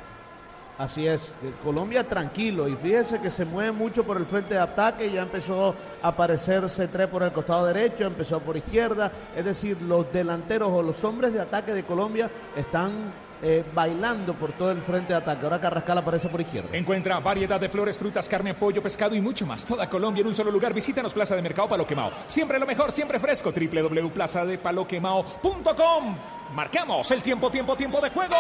Así 0.78 1.06
es, 1.06 1.32
Colombia 1.62 2.08
tranquilo 2.08 2.66
y 2.66 2.74
fíjese 2.74 3.20
que 3.20 3.28
se 3.30 3.44
mueve 3.44 3.72
mucho 3.72 4.04
por 4.04 4.16
el 4.16 4.24
frente 4.24 4.54
de 4.54 4.60
ataque, 4.60 5.10
ya 5.10 5.22
empezó 5.22 5.74
a 6.02 6.08
aparecer 6.08 6.62
C3 6.64 7.08
por 7.08 7.22
el 7.22 7.32
costado 7.32 7.66
derecho, 7.66 8.04
empezó 8.04 8.40
por 8.40 8.56
izquierda, 8.56 9.12
es 9.36 9.44
decir, 9.44 9.80
los 9.82 10.10
delanteros 10.12 10.70
o 10.70 10.82
los 10.82 11.04
hombres 11.04 11.34
de 11.34 11.40
ataque 11.40 11.74
de 11.74 11.84
Colombia 11.84 12.30
están 12.56 13.12
eh, 13.44 13.64
bailando 13.74 14.34
por 14.34 14.52
todo 14.52 14.70
el 14.70 14.80
frente 14.80 15.12
de 15.12 15.18
ataque. 15.18 15.44
Ahora 15.44 15.60
Carrascal 15.60 15.98
aparece 15.98 16.28
por 16.28 16.40
izquierda. 16.40 16.68
Encuentra 16.72 17.18
variedad 17.18 17.58
de 17.58 17.68
flores, 17.68 17.98
frutas, 17.98 18.28
carne, 18.28 18.54
pollo, 18.54 18.80
pescado 18.80 19.16
y 19.16 19.20
mucho 19.20 19.44
más. 19.44 19.66
Toda 19.66 19.88
Colombia 19.88 20.20
en 20.20 20.28
un 20.28 20.34
solo 20.34 20.52
lugar. 20.52 20.72
Visítanos 20.72 21.12
Plaza 21.12 21.34
de 21.34 21.42
Mercado 21.42 21.68
Palo 21.68 21.84
Quemao. 21.84 22.12
Siempre 22.28 22.60
lo 22.60 22.66
mejor, 22.66 22.92
siempre 22.92 23.18
fresco. 23.18 23.50
www.plazadepaloquemao.com. 23.50 26.16
Marcamos 26.54 27.10
el 27.10 27.20
tiempo, 27.20 27.50
tiempo, 27.50 27.74
tiempo 27.74 28.00
de 28.00 28.10
juego. 28.10 28.36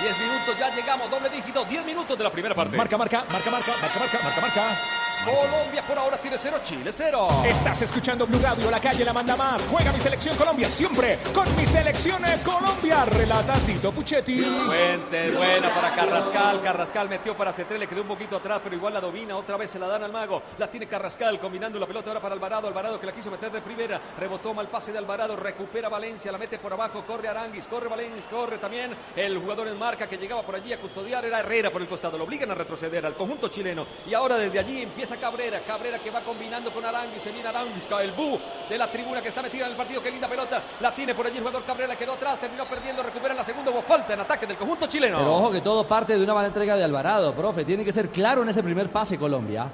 10 0.00 0.18
minutos, 0.18 0.58
ya 0.58 0.74
llegamos, 0.74 1.10
doble 1.10 1.28
dígito, 1.28 1.64
10 1.64 1.84
minutos 1.84 2.16
de 2.16 2.24
la 2.24 2.30
primera 2.30 2.54
parte. 2.54 2.76
Marca, 2.76 2.96
marca, 2.96 3.24
marca, 3.30 3.50
marca, 3.50 3.70
marca, 3.70 3.98
marca, 4.00 4.18
marca, 4.22 4.40
marca. 4.40 5.09
Colombia 5.24 5.86
por 5.86 5.98
ahora 5.98 6.16
tiene 6.16 6.38
cero, 6.40 6.60
Chile 6.62 6.90
cero. 6.92 7.28
Estás 7.44 7.82
escuchando 7.82 8.26
Blue 8.26 8.40
Radio, 8.42 8.70
la 8.70 8.80
calle 8.80 9.04
la 9.04 9.12
manda 9.12 9.36
más. 9.36 9.66
Juega 9.66 9.92
mi 9.92 10.00
selección 10.00 10.34
Colombia 10.36 10.70
siempre 10.70 11.18
con 11.34 11.44
mi 11.56 11.66
selección 11.66 12.22
Colombia. 12.42 13.04
Relata 13.04 13.52
Tito 13.66 13.92
Puchetti. 13.92 14.40
Fuentes, 14.40 15.36
buena 15.36 15.68
para 15.68 15.90
Carrascal. 15.90 16.62
Carrascal 16.62 17.08
metió 17.10 17.36
para 17.36 17.52
Cetré, 17.52 17.78
le 17.78 17.86
quedó 17.86 18.00
un 18.00 18.08
poquito 18.08 18.36
atrás, 18.36 18.60
pero 18.64 18.74
igual 18.74 18.94
la 18.94 19.00
domina. 19.00 19.36
Otra 19.36 19.58
vez 19.58 19.70
se 19.70 19.78
la 19.78 19.88
dan 19.88 20.02
al 20.02 20.10
mago. 20.10 20.42
La 20.56 20.70
tiene 20.70 20.86
Carrascal 20.86 21.38
combinando 21.38 21.78
la 21.78 21.86
pelota 21.86 22.08
ahora 22.08 22.20
para 22.20 22.34
Alvarado. 22.34 22.66
Alvarado 22.66 22.98
que 22.98 23.06
la 23.06 23.12
quiso 23.12 23.30
meter 23.30 23.50
de 23.50 23.60
primera. 23.60 24.00
Rebotó 24.18 24.54
mal 24.54 24.68
pase 24.68 24.90
de 24.90 24.98
Alvarado. 24.98 25.36
Recupera 25.36 25.90
Valencia, 25.90 26.32
la 26.32 26.38
mete 26.38 26.58
por 26.58 26.72
abajo. 26.72 27.04
Corre 27.06 27.28
Aranguis, 27.28 27.66
corre 27.66 27.88
Valencia, 27.88 28.24
corre 28.30 28.56
también 28.56 28.96
el 29.14 29.36
jugador 29.36 29.68
en 29.68 29.78
marca 29.78 30.08
que 30.08 30.16
llegaba 30.16 30.42
por 30.42 30.54
allí 30.54 30.72
a 30.72 30.80
custodiar. 30.80 31.26
Era 31.26 31.40
Herrera 31.40 31.70
por 31.70 31.82
el 31.82 31.88
costado. 31.88 32.16
Lo 32.16 32.24
obligan 32.24 32.50
a 32.50 32.54
retroceder 32.54 33.04
al 33.04 33.14
conjunto 33.14 33.48
chileno. 33.48 33.86
Y 34.06 34.14
ahora 34.14 34.36
desde 34.36 34.58
allí 34.58 34.80
empieza 34.80 35.09
Cabrera. 35.16 35.62
Cabrera 35.62 35.98
que 35.98 36.10
va 36.10 36.22
combinando 36.22 36.72
con 36.72 36.84
Aranguis. 36.84 37.22
Se 37.22 37.32
viene 37.32 37.48
Aranguis, 37.48 37.84
el 38.00 38.12
bu 38.12 38.38
de 38.68 38.78
la 38.78 38.90
tribuna 38.90 39.22
que 39.22 39.28
está 39.28 39.42
metida 39.42 39.66
en 39.66 39.72
el 39.72 39.76
partido. 39.76 40.02
Qué 40.02 40.10
linda 40.10 40.28
pelota. 40.28 40.62
La 40.80 40.94
tiene 40.94 41.14
por 41.14 41.26
allí 41.26 41.36
el 41.36 41.42
jugador 41.42 41.64
Cabrera. 41.64 41.96
Quedó 41.96 42.14
atrás, 42.14 42.40
terminó 42.40 42.66
perdiendo. 42.68 43.02
Recupera 43.02 43.32
en 43.32 43.38
la 43.38 43.44
segunda. 43.44 43.70
Hubo 43.70 43.82
falta 43.82 44.14
en 44.14 44.20
ataque 44.20 44.46
del 44.46 44.56
conjunto 44.56 44.86
chileno. 44.86 45.18
Pero 45.18 45.34
ojo 45.34 45.50
que 45.50 45.60
todo 45.60 45.86
parte 45.86 46.16
de 46.16 46.24
una 46.24 46.34
mala 46.34 46.48
entrega 46.48 46.76
de 46.76 46.84
Alvarado, 46.84 47.34
profe. 47.34 47.64
Tiene 47.64 47.84
que 47.84 47.92
ser 47.92 48.10
claro 48.10 48.42
en 48.42 48.48
ese 48.48 48.62
primer 48.62 48.90
pase 48.90 49.18
Colombia. 49.18 49.70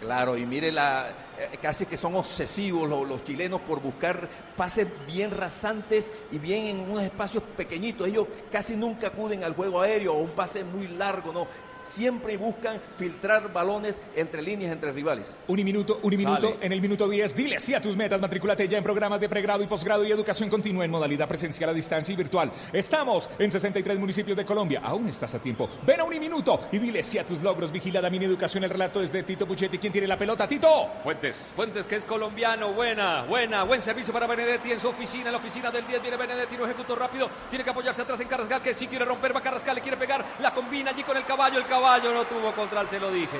Claro, 0.00 0.36
y 0.36 0.44
mire, 0.44 0.70
la, 0.70 1.08
eh, 1.38 1.56
casi 1.60 1.86
que 1.86 1.96
son 1.96 2.14
obsesivos 2.14 2.88
los, 2.88 3.08
los 3.08 3.24
chilenos 3.24 3.62
por 3.62 3.80
buscar 3.80 4.28
pases 4.56 4.86
bien 5.06 5.30
rasantes 5.30 6.12
y 6.30 6.38
bien 6.38 6.66
en 6.66 6.80
unos 6.80 7.02
espacios 7.02 7.42
pequeñitos. 7.56 8.06
Ellos 8.06 8.26
casi 8.52 8.76
nunca 8.76 9.08
acuden 9.08 9.42
al 9.42 9.54
juego 9.54 9.80
aéreo 9.80 10.14
o 10.14 10.18
un 10.18 10.30
pase 10.30 10.64
muy 10.64 10.86
largo, 10.88 11.32
no. 11.32 11.46
Siempre 11.86 12.36
buscan 12.36 12.80
filtrar 12.96 13.52
balones 13.52 14.02
entre 14.14 14.42
líneas, 14.42 14.72
entre 14.72 14.92
rivales. 14.92 15.38
Un 15.48 15.64
minuto, 15.64 16.00
un 16.02 16.16
minuto. 16.16 16.58
En 16.60 16.72
el 16.72 16.80
minuto 16.80 17.08
10, 17.08 17.34
dile 17.34 17.60
sí 17.60 17.74
a 17.74 17.80
tus 17.80 17.96
metas. 17.96 18.20
Matricúlate 18.20 18.68
ya 18.68 18.78
en 18.78 18.84
programas 18.84 19.20
de 19.20 19.28
pregrado 19.28 19.62
y 19.62 19.66
posgrado 19.66 20.04
y 20.04 20.12
educación 20.12 20.50
continua 20.50 20.84
en 20.84 20.90
modalidad 20.90 21.28
presencial 21.28 21.70
a 21.70 21.72
distancia 21.72 22.12
y 22.12 22.16
virtual. 22.16 22.52
Estamos 22.72 23.28
en 23.38 23.50
63 23.50 23.98
municipios 23.98 24.36
de 24.36 24.44
Colombia. 24.44 24.80
Aún 24.82 25.08
estás 25.08 25.34
a 25.34 25.38
tiempo. 25.40 25.68
Ven 25.86 26.00
a 26.00 26.04
un 26.04 26.18
minuto 26.18 26.68
y 26.72 26.78
dile 26.78 27.02
sí 27.02 27.18
a 27.18 27.26
tus 27.26 27.42
logros. 27.42 27.70
Vigilada 27.70 28.10
mi 28.10 28.18
educación. 28.18 28.64
El 28.64 28.70
relato 28.70 29.02
es 29.02 29.12
de 29.12 29.22
Tito 29.22 29.46
Puchetti. 29.46 29.78
¿Quién 29.78 29.92
tiene 29.92 30.08
la 30.08 30.18
pelota? 30.18 30.48
Tito. 30.48 30.88
Fuentes, 31.02 31.36
Fuentes 31.54 31.84
que 31.84 31.96
es 31.96 32.04
colombiano, 32.04 32.72
buena, 32.72 33.22
buena, 33.22 33.62
buen 33.62 33.80
servicio 33.80 34.12
para 34.12 34.26
Benedetti 34.26 34.72
en 34.72 34.80
su 34.80 34.88
oficina, 34.88 35.26
en 35.26 35.32
la 35.32 35.38
oficina 35.38 35.70
del 35.70 35.86
10 35.86 36.02
viene 36.02 36.16
Benedetti, 36.16 36.56
no 36.56 36.64
ejecutó 36.64 36.96
rápido, 36.96 37.30
tiene 37.48 37.64
que 37.64 37.70
apoyarse 37.70 38.02
atrás 38.02 38.20
en 38.20 38.28
Carrascal 38.28 38.60
que 38.60 38.74
sí 38.74 38.86
quiere 38.86 39.04
romper, 39.04 39.34
va 39.34 39.40
Carrascal, 39.40 39.76
le 39.76 39.80
quiere 39.80 39.96
pegar, 39.96 40.24
la 40.40 40.52
combina 40.52 40.90
allí 40.90 41.02
con 41.02 41.16
el 41.16 41.24
caballo, 41.24 41.58
el 41.58 41.66
caballo 41.66 41.75
no 41.80 42.24
tuvo 42.24 42.52
control, 42.54 42.88
se 42.88 42.98
lo 43.00 43.10
dije. 43.10 43.38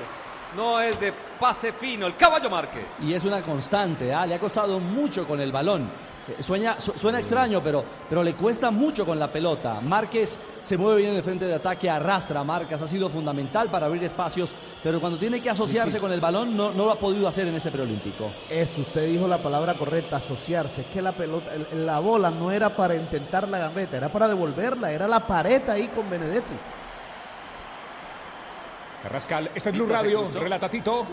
No 0.56 0.80
es 0.80 0.98
de 1.00 1.12
pase 1.40 1.72
fino, 1.72 2.06
el 2.06 2.16
caballo 2.16 2.48
Márquez. 2.48 2.84
Y 3.02 3.12
es 3.12 3.24
una 3.24 3.42
constante, 3.42 4.12
¿ah? 4.14 4.24
le 4.26 4.34
ha 4.34 4.38
costado 4.38 4.78
mucho 4.78 5.26
con 5.26 5.40
el 5.40 5.52
balón. 5.52 5.90
Eh, 6.28 6.42
Sueña, 6.42 6.78
su- 6.80 6.92
suena 6.92 7.18
extraño, 7.18 7.60
pero, 7.62 7.84
pero 8.08 8.22
le 8.22 8.34
cuesta 8.34 8.70
mucho 8.70 9.04
con 9.04 9.18
la 9.18 9.30
pelota. 9.30 9.80
Márquez 9.80 10.38
se 10.60 10.76
mueve 10.76 10.98
bien 11.02 11.10
en 11.12 11.16
el 11.18 11.22
frente 11.24 11.44
de 11.44 11.54
ataque, 11.54 11.90
arrastra 11.90 12.42
marcas, 12.42 12.80
ha 12.82 12.86
sido 12.86 13.08
fundamental 13.10 13.70
para 13.70 13.86
abrir 13.86 14.02
espacios, 14.04 14.54
pero 14.82 15.00
cuando 15.00 15.18
tiene 15.18 15.40
que 15.40 15.50
asociarse 15.50 16.00
con 16.00 16.10
el 16.12 16.20
balón 16.20 16.56
no, 16.56 16.72
no 16.72 16.84
lo 16.86 16.92
ha 16.92 16.98
podido 16.98 17.28
hacer 17.28 17.46
en 17.48 17.54
este 17.56 17.70
preolímpico. 17.70 18.30
Eso, 18.48 18.80
usted 18.80 19.06
dijo 19.08 19.28
la 19.28 19.42
palabra 19.42 19.74
correcta, 19.74 20.16
asociarse. 20.16 20.82
Es 20.82 20.86
que 20.88 21.02
la 21.02 21.12
pelota, 21.12 21.52
el- 21.54 21.86
la 21.86 21.98
bola 21.98 22.30
no 22.30 22.50
era 22.50 22.74
para 22.74 22.94
intentar 22.96 23.48
la 23.48 23.58
gambeta, 23.58 23.96
era 23.96 24.10
para 24.10 24.26
devolverla, 24.28 24.90
era 24.90 25.06
la 25.06 25.26
pared 25.26 25.68
ahí 25.68 25.88
con 25.88 26.08
Benedetti. 26.08 26.54
Carrascal, 29.02 29.50
este 29.54 29.70
es 29.70 29.76
Blue 29.76 29.86
Radio. 29.86 30.28
Relata 30.34 30.68
Tito. 30.68 31.06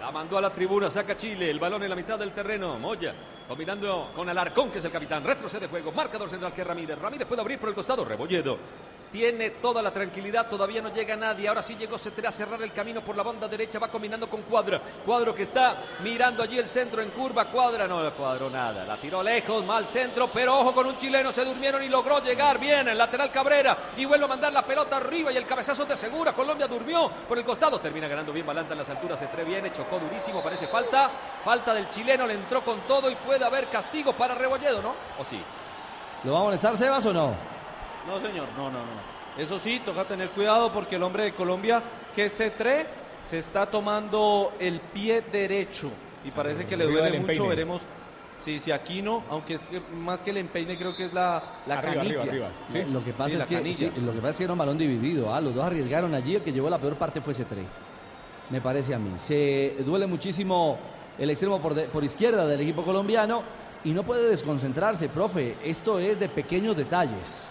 La 0.00 0.10
mandó 0.10 0.38
a 0.38 0.40
la 0.40 0.50
tribuna, 0.50 0.90
saca 0.90 1.16
Chile, 1.16 1.50
el 1.50 1.58
balón 1.58 1.82
en 1.82 1.90
la 1.90 1.96
mitad 1.96 2.18
del 2.18 2.32
terreno, 2.32 2.78
Moya, 2.78 3.14
combinando 3.48 4.10
con 4.14 4.28
Alarcón, 4.28 4.70
que 4.70 4.78
es 4.78 4.84
el 4.84 4.90
capitán, 4.92 5.24
retrocede 5.24 5.66
juego, 5.66 5.92
marcador 5.92 6.28
central 6.28 6.52
que 6.52 6.62
Ramírez, 6.62 6.98
Ramírez 6.98 7.26
puede 7.26 7.40
abrir 7.40 7.58
por 7.58 7.70
el 7.70 7.74
costado, 7.74 8.04
Rebolledo, 8.04 8.58
tiene 9.14 9.50
toda 9.50 9.80
la 9.80 9.92
tranquilidad, 9.92 10.48
todavía 10.48 10.82
no 10.82 10.92
llega 10.92 11.14
nadie, 11.14 11.46
ahora 11.46 11.62
sí 11.62 11.76
llegó 11.76 11.96
Cetré 11.96 12.26
a 12.26 12.32
cerrar 12.32 12.60
el 12.60 12.72
camino 12.72 13.00
por 13.00 13.16
la 13.16 13.22
banda 13.22 13.46
derecha, 13.46 13.78
va 13.78 13.86
combinando 13.86 14.28
con 14.28 14.42
Cuadra, 14.42 14.80
Cuadro 15.06 15.32
que 15.32 15.44
está 15.44 15.76
mirando 16.02 16.42
allí 16.42 16.58
el 16.58 16.66
centro 16.66 17.00
en 17.00 17.10
curva, 17.10 17.48
Cuadra 17.48 17.86
no 17.86 18.02
le 18.02 18.10
cuadró 18.10 18.50
nada, 18.50 18.84
la 18.84 19.00
tiró 19.00 19.22
lejos, 19.22 19.64
mal 19.64 19.86
centro, 19.86 20.32
pero 20.32 20.58
ojo 20.58 20.74
con 20.74 20.88
un 20.88 20.98
chileno, 20.98 21.30
se 21.30 21.44
durmieron 21.44 21.80
y 21.84 21.88
logró 21.88 22.20
llegar 22.20 22.58
bien, 22.58 22.88
el 22.88 22.98
lateral 22.98 23.30
Cabrera, 23.30 23.78
y 23.96 24.04
vuelve 24.04 24.24
a 24.24 24.28
mandar 24.28 24.52
la 24.52 24.66
pelota 24.66 24.96
arriba 24.96 25.30
y 25.30 25.36
el 25.36 25.46
cabezazo 25.46 25.84
de 25.84 25.96
segura, 25.96 26.32
Colombia 26.32 26.66
durmió 26.66 27.08
por 27.08 27.38
el 27.38 27.44
costado, 27.44 27.78
termina 27.78 28.08
ganando 28.08 28.32
bien 28.32 28.44
Balanta 28.44 28.72
en 28.72 28.80
las 28.80 28.90
alturas, 28.90 29.20
Cetré 29.20 29.44
viene, 29.44 29.70
chocó 29.70 30.00
durísimo, 30.00 30.42
parece 30.42 30.66
falta, 30.66 31.08
falta 31.44 31.72
del 31.72 31.88
chileno, 31.88 32.26
le 32.26 32.34
entró 32.34 32.64
con 32.64 32.80
todo 32.80 33.08
y 33.08 33.14
puede 33.14 33.44
haber 33.44 33.68
castigo 33.68 34.12
para 34.14 34.34
Rebolledo, 34.34 34.82
¿no? 34.82 34.92
¿O 35.20 35.24
sí? 35.24 35.40
¿Lo 36.24 36.32
va 36.32 36.40
a 36.40 36.42
molestar 36.42 36.76
Sebas 36.76 37.06
o 37.06 37.12
no? 37.12 37.53
No, 38.06 38.18
señor, 38.20 38.48
no, 38.56 38.70
no, 38.70 38.78
no. 38.80 39.14
Eso 39.42 39.58
sí, 39.58 39.80
toca 39.84 40.04
tener 40.04 40.30
cuidado 40.30 40.72
porque 40.72 40.96
el 40.96 41.02
hombre 41.02 41.24
de 41.24 41.34
Colombia, 41.34 41.82
que 42.14 42.28
se 42.28 42.50
trae, 42.50 42.86
se 43.22 43.38
está 43.38 43.66
tomando 43.66 44.52
el 44.60 44.80
pie 44.80 45.22
derecho 45.32 45.90
y 46.24 46.30
parece 46.30 46.66
que 46.66 46.76
le 46.76 46.84
duele 46.84 47.10
mucho. 47.18 47.20
empeine. 47.32 47.48
Veremos 47.48 47.82
si, 48.38 48.58
si 48.60 48.70
aquí 48.70 49.00
no, 49.02 49.22
aunque 49.30 49.54
es 49.54 49.66
que 49.68 49.80
más 49.80 50.22
que 50.22 50.30
el 50.30 50.36
empeine, 50.36 50.76
creo 50.76 50.94
que 50.94 51.06
es 51.06 51.12
la, 51.14 51.42
la 51.66 51.78
Arriba, 51.78 51.94
canilla. 51.94 52.20
arriba, 52.20 52.32
arriba. 52.32 52.48
Sí. 52.70 52.84
Lo 52.92 53.02
que 53.02 53.12
pasa 53.12 53.28
Sí, 53.30 53.34
es 53.34 53.38
la 53.40 53.46
que 53.46 53.74
sí, 53.74 53.92
lo 54.00 54.12
que 54.12 54.18
pasa 54.18 54.30
es 54.30 54.36
que 54.38 54.44
era 54.44 54.52
un 54.52 54.58
balón 54.58 54.78
dividido, 54.78 55.34
¿ah? 55.34 55.40
los 55.40 55.54
dos 55.54 55.64
arriesgaron 55.64 56.14
allí, 56.14 56.36
el 56.36 56.42
que 56.42 56.52
llevó 56.52 56.68
la 56.70 56.78
peor 56.78 56.96
parte 56.96 57.20
fue 57.20 57.32
Cetré. 57.34 57.64
Me 58.50 58.60
parece 58.60 58.94
a 58.94 58.98
mí. 58.98 59.14
Se 59.18 59.76
duele 59.86 60.06
muchísimo 60.06 60.76
el 61.18 61.30
extremo 61.30 61.60
por, 61.60 61.74
de- 61.74 61.84
por 61.84 62.04
izquierda 62.04 62.46
del 62.46 62.60
equipo 62.60 62.82
colombiano 62.82 63.42
y 63.84 63.92
no 63.92 64.02
puede 64.02 64.28
desconcentrarse, 64.28 65.08
profe. 65.08 65.56
Esto 65.64 65.98
es 65.98 66.20
de 66.20 66.28
pequeños 66.28 66.76
detalles. 66.76 67.46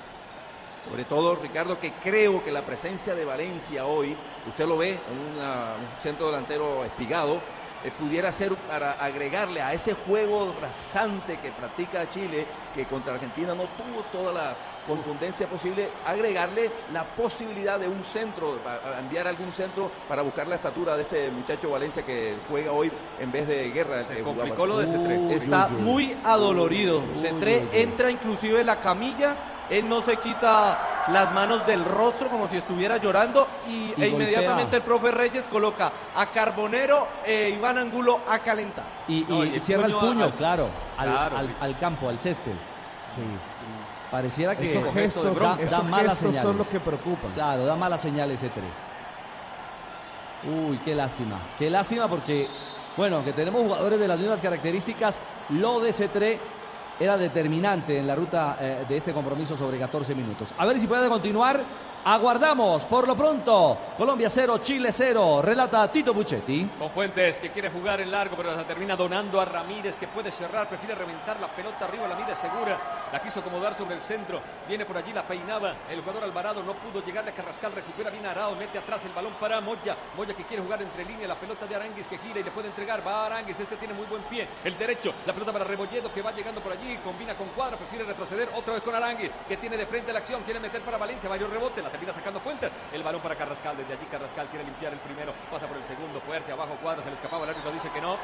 Sobre 0.90 1.06
todo, 1.06 1.36
Ricardo, 1.36 1.80
que 1.80 1.94
creo 1.94 2.44
que 2.44 2.52
la 2.52 2.62
presencia 2.66 3.16
de 3.16 3.24
Valencia 3.26 3.86
hoy, 3.86 4.16
usted 4.48 4.68
lo 4.68 4.78
ve 4.78 4.90
en 5.10 5.36
una- 5.38 5.76
un 5.80 6.02
centro 6.02 6.28
delantero 6.28 6.84
espigado, 6.84 7.40
eh, 7.86 7.92
pudiera 7.98 8.32
ser 8.32 8.56
para 8.56 8.94
agregarle 8.94 9.62
a 9.62 9.74
ese 9.74 9.94
juego 9.94 10.54
rasante 10.62 11.40
que 11.40 11.52
practica 11.52 12.08
Chile, 12.10 12.46
que 12.76 12.86
contra 12.86 13.14
Argentina 13.14 13.54
no 13.56 13.64
tuvo 13.78 14.04
toda 14.12 14.32
la 14.34 14.56
contundencia 14.88 15.48
posible, 15.48 15.90
agregarle 16.06 16.70
la 16.92 17.06
posibilidad 17.06 17.80
de 17.80 17.88
un 17.88 18.04
centro, 18.04 18.60
a- 18.66 18.98
a 18.98 19.00
enviar 19.00 19.28
algún 19.28 19.54
centro 19.54 19.90
para 20.10 20.22
buscar 20.22 20.48
la 20.48 20.56
estatura 20.56 20.96
de 20.98 21.04
este 21.04 21.32
muchacho 21.32 21.70
Valencia 21.70 22.04
que 22.06 22.36
juega 22.50 22.74
hoy 22.74 22.92
en 23.20 23.32
vez 23.32 23.48
de 23.48 23.70
guerra. 23.72 24.04
Se 24.04 24.22
complicó 24.22 24.66
lo 24.66 24.80
de 24.80 24.88
Cetré. 24.88 25.34
Está 25.36 25.68
muy 25.70 26.18
adolorido. 26.26 27.02
Cetré 27.22 27.66
entra 27.72 28.12
inclusive 28.12 28.60
en 28.60 28.66
la 28.68 28.82
camilla. 28.82 29.36
Él 29.70 29.88
no 29.90 30.02
se 30.02 30.18
quita 30.18 31.06
las 31.08 31.32
manos 31.34 31.66
del 31.66 31.84
rostro 31.86 32.30
como 32.30 32.48
si 32.48 32.58
estuviera 32.58 32.98
llorando 32.98 33.48
y, 33.68 33.94
Y 33.98 34.04
e 34.04 34.08
inmediatamente 34.10 34.78
golpea. 34.78 34.78
el 34.78 34.84
profe 34.84 35.12
Reyes 35.12 35.44
coloca 35.50 35.92
a 36.16 36.26
Carbonero 36.28 37.08
e 37.26 37.50
Iván 37.58 37.78
Angulo 37.78 38.20
a 38.28 38.40
calentar. 38.40 38.86
Y, 39.08 39.26
No, 39.28 39.44
cierra 39.60 39.86
el 39.88 39.94
puño 39.94 40.26
al- 40.26 40.34
claro, 40.36 40.70
al, 40.98 41.10
Claro. 41.10 41.38
al- 41.38 41.56
al 41.60 41.78
campo, 41.78 42.10
al 42.10 42.20
césped. 42.20 42.52
Pareciera 44.12 44.56
que 44.56 44.70
Esos 44.78 44.94
gestos, 44.94 45.40
da, 45.40 45.56
esos 45.60 45.72
da 45.72 45.82
malas 45.82 46.10
gestos 46.12 46.18
señales. 46.20 46.42
son 46.44 46.58
los 46.58 46.68
que 46.68 46.80
preocupan. 46.80 47.32
Claro, 47.32 47.66
da 47.66 47.76
malas 47.76 48.02
señales 48.02 48.40
ese 48.44 48.50
tren. 48.50 48.70
Uy, 50.46 50.78
qué 50.84 50.94
lástima. 50.94 51.40
Qué 51.58 51.70
lástima 51.70 52.08
porque, 52.08 52.48
bueno, 52.98 53.24
que 53.24 53.34
tenemos 53.34 53.62
jugadores 53.64 53.98
de 54.00 54.08
las 54.08 54.20
mismas 54.20 54.42
características. 54.42 55.22
Lo 55.50 55.80
de 55.80 55.94
Cetré 55.94 56.40
era 57.00 57.18
determinante 57.18 57.98
en 57.98 58.08
la 58.08 58.16
ruta 58.16 58.58
eh, 58.60 58.86
de 58.88 58.98
este 58.98 59.14
compromiso 59.14 59.58
sobre 59.58 59.78
14 59.78 60.16
minutos. 60.16 60.54
A 60.58 60.66
ver 60.66 60.80
si 60.80 60.88
puede 60.88 61.10
continuar. 61.10 61.64
Aguardamos, 62.06 62.86
por 62.86 63.08
lo 63.08 63.16
pronto. 63.16 63.78
Colombia 63.96 64.30
0, 64.30 64.58
Chile 64.58 64.92
0. 64.92 65.42
Relata 65.42 65.90
Tito 65.90 66.14
Buchetti. 66.14 66.70
Con 66.78 66.92
Fuentes 66.92 67.40
que 67.40 67.50
quiere 67.50 67.70
jugar 67.70 68.02
en 68.02 68.12
largo, 68.12 68.36
pero 68.36 68.54
la 68.54 68.68
termina 68.68 68.98
donando 68.98 69.40
a 69.40 69.46
Ramírez 69.46 69.96
que 69.96 70.10
puede 70.10 70.30
cerrar, 70.30 70.68
prefiere 70.68 70.96
reventar 70.96 71.40
la 71.40 71.48
pelota 71.48 71.86
arriba, 71.86 72.06
la 72.10 72.16
mide 72.16 72.36
segura, 72.36 73.10
la 73.10 73.22
quiso 73.22 73.40
acomodar 73.40 73.74
sobre 73.74 73.96
el 73.96 74.02
centro, 74.02 74.42
viene 74.68 74.86
por 74.86 74.98
allí, 74.98 75.14
la 75.14 75.24
peinaba, 75.24 75.76
el 75.90 76.02
jugador 76.02 76.26
Alvarado 76.26 76.62
no 76.62 76.74
pudo 76.74 77.02
llegarle 77.06 77.32
a 77.32 77.34
Carrascal, 77.34 77.72
recupera 77.72 78.10
bien 78.10 78.26
a 78.26 78.32
Arao, 78.32 78.54
mete 78.56 78.80
atrás 78.80 79.06
el 79.06 79.14
balón 79.14 79.34
para 79.40 79.62
Moya, 79.62 79.96
Moya 80.18 80.34
que 80.34 80.44
quiere 80.44 80.62
jugar 80.62 80.82
entre 80.82 81.06
línea, 81.06 81.26
la 81.26 81.40
pelota 81.40 81.66
de 81.68 81.76
Aranguis 81.76 82.08
que 82.08 82.18
gira 82.18 82.42
y 82.42 82.44
le 82.44 82.52
puede 82.52 82.68
entregar, 82.68 83.06
va 83.08 83.28
Aranguis, 83.28 83.60
este 83.62 83.78
tiene 83.78 83.94
muy 83.94 84.08
buen 84.08 84.24
pie, 84.24 84.46
el 84.66 84.78
derecho, 84.78 85.14
la 85.26 85.32
pelota 85.32 85.54
para 85.54 85.64
Rebolledo 85.64 86.12
que 86.12 86.22
va 86.22 86.34
llegando 86.34 86.60
por 86.60 86.74
allí, 86.74 86.98
combina 86.98 87.34
con 87.36 87.48
Cuadra, 87.50 87.78
prefiere 87.78 88.04
retroceder 88.04 88.50
otra 88.56 88.74
vez 88.74 88.84
con 88.84 88.94
Aranguis, 88.94 89.32
que 89.48 89.56
tiene 89.56 89.78
de 89.78 89.86
frente 89.86 90.12
la 90.12 90.20
acción, 90.20 90.44
quiere 90.44 90.60
meter 90.60 90.82
para 90.82 90.98
Valencia, 90.98 91.30
varios 91.30 91.50
rebotes, 91.50 91.82
la 91.82 91.93
termina 91.94 92.12
sacando 92.12 92.40
Fuentes, 92.40 92.72
el 92.92 93.04
balón 93.04 93.22
para 93.22 93.36
Carrascal, 93.36 93.78
desde 93.78 93.94
allí 93.94 94.06
Carrascal 94.06 94.48
quiere 94.48 94.66
limpiar 94.66 94.94
el 94.94 95.00
primero, 95.00 95.32
pasa 95.52 95.68
por 95.68 95.78
el 95.78 95.84
segundo, 95.84 96.20
fuerte, 96.22 96.52
abajo 96.52 96.76
Cuadra, 96.82 97.04
se 97.04 97.10
le 97.10 97.16
escapaba, 97.16 97.44
el 97.44 97.52
árbitro 97.52 97.72
dice 97.72 97.90
que 97.94 98.02
no, 98.02 98.18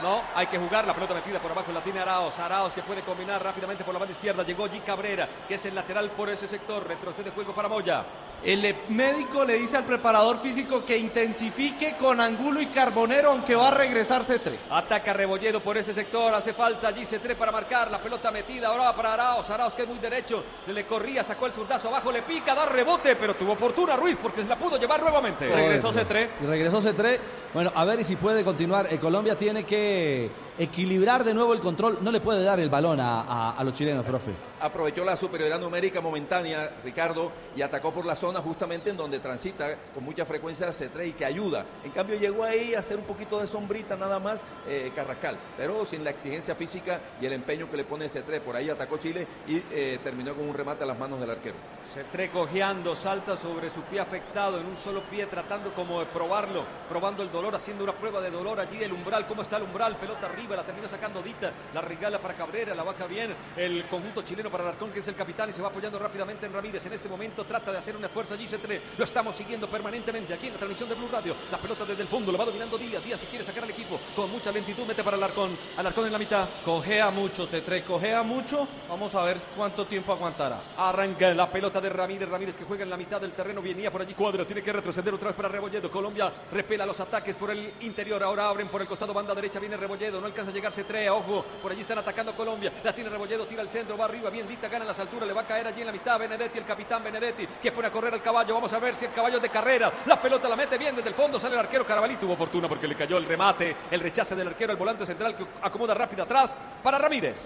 no, 0.00 0.22
hay 0.34 0.46
que 0.46 0.58
jugar 0.58 0.86
la 0.86 0.94
pelota 0.94 1.12
metida 1.12 1.40
por 1.40 1.50
abajo, 1.50 1.72
la 1.72 1.82
tiene 1.82 2.00
Araos. 2.00 2.38
Araos 2.38 2.72
que 2.72 2.82
puede 2.82 3.02
combinar 3.02 3.42
rápidamente 3.42 3.84
por 3.84 3.92
la 3.92 4.00
banda 4.00 4.12
izquierda. 4.12 4.42
Llegó 4.44 4.66
G. 4.66 4.82
Cabrera, 4.82 5.28
que 5.46 5.56
es 5.56 5.66
el 5.66 5.74
lateral 5.74 6.10
por 6.12 6.30
ese 6.30 6.48
sector. 6.48 6.86
Retrocede 6.86 7.30
juego 7.32 7.54
para 7.54 7.68
Moya. 7.68 8.06
El 8.42 8.74
médico 8.88 9.44
le 9.44 9.58
dice 9.58 9.76
al 9.76 9.84
preparador 9.84 10.38
físico 10.38 10.82
que 10.84 10.96
intensifique 10.96 11.96
con 11.98 12.20
Angulo 12.22 12.60
y 12.62 12.66
Carbonero, 12.66 13.32
aunque 13.32 13.54
va 13.54 13.68
a 13.68 13.70
regresar 13.72 14.22
C3. 14.22 14.52
Ataca 14.70 15.12
Rebolledo 15.12 15.60
por 15.62 15.76
ese 15.76 15.92
sector, 15.92 16.32
hace 16.32 16.54
falta 16.54 16.88
allí 16.88 17.02
C3 17.02 17.36
para 17.36 17.52
marcar, 17.52 17.90
la 17.90 17.98
pelota 18.02 18.30
metida, 18.30 18.68
ahora 18.68 18.84
va 18.84 18.96
para 18.96 19.12
Araos, 19.12 19.50
Araos 19.50 19.74
que 19.74 19.82
es 19.82 19.88
muy 19.88 19.98
derecho, 19.98 20.42
se 20.64 20.72
le 20.72 20.86
corría, 20.86 21.22
sacó 21.22 21.46
el 21.46 21.52
zurdazo 21.52 21.88
abajo, 21.88 22.10
le 22.10 22.22
pica, 22.22 22.54
da 22.54 22.64
rebote, 22.64 23.14
pero 23.16 23.34
tuvo 23.36 23.56
fortuna 23.56 23.94
Ruiz 23.96 24.16
porque 24.22 24.40
se 24.42 24.48
la 24.48 24.56
pudo 24.56 24.78
llevar 24.78 25.02
nuevamente. 25.02 25.46
Regresó 25.46 25.92
C3. 25.92 26.28
Y 26.42 26.46
regresó 26.46 26.80
C3. 26.80 27.18
Bueno, 27.52 27.72
a 27.74 27.84
ver 27.84 28.02
si 28.04 28.14
puede 28.16 28.44
continuar. 28.44 28.86
Eh, 28.92 28.98
Colombia 29.00 29.36
tiene 29.36 29.64
que 29.64 30.30
equilibrar 30.56 31.24
de 31.24 31.34
nuevo 31.34 31.52
el 31.52 31.58
control. 31.58 31.98
No 32.00 32.12
le 32.12 32.20
puede 32.20 32.44
dar 32.44 32.60
el 32.60 32.70
balón 32.70 33.00
a, 33.00 33.22
a- 33.22 33.50
a 33.58 33.64
los 33.64 33.74
chilenos, 33.74 34.04
profe. 34.04 34.30
aprovechó 34.60 35.04
la 35.04 35.16
superioridad 35.16 35.58
numérica 35.58 36.00
momentánea, 36.00 36.70
Ricardo, 36.84 37.32
y 37.56 37.62
atacó 37.62 37.92
por 37.92 38.06
la 38.06 38.14
zona 38.14 38.29
justamente 38.38 38.90
en 38.90 38.96
donde 38.96 39.18
transita 39.18 39.76
con 39.92 40.04
mucha 40.04 40.24
frecuencia 40.24 40.68
C3 40.68 41.08
y 41.08 41.12
que 41.12 41.24
ayuda. 41.24 41.66
En 41.84 41.90
cambio 41.90 42.16
llegó 42.16 42.44
ahí 42.44 42.74
a 42.74 42.78
hacer 42.78 42.96
un 42.98 43.04
poquito 43.04 43.40
de 43.40 43.48
sombrita 43.48 43.96
nada 43.96 44.20
más 44.20 44.44
eh, 44.68 44.92
Carrascal, 44.94 45.36
pero 45.56 45.84
sin 45.84 46.04
la 46.04 46.10
exigencia 46.10 46.54
física 46.54 47.00
y 47.20 47.26
el 47.26 47.32
empeño 47.32 47.68
que 47.68 47.76
le 47.76 47.84
pone 47.84 48.08
C3. 48.08 48.40
Por 48.40 48.54
ahí 48.54 48.70
atacó 48.70 48.98
Chile 48.98 49.26
y 49.48 49.62
eh, 49.72 49.98
terminó 50.04 50.34
con 50.34 50.48
un 50.48 50.54
remate 50.54 50.84
a 50.84 50.86
las 50.86 50.98
manos 50.98 51.18
del 51.18 51.30
arquero. 51.30 51.56
C3 51.94 52.30
cojeando, 52.30 52.94
salta 52.94 53.36
sobre 53.36 53.68
su 53.68 53.82
pie 53.82 53.98
afectado 53.98 54.60
en 54.60 54.66
un 54.66 54.76
solo 54.76 55.02
pie, 55.02 55.26
tratando 55.26 55.74
como 55.74 55.98
de 55.98 56.06
probarlo, 56.06 56.64
probando 56.88 57.22
el 57.24 57.32
dolor, 57.32 57.56
haciendo 57.56 57.82
una 57.82 57.94
prueba 57.94 58.20
de 58.20 58.30
dolor 58.30 58.60
allí 58.60 58.80
el 58.82 58.92
umbral. 58.92 59.26
¿Cómo 59.26 59.42
está 59.42 59.56
el 59.56 59.64
umbral? 59.64 59.96
Pelota 59.96 60.26
arriba, 60.26 60.54
la 60.54 60.62
termina 60.62 60.88
sacando 60.88 61.20
Dita, 61.20 61.52
la 61.74 61.80
regala 61.80 62.20
para 62.20 62.34
Cabrera, 62.34 62.74
la 62.76 62.84
baja 62.84 63.06
bien 63.06 63.34
el 63.56 63.86
conjunto 63.88 64.22
chileno 64.22 64.50
para 64.50 64.64
Alarcón, 64.64 64.92
que 64.92 65.00
es 65.00 65.08
el 65.08 65.16
capitán 65.16 65.50
y 65.50 65.52
se 65.52 65.62
va 65.62 65.68
apoyando 65.68 65.98
rápidamente 65.98 66.46
en 66.46 66.52
Ramírez. 66.52 66.86
En 66.86 66.92
este 66.92 67.08
momento 67.08 67.44
trata 67.44 67.72
de 67.72 67.78
hacer 67.78 67.96
un 67.96 68.04
esfuerzo 68.04 68.34
allí 68.34 68.46
C3. 68.46 68.80
Lo 68.96 69.04
estamos 69.04 69.34
siguiendo 69.34 69.68
permanentemente 69.68 70.32
aquí 70.32 70.46
en 70.46 70.52
la 70.52 70.58
transmisión 70.58 70.88
de 70.88 70.94
Blue 70.94 71.08
Radio. 71.08 71.34
La 71.50 71.60
pelota 71.60 71.84
desde 71.84 72.02
el 72.02 72.08
fondo, 72.08 72.30
lo 72.30 72.38
va 72.38 72.44
dominando 72.44 72.78
Díaz. 72.78 73.02
Díaz 73.02 73.20
que 73.20 73.26
quiere 73.26 73.44
sacar 73.44 73.64
al 73.64 73.70
equipo 73.70 73.98
con 74.14 74.30
mucha 74.30 74.52
lentitud, 74.52 74.86
mete 74.86 75.02
para 75.02 75.16
Alarcón. 75.16 75.58
Alarcón 75.76 76.06
en 76.06 76.12
la 76.12 76.18
mitad. 76.18 76.48
Cojea 76.64 77.10
mucho 77.10 77.46
C3, 77.46 77.84
cojea 77.84 78.22
mucho. 78.22 78.68
Vamos 78.88 79.12
a 79.16 79.24
ver 79.24 79.38
cuánto 79.56 79.86
tiempo 79.86 80.12
aguantará. 80.12 80.62
Arranca 80.76 81.34
la 81.34 81.50
pelota 81.50 81.79
de 81.80 81.88
Ramírez. 81.88 82.28
Ramírez 82.28 82.56
que 82.56 82.64
juega 82.64 82.84
en 82.84 82.90
la 82.90 82.96
mitad 82.96 83.20
del 83.20 83.32
terreno. 83.32 83.62
Venía 83.62 83.90
por 83.90 84.02
allí 84.02 84.14
cuadra. 84.14 84.44
Tiene 84.44 84.62
que 84.62 84.72
retroceder 84.72 85.12
otra 85.14 85.28
vez 85.28 85.36
para 85.36 85.48
Rebolledo. 85.48 85.90
Colombia 85.90 86.32
repela 86.52 86.86
los 86.86 86.98
ataques 87.00 87.36
por 87.36 87.50
el 87.50 87.74
interior. 87.80 88.22
Ahora 88.22 88.48
abren 88.48 88.68
por 88.68 88.80
el 88.80 88.88
costado 88.88 89.12
banda 89.12 89.34
derecha. 89.34 89.58
Viene 89.58 89.76
Rebolledo. 89.76 90.20
No 90.20 90.26
alcanza 90.26 90.50
a 90.50 90.54
llegar 90.54 90.72
C3. 90.72 91.10
Ojo. 91.10 91.44
Por 91.62 91.72
allí 91.72 91.80
están 91.80 91.98
atacando 91.98 92.34
Colombia. 92.34 92.72
La 92.82 92.94
tiene 92.94 93.10
Rebolledo. 93.10 93.46
Tira 93.46 93.62
al 93.62 93.68
centro. 93.68 93.96
Va 93.96 94.04
arriba. 94.04 94.30
Bien 94.30 94.46
Dita. 94.46 94.68
Gana 94.68 94.84
las 94.84 94.98
alturas. 94.98 95.26
Le 95.26 95.34
va 95.34 95.42
a 95.42 95.46
caer 95.46 95.66
allí 95.66 95.80
en 95.80 95.86
la 95.86 95.92
mitad. 95.92 96.18
Benedetti. 96.18 96.58
El 96.58 96.64
capitán 96.64 97.02
Benedetti. 97.02 97.46
Que 97.46 97.72
pone 97.72 97.88
a 97.88 97.90
correr 97.90 98.14
al 98.14 98.22
caballo. 98.22 98.54
Vamos 98.54 98.72
a 98.72 98.78
ver 98.78 98.94
si 98.94 99.06
el 99.06 99.12
caballo 99.12 99.36
es 99.36 99.42
de 99.42 99.48
carrera. 99.48 99.92
La 100.06 100.20
pelota 100.20 100.48
la 100.48 100.56
mete 100.56 100.78
bien 100.78 100.94
desde 100.94 101.08
el 101.08 101.14
fondo. 101.14 101.40
Sale 101.40 101.54
el 101.54 101.60
arquero 101.60 101.86
Carabalí. 101.86 102.16
Tuvo 102.16 102.36
fortuna 102.36 102.68
porque 102.68 102.86
le 102.86 102.94
cayó 102.94 103.16
el 103.16 103.24
remate. 103.24 103.76
El 103.90 104.00
rechace 104.00 104.34
del 104.34 104.48
arquero. 104.48 104.72
El 104.72 104.78
volante 104.78 105.06
central 105.06 105.34
que 105.34 105.44
acomoda 105.62 105.94
rápido 105.94 106.22
atrás 106.22 106.56
para 106.82 106.98
Ramírez. 106.98 107.40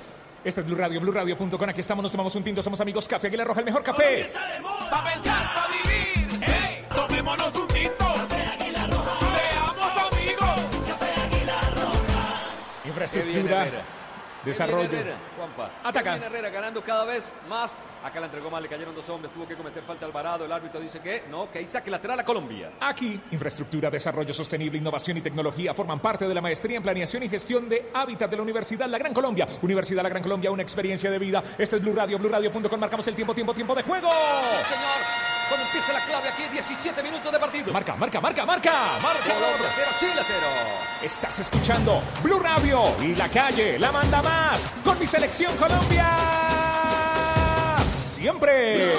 Este 0.45 0.61
es 0.61 0.67
Blue 0.67 0.77
Radio, 0.77 1.01
BlueRadio.com. 1.01 1.69
Aquí 1.71 1.81
estamos, 1.81 2.03
nos 2.03 2.13
tomamos 2.13 2.37
un 2.37 2.45
tinto, 2.45 2.63
somos 2.63 2.79
amigos. 2.79 3.09
Café 3.09 3.29
Aguilar 3.29 3.47
Roja, 3.47 3.61
el 3.61 3.67
mejor 3.67 3.83
café. 3.83 4.31
Pa' 4.91 5.03
pensar, 5.03 5.43
pa' 5.55 5.67
vivir. 5.73 6.45
¡Ey! 6.45 6.85
Tomémonos 6.95 7.55
un 7.55 7.67
tinto. 7.69 8.15
Seamos 8.29 10.13
amigos. 10.13 10.61
Infraestructura, 12.85 13.67
desarrollo. 14.45 14.85
Herrera, 14.85 15.17
Juanpa. 15.37 15.71
Ataca. 15.83 16.17
Herrera 16.17 16.51
ganando 16.51 16.83
cada 16.83 17.05
vez 17.05 17.33
más. 17.49 17.77
Acá 18.05 18.21
la 18.21 18.27
entregó 18.27 18.51
mal, 18.51 18.63
le 18.63 18.69
cayeron 18.69 18.95
dos 18.95 19.09
hombres, 19.09 19.33
tuvo 19.33 19.49
que 19.49 19.57
cometer 19.57 19.83
falta 19.83 20.05
Alvarado. 20.05 20.45
El 20.45 20.53
árbitro 20.53 20.79
dice 20.79 21.01
que 21.01 21.25
no, 21.31 21.51
que 21.51 21.61
ahí 21.61 21.67
saque 21.67 21.91
lateral 21.91 22.21
a 22.21 22.25
Colombia. 22.25 22.73
Aquí, 22.81 23.19
infraestructura, 23.31 23.91
desarrollo 23.91 24.35
sostenible, 24.35 24.79
innovación 24.79 25.17
y 25.17 25.21
tecnología 25.23 25.73
forman 25.73 26.01
parte 26.01 26.29
de 26.29 26.35
la 26.35 26.43
maestría 26.43 26.77
en 26.77 26.83
planeación 26.83 27.23
y 27.23 27.29
gestión 27.29 27.69
de 27.69 27.91
hábitat 27.95 28.31
de 28.31 28.37
la 28.37 28.43
Universidad 28.43 28.87
La 28.89 28.99
Gran 28.99 29.15
Colombia. 29.15 29.49
Universidad 29.63 30.03
La 30.03 30.11
Gran 30.11 30.23
Colombia, 30.23 30.51
una 30.51 30.63
experiencia 30.63 31.11
de 31.11 31.19
vida. 31.19 31.43
Este 31.57 31.77
es 31.77 31.83
Blue 31.83 31.95
Radio, 31.95 32.19
BlueRadio.com. 32.19 32.79
Marcamos 32.79 33.09
el 33.09 33.15
tiempo, 33.15 33.35
tiempo, 33.35 33.55
tiempo 33.55 33.75
de 33.75 33.83
juego. 33.83 34.11
Señor, 34.11 35.34
cuando 35.49 35.67
empieza 35.67 35.93
la 35.93 36.01
clave 36.01 36.29
aquí, 36.29 36.43
17 36.51 37.03
minutos 37.03 37.33
de 37.33 37.39
partido. 37.39 37.73
Marca, 37.73 37.97
marca, 37.97 38.21
marca, 38.21 38.47
marca. 38.47 38.73
Colombia 39.01 39.69
cero, 39.75 39.91
Chile 39.99 40.23
cero. 40.27 40.47
Estás 41.03 41.39
escuchando 41.41 42.03
Blue 42.23 42.39
Radio 42.39 42.83
y 43.03 43.15
la 43.15 43.29
calle 43.29 43.79
la 43.79 43.93
manda 43.93 44.23
más 44.23 44.61
con 44.85 44.99
mi 44.99 45.07
selección 45.07 45.55
Colombia. 45.57 46.09
Siempre. 47.87 48.95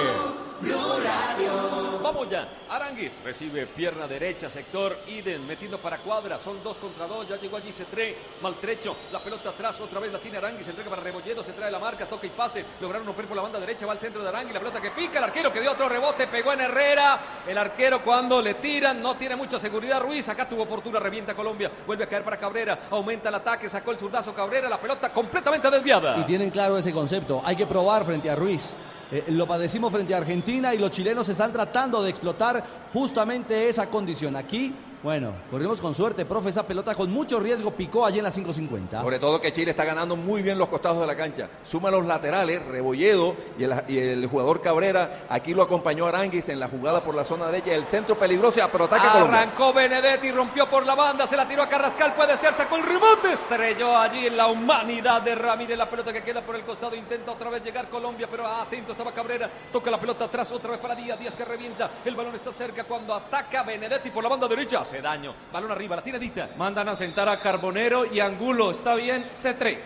Vamos 2.02 2.30
ya. 2.30 2.48
Aranguis 2.76 3.14
recibe 3.24 3.68
pierna 3.68 4.06
derecha, 4.06 4.50
sector 4.50 4.98
Iden, 5.08 5.48
metiendo 5.48 5.80
para 5.80 6.00
cuadra. 6.00 6.38
Son 6.38 6.62
dos 6.62 6.78
contra 6.78 7.08
dos. 7.08 7.26
Ya 7.26 7.38
llegó 7.38 7.56
allí 7.56 7.72
C3. 7.72 8.16
Maltrecho. 8.42 8.98
La 9.14 9.24
pelota 9.24 9.52
atrás. 9.52 9.80
Otra 9.80 10.02
vez 10.02 10.12
la 10.12 10.20
tiene 10.20 10.40
Aranguis. 10.40 10.68
Entrega 10.68 10.90
para 10.90 11.02
Rebolledo. 11.02 11.42
Se 11.42 11.54
trae 11.54 11.72
la 11.72 11.80
marca. 11.80 12.06
Toca 12.06 12.28
y 12.28 12.32
pase. 12.32 12.66
Lograron 12.82 13.08
romper 13.08 13.28
por 13.28 13.38
la 13.38 13.44
banda 13.44 13.62
derecha. 13.62 13.86
Va 13.86 13.94
al 13.94 14.00
centro 14.00 14.22
de 14.22 14.28
Aranguis. 14.28 14.54
La 14.54 14.60
pelota 14.60 14.82
que 14.82 14.92
pica. 14.92 15.20
El 15.20 15.24
arquero 15.24 15.54
que 15.54 15.62
dio 15.62 15.72
otro 15.72 15.88
rebote. 15.88 16.28
Pegó 16.28 16.52
en 16.52 16.62
Herrera. 16.62 17.18
El 17.48 17.58
arquero 17.58 18.04
cuando 18.04 18.42
le 18.42 18.56
tiran 18.56 19.02
no 19.02 19.16
tiene 19.16 19.38
mucha 19.38 19.58
seguridad. 19.58 20.02
Ruiz. 20.02 20.28
Acá 20.28 20.50
tuvo 20.50 20.66
fortuna. 20.66 21.00
Revienta 21.00 21.34
Colombia. 21.34 21.72
Vuelve 21.88 22.04
a 22.04 22.10
caer 22.10 22.26
para 22.26 22.38
Cabrera. 22.38 22.80
Aumenta 22.92 23.30
el 23.30 23.36
ataque. 23.36 23.70
Sacó 23.70 23.92
el 23.92 23.98
zurdazo 23.98 24.34
Cabrera. 24.34 24.68
La 24.68 24.82
pelota 24.82 25.14
completamente 25.14 25.72
desviada. 25.72 26.18
Y 26.18 26.24
tienen 26.26 26.50
claro 26.50 26.78
ese 26.78 26.92
concepto. 26.92 27.42
Hay 27.46 27.56
que 27.56 27.66
probar 27.66 28.06
frente 28.06 28.30
a 28.30 28.36
Ruiz. 28.36 28.76
Eh, 29.12 29.26
lo 29.28 29.48
padecimos 29.48 29.94
frente 29.94 30.16
a 30.16 30.18
Argentina 30.18 30.74
y 30.74 30.80
los 30.80 30.90
chilenos 30.90 31.30
están 31.30 31.52
tratando 31.52 32.02
de 32.02 32.10
explotar 32.10 32.65
justamente 32.94 33.70
esa 33.70 33.88
condición. 33.88 34.36
Aquí, 34.36 34.74
bueno, 35.04 35.34
corrimos 35.52 35.80
con 35.80 35.94
suerte, 35.94 36.26
profe. 36.26 36.50
Esa 36.50 36.66
pelota 36.66 36.96
con 36.96 37.12
mucho 37.12 37.40
riesgo 37.40 37.72
picó 37.72 38.06
allí 38.06 38.18
en 38.20 38.24
la 38.24 38.32
550. 38.32 39.02
Sobre 39.02 39.20
todo 39.20 39.40
que 39.40 39.52
Chile 39.54 39.72
está 39.72 39.86
ganando 39.86 40.16
muy 40.16 40.42
bien 40.42 40.58
los 40.58 40.70
costados 40.70 41.02
de 41.02 41.08
la 41.08 41.16
cancha. 41.16 41.50
Suma 41.64 41.92
los 41.92 42.06
laterales, 42.06 42.66
Rebolledo 42.66 43.36
y 43.58 43.64
el, 43.64 43.84
y 43.88 43.98
el 43.98 44.28
jugador 44.28 44.62
Cabrera. 44.62 45.26
Aquí 45.30 45.54
lo 45.54 45.64
acompañó 45.64 46.08
Aranguis 46.08 46.50
en 46.50 46.60
la 46.60 46.68
jugada 46.68 47.04
por 47.04 47.16
la 47.16 47.26
zona 47.26 47.48
derecha. 47.48 47.74
El 47.74 47.86
centro 47.86 48.18
peligroso, 48.18 48.60
pero 48.72 48.86
ataque 48.86 49.08
Colombia. 49.08 49.42
Arrancó 49.42 49.74
Benedetti, 49.74 50.32
rompió 50.32 50.70
por 50.70 50.86
la 50.86 50.96
banda, 50.96 51.28
se 51.28 51.36
la 51.36 51.48
tiró 51.48 51.64
a 51.64 51.68
Carrascal, 51.68 52.14
puede 52.14 52.38
ser, 52.38 52.54
sacó 52.54 52.78
el 52.78 52.84
rebote, 52.84 53.34
estrelló 53.34 53.98
allí 53.98 54.28
en 54.28 54.38
la 54.38 54.48
humanidad 54.48 55.22
de 55.22 55.36
Ramírez, 55.36 55.78
la 55.78 55.90
pelota 55.90 56.14
que 56.14 56.24
queda 56.24 56.42
por 56.42 56.56
el 56.56 56.64
costado, 56.64 56.96
intenta 56.96 57.32
otra 57.32 57.50
vez 57.50 57.64
llegar 57.64 57.90
Colombia, 57.90 58.28
pero 58.30 58.48
atento 58.48 58.92
estaba 58.94 59.12
Cabrera, 59.12 59.50
toca 59.72 59.92
la 59.92 60.00
pelota 60.00 60.26
atrás 60.26 60.52
otra 60.52 60.72
vez 60.72 60.80
para 60.80 60.96
Díaz, 60.96 61.20
Díaz 61.20 61.36
que 61.36 61.46
revienta, 61.46 61.92
el 62.06 62.16
balón 62.16 62.36
está 62.36 62.54
cerca 62.54 62.84
cuando 62.86 63.14
ataca 63.14 63.64
Benedetti 63.64 64.10
por 64.12 64.24
la 64.24 64.30
banda 64.30 64.48
derecha, 64.48 64.85
hace 64.86 65.02
daño, 65.02 65.34
balón 65.52 65.72
arriba, 65.72 65.96
la 65.96 66.04
tiene 66.04 66.20
Dita. 66.20 66.52
Mandan 66.58 66.88
a 66.90 66.96
sentar 66.96 67.28
a 67.28 67.40
Carbonero 67.40 68.06
y 68.06 68.20
Angulo. 68.20 68.70
Está 68.72 68.96
bien, 68.96 69.32
C3. 69.32 69.80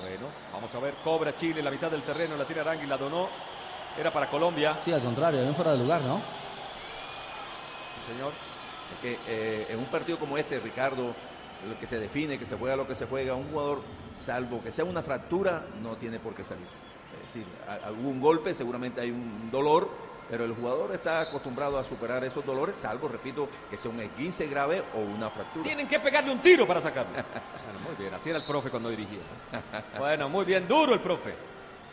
Bueno, 0.00 0.26
vamos 0.52 0.74
a 0.74 0.78
ver, 0.80 0.94
cobra 1.04 1.34
Chile, 1.34 1.62
la 1.62 1.70
mitad 1.70 1.90
del 1.90 2.02
terreno, 2.02 2.36
la 2.36 2.46
tiene 2.46 2.62
Arangui, 2.62 2.86
la 2.86 2.96
donó, 2.96 3.28
era 3.98 4.10
para 4.10 4.30
Colombia. 4.30 4.78
Sí, 4.80 4.90
al 4.90 5.02
contrario, 5.02 5.42
bien 5.42 5.54
fuera 5.54 5.72
de 5.72 5.78
lugar, 5.78 6.00
¿no? 6.00 6.22
señor. 8.06 8.32
Es 8.92 8.98
que 9.00 9.18
eh, 9.26 9.66
en 9.70 9.78
un 9.78 9.86
partido 9.86 10.18
como 10.18 10.36
este, 10.36 10.60
Ricardo, 10.60 11.14
lo 11.68 11.78
que 11.78 11.86
se 11.86 11.98
define, 11.98 12.38
que 12.38 12.46
se 12.46 12.56
juega 12.56 12.76
lo 12.76 12.86
que 12.86 12.94
se 12.94 13.06
juega, 13.06 13.34
un 13.34 13.50
jugador, 13.50 13.82
salvo 14.14 14.62
que 14.62 14.70
sea 14.70 14.84
una 14.84 15.02
fractura, 15.02 15.64
no 15.82 15.96
tiene 15.96 16.18
por 16.18 16.34
qué 16.34 16.44
salirse. 16.44 16.76
Es 17.26 17.34
decir, 17.34 17.46
algún 17.84 18.20
golpe, 18.20 18.54
seguramente 18.54 19.00
hay 19.00 19.10
un 19.10 19.50
dolor, 19.50 19.88
pero 20.30 20.44
el 20.44 20.54
jugador 20.54 20.92
está 20.92 21.20
acostumbrado 21.20 21.78
a 21.78 21.84
superar 21.84 22.24
esos 22.24 22.44
dolores, 22.44 22.76
salvo, 22.80 23.08
repito, 23.08 23.48
que 23.70 23.76
sea 23.76 23.90
un 23.90 24.00
esguince 24.00 24.46
grave 24.46 24.82
o 24.94 24.98
una 25.00 25.30
fractura. 25.30 25.64
Tienen 25.64 25.86
que 25.86 26.00
pegarle 26.00 26.32
un 26.32 26.40
tiro 26.40 26.66
para 26.66 26.80
sacarlo. 26.80 27.12
Bueno, 27.12 27.80
muy 27.86 27.94
bien, 27.98 28.14
así 28.14 28.30
era 28.30 28.38
el 28.38 28.44
profe 28.44 28.70
cuando 28.70 28.90
dirigía. 28.90 29.20
Bueno, 29.98 30.28
muy 30.28 30.44
bien, 30.44 30.66
duro 30.66 30.94
el 30.94 31.00
profe. 31.00 31.34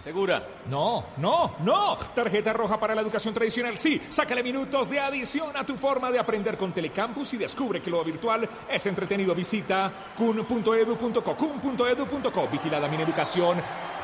Segura. 0.04 0.44
No, 0.68 1.06
no, 1.18 1.58
no. 1.60 1.96
Tarjeta 2.16 2.54
roja 2.54 2.80
para 2.80 2.96
la 2.96 3.02
educación 3.02 3.34
tradicional. 3.34 3.78
Sí, 3.78 4.02
sácale 4.10 4.42
minutos 4.42 4.90
de 4.90 5.00
adición 5.00 5.56
a 5.56 5.64
tu 5.64 5.78
forma 5.78 6.12
de 6.12 6.18
aprender 6.18 6.58
con 6.58 6.74
Telecampus 6.74 7.34
y 7.34 7.38
descubre 7.38 7.82
que 7.82 7.92
lo 7.92 8.04
virtual 8.04 8.50
es 8.68 8.86
entretenido. 8.88 9.36
Visita 9.36 9.92
kun.edu.co, 10.18 11.36
kun.edu.co. 11.36 12.48
Vigilada 12.52 12.88
mi 12.88 13.00
educación. 13.02 13.62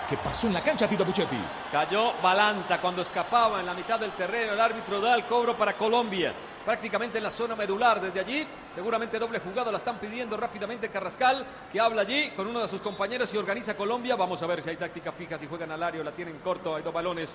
¿Qué 0.08 0.16
pasó 0.16 0.48
en 0.48 0.54
la 0.54 0.64
cancha, 0.64 0.88
Tito 0.88 1.06
Puchetti? 1.06 1.36
Cayó 1.70 2.14
Balanta 2.22 2.80
cuando 2.80 3.02
escapaba 3.02 3.60
en 3.60 3.66
la 3.66 3.74
mitad 3.74 4.00
del 4.00 4.12
terreno. 4.12 4.54
El 4.54 4.62
árbitro 4.62 5.02
da 5.02 5.14
el 5.14 5.26
cobro 5.26 5.58
para 5.58 5.74
Colombia. 5.74 6.34
Prácticamente 6.68 7.18
en 7.18 7.24
la 7.24 7.32
zona 7.32 7.56
medular. 7.56 8.02
Desde 8.02 8.20
allí, 8.20 8.46
seguramente 8.76 9.18
doble 9.18 9.40
jugada 9.40 9.72
la 9.72 9.78
están 9.78 10.00
pidiendo 10.00 10.36
rápidamente 10.36 10.90
Carrascal, 10.90 11.46
que 11.72 11.80
habla 11.80 12.02
allí 12.02 12.32
con 12.32 12.46
uno 12.46 12.60
de 12.60 12.68
sus 12.68 12.82
compañeros 12.82 13.34
y 13.34 13.38
organiza 13.38 13.78
Colombia. 13.78 14.18
Vamos 14.18 14.44
a 14.44 14.48
ver 14.48 14.62
si 14.62 14.72
hay 14.72 14.76
táctica 14.76 15.14
fija, 15.14 15.40
si 15.40 15.48
juegan 15.48 15.72
al 15.72 15.82
área 15.82 16.02
o 16.02 16.04
la 16.04 16.12
tienen 16.12 16.40
corto. 16.40 16.76
Hay 16.76 16.84
dos 16.84 16.94
balones 16.94 17.30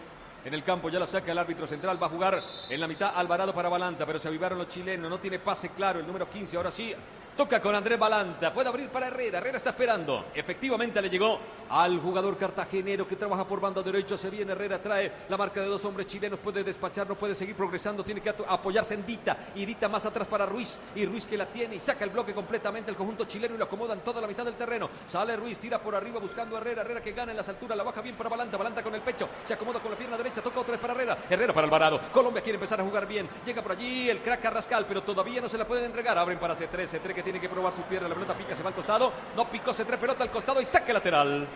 en 0.45 0.53
el 0.53 0.63
campo, 0.63 0.91
ya 0.91 0.99
la 0.99 1.07
saca 1.07 1.33
el 1.33 1.39
árbitro 1.39 1.67
central. 1.67 2.01
Va 2.01 2.09
a 2.09 2.11
jugar 2.11 2.43
en 2.69 2.79
la 2.79 2.87
mitad 2.87 3.11
Alvarado 3.17 3.55
para 3.55 3.71
Balanta, 3.71 4.05
pero 4.05 4.19
se 4.19 4.29
avivaron 4.29 4.59
los 4.59 4.69
chilenos. 4.69 5.09
No 5.09 5.19
tiene 5.19 5.39
pase 5.39 5.71
claro 5.71 6.01
el 6.01 6.07
número 6.07 6.29
15. 6.29 6.59
Ahora 6.59 6.71
sí, 6.71 6.95
Toca 7.37 7.63
con 7.63 7.75
Andrés 7.75 7.99
Balanta. 7.99 8.53
Puede 8.53 8.69
abrir 8.69 8.91
para 8.91 9.07
Herrera. 9.09 9.39
Herrera 9.39 9.57
está 9.57 9.71
esperando. 9.71 10.27
Efectivamente 10.35 11.01
le 11.01 11.09
llegó 11.09 11.39
al 11.71 11.99
jugador 11.99 12.37
cartagenero 12.37 13.09
que 13.09 13.17
trabaja 13.17 13.47
por 13.47 13.59
banda 13.59 13.83
derecha. 13.83 14.19
Se 14.19 14.29
viene 14.29 14.53
Herrera. 14.53 14.83
Trae 14.83 15.11
la 15.31 15.39
marca 15.39 15.63
de 15.63 15.67
dos 15.67 15.83
hombres 15.87 16.07
chilenos. 16.07 16.39
Puede 16.39 16.63
despachar. 16.63 17.09
No 17.09 17.15
puede 17.15 17.35
seguir 17.35 17.57
progresando. 17.57 18.05
Tiene 18.05 18.21
que 18.21 18.29
apoyarse 18.29 18.93
en 18.93 19.07
Y 19.55 19.65
Dita 19.65 19.89
más 19.89 20.05
atrás 20.07 20.27
para 20.29 20.47
Ruiz. 20.47 20.79
Y 20.95 21.07
Ruiz 21.07 21.27
que 21.27 21.37
la 21.37 21.47
tiene. 21.47 21.77
Y 21.77 21.81
saca 21.81 22.05
el 22.05 22.11
bloque 22.11 22.35
completamente 22.35 22.91
el 22.91 22.97
conjunto 22.97 23.25
chileno. 23.25 23.55
Y 23.55 23.59
lo 23.59 23.65
acomoda 23.65 23.95
en 23.95 24.01
toda 24.01 24.21
la 24.21 24.27
mitad 24.27 24.45
del 24.45 24.55
terreno. 24.55 24.89
Sale 25.07 25.37
Ruiz. 25.37 25.59
Tira 25.59 25.81
por 25.81 25.95
arriba 25.95 26.19
buscando 26.21 26.57
a 26.57 26.61
Herrera. 26.61 26.83
Herrera 26.83 27.03
que 27.03 27.13
gana 27.13 27.33
en 27.33 27.37
las 27.37 27.49
alturas. 27.49 27.77
La 27.77 27.85
baja 27.85 28.01
bien 28.03 28.17
para 28.17 28.29
Balanta. 28.29 28.57
Balanta 28.57 28.83
con 28.83 28.95
el 28.95 29.03
pecho. 29.03 29.29
Se 29.45 29.55
acomoda 29.55 29.81
con 29.81 29.91
la 29.91 29.97
pierna 29.97 30.17
derecha. 30.17 30.43
Toca 30.43 30.61
otra 30.61 30.73
vez 30.73 30.81
para 30.81 30.95
Herrera. 30.95 31.19
Herrera 31.29 31.53
para 31.53 31.67
Alvarado. 31.67 32.01
Colombia 32.13 32.43
quiere 32.43 32.57
empezar 32.57 32.81
a 32.81 32.85
jugar 32.85 33.07
bien. 33.07 33.29
Llega 33.45 33.63
por 33.63 33.73
allí 33.73 34.11
el 34.11 34.21
crack 34.21 34.43
Carrascal. 34.43 34.85
Pero 34.87 35.03
todavía 35.03 35.41
no 35.41 35.49
se 35.49 35.59
la 35.59 35.67
pueden 35.67 35.85
entregar. 35.85 36.19
Abren 36.19 36.39
para 36.39 36.55
C3. 36.55 36.89
C3 36.89 37.15
que 37.15 37.23
tiene 37.23 37.41
que 37.41 37.49
probar 37.49 37.73
sus 37.73 37.85
piernas. 37.85 38.11
La 38.11 38.15
pelota 38.15 38.37
pica. 38.37 38.57
Se 38.57 38.63
va 38.63 38.71
al 38.71 38.75
costado. 38.75 39.13
No 39.37 39.49
picó 39.49 39.73
C3. 39.73 39.99
Pelota 39.99 40.25
al 40.25 40.31
costado. 40.31 40.61
Y 40.61 40.65
saque 40.65 40.93
lateral. 40.93 41.47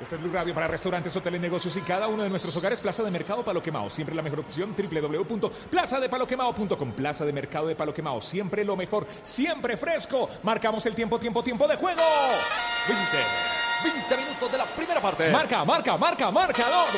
Este 0.00 0.16
es 0.16 0.20
Blue 0.20 0.32
Radio 0.32 0.54
para 0.54 0.68
restaurantes, 0.68 1.16
hoteles, 1.16 1.40
negocios 1.40 1.76
y 1.76 1.80
cada 1.80 2.06
uno 2.06 2.22
de 2.22 2.28
nuestros 2.28 2.54
hogares. 2.56 2.80
Plaza 2.80 3.02
de 3.02 3.10
Mercado 3.10 3.42
Palo 3.42 3.62
Quemado. 3.62 3.88
Siempre 3.88 4.14
la 4.14 4.22
mejor 4.22 4.40
opción. 4.40 4.74
www.plazadepaloquemado.com. 4.76 6.92
Plaza 6.92 7.24
de 7.24 7.32
Mercado 7.32 7.68
de 7.68 7.76
Palo 7.76 7.94
Quemado. 7.94 8.20
Siempre 8.20 8.64
lo 8.64 8.76
mejor. 8.76 9.06
Siempre 9.22 9.76
fresco. 9.76 10.28
Marcamos 10.42 10.84
el 10.86 10.94
tiempo, 10.94 11.18
tiempo, 11.18 11.42
tiempo 11.42 11.66
de 11.66 11.76
juego. 11.76 12.02
20. 12.88 13.04
20 13.82 14.16
minutos 14.16 14.52
de 14.52 14.58
la 14.58 14.66
primera 14.66 15.00
parte. 15.00 15.30
Marca, 15.30 15.64
marca, 15.64 15.96
marca, 15.96 16.30
marcador. 16.30 16.88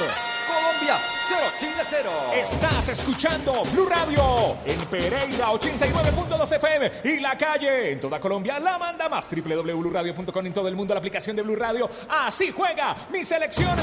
Colombia 0.49 0.97
0, 1.29 1.41
Chile 1.59 1.83
0. 1.85 2.11
Estás 2.35 2.89
escuchando 2.89 3.53
Blue 3.73 3.87
Radio 3.87 4.57
en 4.65 4.81
Pereira 4.87 5.51
89.2 5.53 6.57
FM 6.57 6.93
y 7.05 7.21
la 7.21 7.37
calle 7.37 7.93
en 7.93 8.01
toda 8.01 8.19
Colombia 8.19 8.59
la 8.59 8.79
manda 8.79 9.09
más 9.09 9.29
www.bluradio.com 9.31 10.47
en 10.47 10.53
todo 10.53 10.69
el 10.69 10.77
mundo 10.77 10.95
la 10.95 10.99
aplicación 10.99 11.37
de 11.37 11.43
Blue 11.43 11.57
Radio. 11.57 11.91
Así 12.09 12.51
juega 12.51 12.97
mi 13.11 13.25
selección 13.25 13.77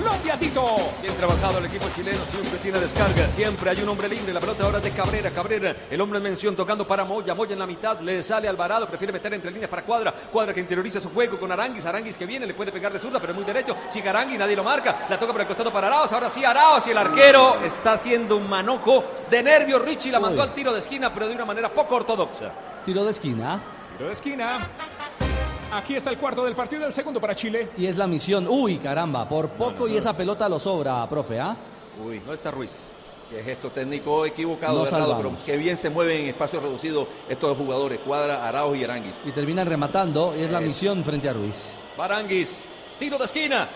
Colombia 0.00 0.36
Tito. 0.38 0.64
Bien 1.02 1.14
trabajado 1.16 1.58
el 1.58 1.66
equipo 1.66 1.86
chileno, 1.94 2.18
siempre 2.32 2.58
tiene 2.58 2.80
descarga, 2.80 3.26
siempre 3.36 3.70
hay 3.70 3.82
un 3.82 3.88
hombre 3.90 4.08
libre, 4.08 4.32
la 4.32 4.40
pelota 4.40 4.64
ahora 4.64 4.78
es 4.78 4.84
de 4.84 4.90
Cabrera, 4.92 5.30
Cabrera, 5.30 5.76
el 5.90 6.00
hombre 6.00 6.16
en 6.18 6.22
mención 6.22 6.56
tocando 6.56 6.86
para 6.86 7.04
Moya, 7.04 7.34
Moya 7.34 7.52
en 7.52 7.58
la 7.58 7.66
mitad, 7.66 8.00
le 8.00 8.22
sale 8.22 8.48
Alvarado, 8.48 8.86
prefiere 8.86 9.12
meter 9.12 9.34
entre 9.34 9.50
líneas 9.50 9.68
para 9.68 9.82
Cuadra, 9.82 10.12
Cuadra 10.12 10.54
que 10.54 10.60
interioriza 10.60 11.00
su 11.00 11.10
juego 11.10 11.38
con 11.38 11.52
Aranguis, 11.52 11.84
Aranguis 11.84 12.16
que 12.16 12.24
viene, 12.24 12.46
le 12.46 12.54
puede 12.54 12.72
pegar 12.72 12.92
de 12.92 12.98
zurda, 12.98 13.20
pero 13.20 13.32
es 13.32 13.36
muy 13.36 13.44
derecho, 13.44 13.76
sigue 13.90 14.08
Aranguis, 14.08 14.38
nadie 14.38 14.56
lo 14.56 14.64
marca, 14.64 15.06
la 15.08 15.18
toca 15.18 15.32
por 15.32 15.42
el 15.42 15.46
costado 15.46 15.70
para 15.70 15.88
Araos, 15.88 16.12
ahora 16.12 16.30
sí 16.30 16.44
Araos 16.44 16.86
y 16.86 16.90
el 16.90 16.98
arquero 16.98 17.58
está 17.62 17.92
haciendo 17.92 18.36
un 18.36 18.48
manojo 18.48 19.04
de 19.28 19.42
nervios, 19.42 19.82
Richie 19.82 20.10
la 20.10 20.20
mandó 20.20 20.42
al 20.42 20.54
tiro 20.54 20.72
de 20.72 20.80
esquina, 20.80 21.12
pero 21.12 21.28
de 21.28 21.34
una 21.34 21.44
manera 21.44 21.72
poco 21.72 21.96
ortodoxa. 21.96 22.50
Tiro 22.84 23.04
de 23.04 23.10
esquina. 23.10 23.60
Tiro 23.98 24.06
de 24.06 24.14
esquina. 24.14 24.48
Aquí 25.72 25.94
está 25.94 26.10
el 26.10 26.18
cuarto 26.18 26.44
del 26.44 26.54
partido, 26.56 26.84
el 26.84 26.92
segundo 26.92 27.20
para 27.20 27.34
Chile. 27.34 27.70
Y 27.76 27.86
es 27.86 27.96
la 27.96 28.08
misión. 28.08 28.48
Uy, 28.48 28.78
caramba, 28.78 29.28
por 29.28 29.50
poco 29.50 29.86
y 29.86 29.96
esa 29.96 30.16
pelota 30.16 30.48
lo 30.48 30.58
sobra, 30.58 31.08
profe, 31.08 31.38
¿ah? 31.38 31.56
Uy, 32.04 32.20
no 32.26 32.32
está 32.32 32.50
Ruiz. 32.50 32.76
Qué 33.30 33.40
gesto 33.44 33.70
técnico 33.70 34.26
equivocado, 34.26 34.84
salvamos. 34.84 35.16
pero 35.16 35.36
qué 35.46 35.56
bien 35.56 35.76
se 35.76 35.88
mueven 35.88 36.22
en 36.22 36.26
espacios 36.26 36.60
reducidos 36.64 37.06
estos 37.28 37.50
dos 37.50 37.58
jugadores, 37.58 38.00
Cuadra, 38.00 38.48
Arauz 38.48 38.76
y 38.76 38.82
Aranguis. 38.82 39.22
Y 39.24 39.30
terminan 39.30 39.68
rematando, 39.68 40.34
y 40.36 40.42
es 40.42 40.50
la 40.50 40.60
misión 40.60 41.04
frente 41.04 41.28
a 41.28 41.32
Ruiz. 41.34 41.72
Baranguis, 41.96 42.56
tiro 42.98 43.16
de 43.18 43.26
esquina. 43.26 43.68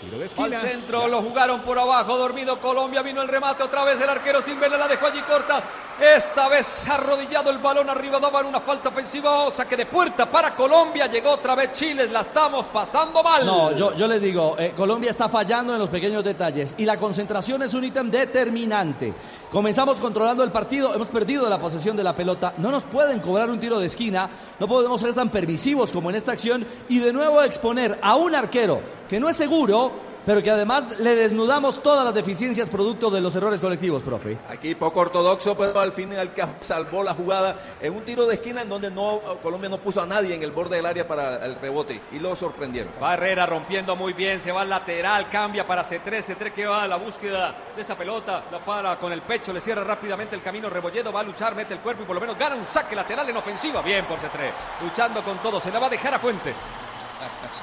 Tiro 0.00 0.12
de 0.16 0.24
Al 0.24 0.28
esquina. 0.28 0.60
centro, 0.60 1.08
lo 1.08 1.22
jugaron 1.22 1.62
por 1.62 1.76
abajo, 1.76 2.16
dormido 2.16 2.60
Colombia, 2.60 3.02
vino 3.02 3.20
el 3.20 3.26
remate 3.28 3.64
otra 3.64 3.82
vez 3.84 4.00
el 4.00 4.08
arquero 4.08 4.40
sin 4.40 4.60
verla, 4.60 4.78
la 4.78 4.86
dejó 4.86 5.06
allí 5.06 5.20
corta. 5.22 5.60
Esta 6.00 6.48
vez 6.48 6.88
arrodillado 6.88 7.50
el 7.50 7.58
balón 7.58 7.90
arriba, 7.90 8.20
daban 8.20 8.46
una 8.46 8.60
falta 8.60 8.90
ofensiva, 8.90 9.50
saque 9.50 9.76
de 9.76 9.86
puerta 9.86 10.30
para 10.30 10.54
Colombia, 10.54 11.08
llegó 11.08 11.32
otra 11.32 11.56
vez 11.56 11.72
Chile, 11.72 12.08
la 12.08 12.20
estamos 12.20 12.66
pasando 12.66 13.20
mal. 13.24 13.44
No, 13.44 13.72
yo, 13.72 13.92
yo 13.96 14.06
les 14.06 14.22
digo, 14.22 14.54
eh, 14.56 14.72
Colombia 14.76 15.10
está 15.10 15.28
fallando 15.28 15.72
en 15.72 15.80
los 15.80 15.88
pequeños 15.88 16.22
detalles 16.22 16.76
y 16.78 16.84
la 16.84 16.96
concentración 16.96 17.62
es 17.62 17.74
un 17.74 17.82
ítem 17.84 18.08
determinante. 18.12 19.12
Comenzamos 19.50 19.98
controlando 19.98 20.44
el 20.44 20.52
partido, 20.52 20.94
hemos 20.94 21.08
perdido 21.08 21.50
la 21.50 21.58
posesión 21.58 21.96
de 21.96 22.04
la 22.04 22.14
pelota, 22.14 22.54
no 22.58 22.70
nos 22.70 22.84
pueden 22.84 23.18
cobrar 23.18 23.50
un 23.50 23.58
tiro 23.58 23.80
de 23.80 23.86
esquina, 23.86 24.30
no 24.60 24.68
podemos 24.68 25.00
ser 25.00 25.14
tan 25.14 25.30
permisivos 25.30 25.90
como 25.90 26.10
en 26.10 26.16
esta 26.16 26.30
acción 26.30 26.64
y 26.88 27.00
de 27.00 27.12
nuevo 27.12 27.42
exponer 27.42 27.98
a 28.00 28.14
un 28.14 28.36
arquero 28.36 28.80
que 29.08 29.18
no 29.18 29.28
es 29.28 29.36
seguro, 29.36 29.92
pero 30.28 30.42
que 30.42 30.50
además 30.50 31.00
le 31.00 31.14
desnudamos 31.14 31.82
todas 31.82 32.04
las 32.04 32.12
deficiencias 32.12 32.68
producto 32.68 33.10
de 33.10 33.22
los 33.22 33.34
errores 33.34 33.60
colectivos, 33.60 34.02
profe. 34.02 34.36
Aquí 34.50 34.74
poco 34.74 35.00
ortodoxo, 35.00 35.56
pero 35.56 35.80
al 35.80 35.92
fin 35.92 36.12
y 36.12 36.16
al 36.16 36.34
cabo 36.34 36.52
salvó 36.60 37.02
la 37.02 37.14
jugada 37.14 37.56
en 37.80 37.96
un 37.96 38.02
tiro 38.02 38.26
de 38.26 38.34
esquina 38.34 38.60
en 38.60 38.68
donde 38.68 38.90
no 38.90 39.22
Colombia 39.42 39.70
no 39.70 39.78
puso 39.78 40.02
a 40.02 40.06
nadie 40.06 40.34
en 40.34 40.42
el 40.42 40.52
borde 40.52 40.76
del 40.76 40.84
área 40.84 41.08
para 41.08 41.44
el 41.46 41.54
rebote 41.54 41.98
y 42.12 42.18
lo 42.18 42.36
sorprendieron. 42.36 42.92
Va 43.02 43.14
Herrera 43.14 43.46
rompiendo 43.46 43.96
muy 43.96 44.12
bien, 44.12 44.38
se 44.38 44.52
va 44.52 44.60
al 44.60 44.68
lateral, 44.68 45.30
cambia 45.30 45.66
para 45.66 45.82
C3, 45.82 46.22
C3 46.22 46.52
que 46.52 46.66
va 46.66 46.82
a 46.82 46.88
la 46.88 46.96
búsqueda 46.96 47.56
de 47.74 47.80
esa 47.80 47.96
pelota, 47.96 48.44
la 48.52 48.58
para 48.58 48.98
con 48.98 49.10
el 49.14 49.22
pecho, 49.22 49.54
le 49.54 49.62
cierra 49.62 49.82
rápidamente 49.82 50.36
el 50.36 50.42
camino, 50.42 50.68
Rebolledo 50.68 51.10
va 51.10 51.20
a 51.20 51.24
luchar, 51.24 51.54
mete 51.54 51.72
el 51.72 51.80
cuerpo 51.80 52.02
y 52.02 52.06
por 52.06 52.16
lo 52.16 52.20
menos 52.20 52.36
gana 52.36 52.54
un 52.54 52.66
saque 52.66 52.94
lateral 52.94 53.30
en 53.30 53.36
ofensiva, 53.38 53.80
bien 53.80 54.04
por 54.04 54.18
C3, 54.18 54.52
luchando 54.82 55.24
con 55.24 55.38
todo, 55.38 55.58
se 55.58 55.70
la 55.70 55.78
va 55.78 55.86
a 55.86 55.90
dejar 55.90 56.12
a 56.12 56.18
Fuentes. 56.18 56.56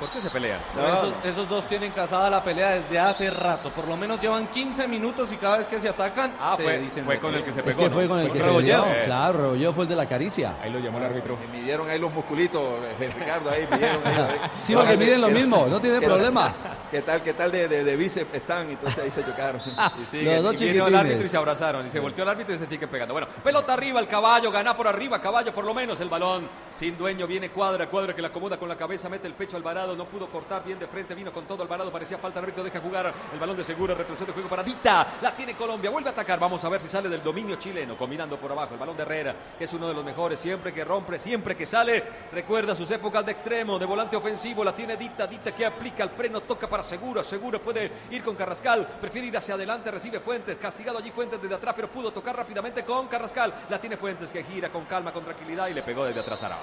¿Por 0.00 0.10
qué 0.10 0.20
se 0.22 0.30
pelean? 0.30 0.58
No, 0.74 0.86
esos, 0.86 1.12
esos 1.24 1.48
dos 1.48 1.68
tienen 1.68 1.92
casada 1.92 2.30
la 2.30 2.42
pelea 2.42 2.70
desde 2.70 2.98
hace 2.98 3.28
rato. 3.30 3.70
Por 3.70 3.86
lo 3.86 3.98
menos 3.98 4.18
llevan 4.18 4.46
15 4.46 4.88
minutos 4.88 5.30
y 5.30 5.36
cada 5.36 5.58
vez 5.58 5.68
que 5.68 5.78
se 5.78 5.90
atacan, 5.90 6.32
Ah, 6.40 6.54
se 6.56 6.62
fue- 6.62 6.78
dicen 6.78 7.04
fue 7.04 7.18
con 7.18 7.34
el 7.34 7.44
que 7.44 7.52
se 7.52 7.60
Es 7.60 7.76
que 7.76 7.90
fue 7.90 8.08
con 8.08 8.18
el 8.18 8.32
que 8.32 8.40
se 8.40 8.50
dio, 8.62 8.84
claro, 9.04 9.38
Rebolledo 9.42 9.72
fue 9.74 9.84
el 9.84 9.90
de 9.90 9.96
la 9.96 10.06
caricia. 10.06 10.54
Ahí 10.62 10.70
lo 10.70 10.78
llamó 10.78 10.96
el 10.98 11.04
árbitro. 11.04 11.36
Me 11.36 11.58
midieron 11.58 11.88
ahí 11.90 11.98
los 11.98 12.10
musculitos, 12.14 12.62
eh, 12.98 13.12
Ricardo, 13.18 13.50
ahí 13.50 13.66
midieron. 13.70 14.00
ahí, 14.06 14.14
ahí. 14.42 14.50
Sí, 14.64 14.74
porque 14.74 14.96
miden 14.96 15.20
lo 15.20 15.26
¿Qué- 15.28 15.34
mismo, 15.34 15.66
no 15.66 15.78
tiene 15.80 16.00
problema. 16.00 16.50
¿Qué 16.90 17.02
tal, 17.02 17.22
qué 17.22 17.34
tal 17.34 17.52
de, 17.52 17.68
de, 17.68 17.84
de 17.84 17.96
bíceps 17.96 18.34
están? 18.34 18.68
Entonces 18.68 19.04
ahí 19.04 19.10
se 19.10 19.24
chocaron. 19.24 19.60
Y 20.00 20.04
sigue, 20.06 20.34
Los 20.34 20.42
dos 20.42 20.62
y 20.62 20.70
vino 20.70 20.86
el 20.88 20.94
árbitro 20.94 21.24
y 21.24 21.28
se 21.28 21.36
abrazaron. 21.36 21.86
Y 21.86 21.90
se 21.90 22.00
volteó 22.00 22.24
el 22.24 22.30
árbitro 22.30 22.54
y 22.54 22.58
se 22.58 22.66
sigue 22.66 22.88
pegando. 22.88 23.14
Bueno, 23.14 23.28
pelota 23.44 23.74
arriba, 23.74 24.00
el 24.00 24.08
caballo, 24.08 24.50
gana 24.50 24.76
por 24.76 24.88
arriba, 24.88 25.20
caballo 25.20 25.54
por 25.54 25.64
lo 25.64 25.72
menos. 25.72 26.00
El 26.00 26.08
balón 26.08 26.48
sin 26.80 26.96
dueño, 26.96 27.26
viene 27.26 27.50
cuadra, 27.50 27.90
cuadra 27.90 28.14
que 28.14 28.22
la 28.22 28.28
acomoda 28.28 28.58
con 28.58 28.66
la 28.66 28.74
cabeza, 28.74 29.10
mete 29.10 29.26
el 29.26 29.34
pecho 29.34 29.54
al 29.58 29.62
varado, 29.62 29.94
no 29.94 30.06
pudo 30.06 30.28
cortar 30.30 30.64
bien 30.64 30.78
de 30.78 30.86
frente, 30.86 31.14
vino 31.14 31.30
con 31.30 31.44
todo 31.44 31.62
el 31.62 31.68
varado, 31.68 31.92
parecía 31.92 32.16
falta, 32.16 32.38
el 32.38 32.46
árbitro 32.46 32.64
deja 32.64 32.80
jugar 32.80 33.12
el 33.34 33.38
balón 33.38 33.54
de 33.54 33.64
segura, 33.64 33.94
retrocede 33.94 34.28
el 34.28 34.32
juego 34.32 34.48
para 34.48 34.62
Dita, 34.62 35.18
la 35.20 35.36
tiene 35.36 35.54
Colombia, 35.54 35.90
vuelve 35.90 36.08
a 36.08 36.12
atacar, 36.12 36.38
vamos 36.38 36.64
a 36.64 36.70
ver 36.70 36.80
si 36.80 36.88
sale 36.88 37.10
del 37.10 37.22
dominio 37.22 37.56
chileno, 37.56 37.98
combinando 37.98 38.38
por 38.38 38.50
abajo, 38.50 38.72
el 38.72 38.80
balón 38.80 38.96
de 38.96 39.02
Herrera, 39.02 39.36
que 39.58 39.64
es 39.64 39.72
uno 39.74 39.88
de 39.88 39.92
los 39.94 40.02
mejores, 40.02 40.40
siempre 40.40 40.72
que 40.72 40.82
rompe, 40.82 41.18
siempre 41.18 41.54
que 41.54 41.66
sale, 41.66 42.02
recuerda 42.32 42.74
sus 42.74 42.90
épocas 42.90 43.26
de 43.26 43.32
extremo, 43.32 43.78
de 43.78 43.84
volante 43.84 44.16
ofensivo, 44.16 44.64
la 44.64 44.74
tiene 44.74 44.96
Dita, 44.96 45.26
Dita 45.26 45.54
que 45.54 45.66
aplica 45.66 46.04
el 46.04 46.10
freno, 46.10 46.40
toca 46.40 46.66
para 46.66 46.79
Segura, 46.82 47.22
Segura 47.22 47.58
puede 47.58 47.90
ir 48.10 48.22
con 48.22 48.34
Carrascal, 48.36 48.86
prefiere 49.00 49.28
ir 49.28 49.36
hacia 49.36 49.54
adelante, 49.54 49.90
recibe 49.90 50.20
Fuentes, 50.20 50.56
castigado 50.56 50.98
allí 50.98 51.10
Fuentes 51.10 51.40
desde 51.40 51.54
atrás, 51.54 51.74
pero 51.74 51.90
pudo 51.90 52.12
tocar 52.12 52.36
rápidamente 52.36 52.84
con 52.84 53.08
Carrascal, 53.08 53.52
la 53.68 53.80
tiene 53.80 53.96
Fuentes 53.96 54.30
que 54.30 54.42
gira 54.44 54.70
con 54.70 54.84
calma, 54.84 55.12
con 55.12 55.24
tranquilidad 55.24 55.68
y 55.68 55.74
le 55.74 55.82
pegó 55.82 56.04
desde 56.04 56.20
atrás 56.20 56.42
a 56.42 56.46
Arauz. 56.46 56.60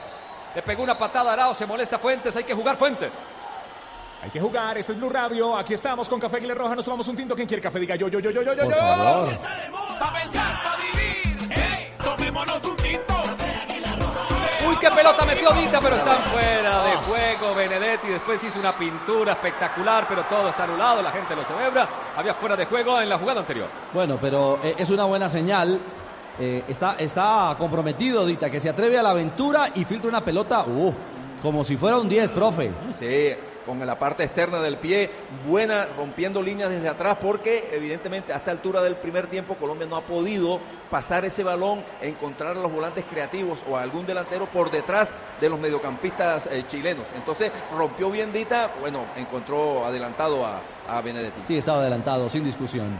Le 0.55 0.61
pegó 0.61 0.83
una 0.83 0.97
patada 0.97 1.31
a 1.31 1.33
Arauz, 1.33 1.57
se 1.57 1.65
molesta 1.65 1.99
Fuentes, 1.99 2.35
hay 2.35 2.43
que 2.43 2.53
jugar 2.53 2.77
Fuentes. 2.77 3.11
Hay 4.21 4.31
que 4.31 4.39
jugar, 4.41 4.77
este 4.77 4.93
es 4.93 4.97
Blue 4.97 5.09
Radio. 5.09 5.55
Aquí 5.55 5.75
estamos 5.75 6.09
con 6.09 6.19
Café 6.19 6.37
Aguilar 6.37 6.57
Roja. 6.57 6.75
Nos 6.75 6.85
tomamos 6.85 7.07
un 7.07 7.15
tinto. 7.15 7.35
¿Quién 7.35 7.47
quiere 7.47 7.61
café? 7.61 7.79
Diga 7.79 7.95
yo, 7.95 8.07
yo, 8.07 8.19
yo, 8.19 8.31
yo, 8.31 8.41
yo, 8.41 8.53
yo. 8.55 8.63
Por 8.63 8.73
yo. 8.73 8.77
favor. 8.79 9.37
Pa' 9.99 10.13
pensar, 10.13 10.53
pa' 10.63 10.75
vivir. 10.81 11.51
¡Ey! 11.55 11.93
Tomémonos 12.03 12.63
un 12.65 12.76
qué 14.89 14.95
pelota 14.95 15.25
metió 15.25 15.51
Dita, 15.51 15.79
pero 15.79 15.95
están 15.95 16.23
fuera 16.23 16.83
de 16.83 16.95
juego. 16.97 17.55
Benedetti 17.55 18.07
después 18.09 18.43
hizo 18.43 18.59
una 18.59 18.77
pintura 18.77 19.33
espectacular, 19.33 20.05
pero 20.07 20.23
todo 20.23 20.49
está 20.49 20.63
anulado, 20.63 21.01
la 21.01 21.11
gente 21.11 21.35
lo 21.35 21.43
celebra. 21.43 21.87
Había 22.15 22.33
fuera 22.35 22.55
de 22.55 22.65
juego 22.65 22.99
en 23.01 23.09
la 23.09 23.17
jugada 23.17 23.41
anterior. 23.41 23.67
Bueno, 23.93 24.17
pero 24.19 24.59
eh, 24.63 24.75
es 24.77 24.89
una 24.89 25.05
buena 25.05 25.29
señal. 25.29 25.79
Eh, 26.39 26.63
está, 26.67 26.95
está 26.99 27.55
comprometido, 27.57 28.25
Dita, 28.25 28.49
que 28.49 28.59
se 28.59 28.69
atreve 28.69 28.97
a 28.97 29.03
la 29.03 29.09
aventura 29.09 29.69
y 29.73 29.85
filtra 29.85 30.09
una 30.09 30.21
pelota, 30.21 30.61
uh, 30.67 30.93
como 31.41 31.63
si 31.63 31.75
fuera 31.77 31.97
un 31.97 32.07
10, 32.07 32.31
profe. 32.31 32.71
Sí, 32.99 33.35
con 33.67 33.85
la 33.85 33.99
parte 33.99 34.23
externa 34.23 34.61
del 34.61 34.77
pie, 34.77 35.11
buena, 35.45 35.85
rompiendo 35.97 36.41
líneas 36.41 36.69
desde 36.69 36.87
atrás, 36.89 37.17
porque 37.21 37.69
evidentemente 37.73 38.33
a 38.33 38.37
esta 38.37 38.49
altura 38.49 38.81
del 38.81 38.95
primer 38.95 39.27
tiempo 39.27 39.55
Colombia 39.55 39.85
no 39.85 39.97
ha 39.97 40.01
podido 40.01 40.59
pasar 40.89 41.25
ese 41.25 41.43
balón, 41.43 41.83
encontrar 42.01 42.57
a 42.57 42.59
los 42.59 42.71
volantes 42.71 43.05
creativos 43.05 43.59
o 43.69 43.77
a 43.77 43.81
algún 43.83 44.05
delantero 44.05 44.45
por 44.47 44.71
detrás 44.71 45.13
de 45.41 45.49
los 45.49 45.59
mediocampistas 45.59 46.47
eh, 46.47 46.63
chilenos. 46.65 47.05
Entonces 47.15 47.51
rompió 47.75 48.09
bien 48.09 48.31
Dita, 48.31 48.71
bueno, 48.79 49.05
encontró 49.17 49.85
adelantado 49.85 50.45
a, 50.45 50.61
a 50.87 51.01
Benedetti. 51.01 51.41
Sí, 51.45 51.57
estaba 51.57 51.79
adelantado, 51.79 52.29
sin 52.29 52.43
discusión. 52.43 52.97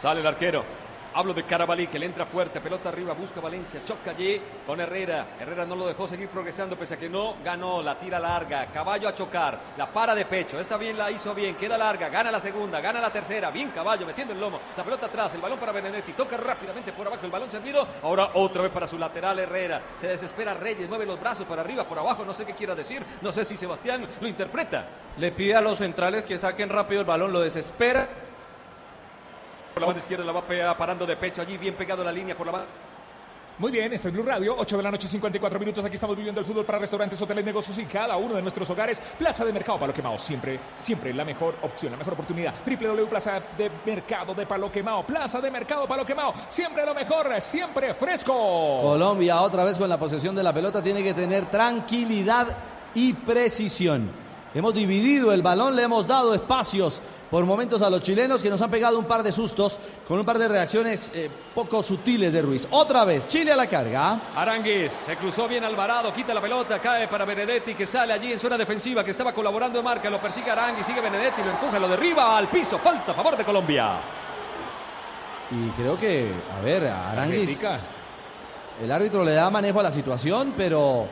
Sale 0.00 0.20
el 0.20 0.26
arquero. 0.26 0.77
Hablo 1.18 1.34
de 1.34 1.42
Carabalí, 1.42 1.88
que 1.88 1.98
le 1.98 2.06
entra 2.06 2.26
fuerte, 2.26 2.60
pelota 2.60 2.90
arriba, 2.90 3.12
busca 3.12 3.40
Valencia, 3.40 3.80
choca 3.84 4.12
allí 4.12 4.40
con 4.64 4.80
Herrera. 4.80 5.30
Herrera 5.40 5.66
no 5.66 5.74
lo 5.74 5.88
dejó 5.88 6.06
seguir 6.06 6.28
progresando, 6.28 6.76
pese 6.76 6.94
a 6.94 6.96
que 6.96 7.08
no 7.08 7.38
ganó, 7.42 7.82
la 7.82 7.98
tira 7.98 8.20
larga, 8.20 8.66
caballo 8.66 9.08
a 9.08 9.14
chocar, 9.14 9.58
la 9.76 9.92
para 9.92 10.14
de 10.14 10.26
pecho, 10.26 10.60
esta 10.60 10.76
bien 10.76 10.96
la 10.96 11.10
hizo 11.10 11.34
bien, 11.34 11.56
queda 11.56 11.76
larga, 11.76 12.08
gana 12.08 12.30
la 12.30 12.40
segunda, 12.40 12.80
gana 12.80 13.00
la 13.00 13.10
tercera, 13.10 13.50
bien 13.50 13.70
caballo, 13.70 14.06
metiendo 14.06 14.32
el 14.32 14.38
lomo, 14.38 14.60
la 14.76 14.84
pelota 14.84 15.06
atrás, 15.06 15.34
el 15.34 15.40
balón 15.40 15.58
para 15.58 15.72
Benedetti, 15.72 16.12
toca 16.12 16.36
rápidamente 16.36 16.92
por 16.92 17.08
abajo 17.08 17.26
el 17.26 17.32
balón 17.32 17.50
servido, 17.50 17.84
ahora 18.04 18.30
otra 18.34 18.62
vez 18.62 18.70
para 18.70 18.86
su 18.86 18.96
lateral 18.96 19.40
Herrera, 19.40 19.82
se 19.98 20.06
desespera 20.06 20.54
Reyes, 20.54 20.88
mueve 20.88 21.04
los 21.04 21.18
brazos 21.18 21.46
para 21.46 21.62
arriba, 21.62 21.82
por 21.82 21.98
abajo, 21.98 22.24
no 22.24 22.32
sé 22.32 22.46
qué 22.46 22.54
quiera 22.54 22.76
decir, 22.76 23.04
no 23.22 23.32
sé 23.32 23.44
si 23.44 23.56
Sebastián 23.56 24.06
lo 24.20 24.28
interpreta. 24.28 24.86
Le 25.16 25.32
pide 25.32 25.56
a 25.56 25.60
los 25.60 25.78
centrales 25.78 26.24
que 26.24 26.38
saquen 26.38 26.68
rápido 26.68 27.00
el 27.00 27.06
balón, 27.08 27.32
lo 27.32 27.40
desespera. 27.40 28.08
Por 29.78 29.82
la 29.82 29.86
banda 29.86 30.00
izquierda 30.00 30.24
la 30.24 30.32
va 30.32 30.76
parando 30.76 31.06
de 31.06 31.14
pecho 31.14 31.40
allí, 31.40 31.56
bien 31.56 31.74
pegado 31.74 32.02
a 32.02 32.04
la 32.04 32.10
línea 32.10 32.36
por 32.36 32.46
la 32.46 32.52
banda. 32.52 32.68
Muy 33.58 33.70
bien, 33.70 33.92
este 33.92 34.08
es 34.08 34.14
Blue 34.14 34.24
Radio, 34.24 34.56
8 34.58 34.76
de 34.76 34.82
la 34.82 34.90
noche, 34.90 35.06
54 35.06 35.56
minutos. 35.60 35.84
Aquí 35.84 35.94
estamos 35.94 36.16
viviendo 36.16 36.40
el 36.40 36.46
fútbol 36.46 36.64
para 36.64 36.80
restaurantes, 36.80 37.22
hoteles, 37.22 37.44
negocios 37.44 37.78
y 37.78 37.84
cada 37.84 38.16
uno 38.16 38.34
de 38.34 38.42
nuestros 38.42 38.68
hogares. 38.70 39.00
Plaza 39.16 39.44
de 39.44 39.52
Mercado 39.52 39.78
Palo 39.78 39.94
Quemado, 39.94 40.18
siempre, 40.18 40.58
siempre 40.82 41.14
la 41.14 41.24
mejor 41.24 41.54
opción, 41.62 41.92
la 41.92 41.98
mejor 41.98 42.14
oportunidad. 42.14 42.54
www.plaza 42.66 43.40
de 43.56 43.70
Mercado 43.86 44.34
de 44.34 44.46
Palo 44.46 44.68
Quemado. 44.68 45.04
Plaza 45.04 45.40
de 45.40 45.48
Mercado 45.48 45.86
Palo 45.86 46.04
Quemado, 46.04 46.34
siempre 46.48 46.84
lo 46.84 46.92
mejor, 46.92 47.40
siempre 47.40 47.94
fresco. 47.94 48.80
Colombia 48.82 49.40
otra 49.42 49.62
vez 49.62 49.78
con 49.78 49.88
la 49.88 49.96
posesión 49.96 50.34
de 50.34 50.42
la 50.42 50.52
pelota 50.52 50.82
tiene 50.82 51.04
que 51.04 51.14
tener 51.14 51.46
tranquilidad 51.46 52.48
y 52.94 53.12
precisión. 53.12 54.27
Hemos 54.54 54.72
dividido 54.72 55.32
el 55.32 55.42
balón, 55.42 55.76
le 55.76 55.82
hemos 55.82 56.06
dado 56.06 56.34
espacios 56.34 57.02
por 57.30 57.44
momentos 57.44 57.82
a 57.82 57.90
los 57.90 58.00
chilenos 58.00 58.42
que 58.42 58.48
nos 58.48 58.62
han 58.62 58.70
pegado 58.70 58.98
un 58.98 59.04
par 59.04 59.22
de 59.22 59.30
sustos 59.30 59.78
con 60.06 60.18
un 60.18 60.24
par 60.24 60.38
de 60.38 60.48
reacciones 60.48 61.12
eh, 61.14 61.30
poco 61.54 61.82
sutiles 61.82 62.32
de 62.32 62.40
Ruiz. 62.40 62.66
Otra 62.70 63.04
vez, 63.04 63.26
Chile 63.26 63.52
a 63.52 63.56
la 63.56 63.66
carga. 63.66 64.32
Aranguis 64.34 64.92
se 65.04 65.16
cruzó 65.16 65.46
bien 65.46 65.64
Alvarado, 65.64 66.10
quita 66.14 66.32
la 66.32 66.40
pelota, 66.40 66.78
cae 66.78 67.08
para 67.08 67.26
Benedetti 67.26 67.74
que 67.74 67.84
sale 67.84 68.14
allí 68.14 68.32
en 68.32 68.38
zona 68.38 68.56
defensiva, 68.56 69.04
que 69.04 69.10
estaba 69.10 69.34
colaborando 69.34 69.80
en 69.80 69.84
marca, 69.84 70.08
lo 70.08 70.18
persigue 70.18 70.50
Aranguis, 70.50 70.86
sigue 70.86 71.02
Benedetti, 71.02 71.42
lo 71.42 71.50
empuja, 71.50 71.78
lo 71.78 71.88
derriba 71.88 72.38
al 72.38 72.48
piso, 72.48 72.78
falta 72.78 73.12
a 73.12 73.14
favor 73.14 73.36
de 73.36 73.44
Colombia. 73.44 74.00
Y 75.50 75.68
creo 75.70 75.98
que, 75.98 76.32
a 76.58 76.62
ver, 76.62 76.86
Aranguis, 76.86 77.60
el 78.82 78.90
árbitro 78.90 79.24
le 79.24 79.32
da 79.32 79.50
manejo 79.50 79.80
a 79.80 79.82
la 79.82 79.92
situación, 79.92 80.54
pero 80.56 81.06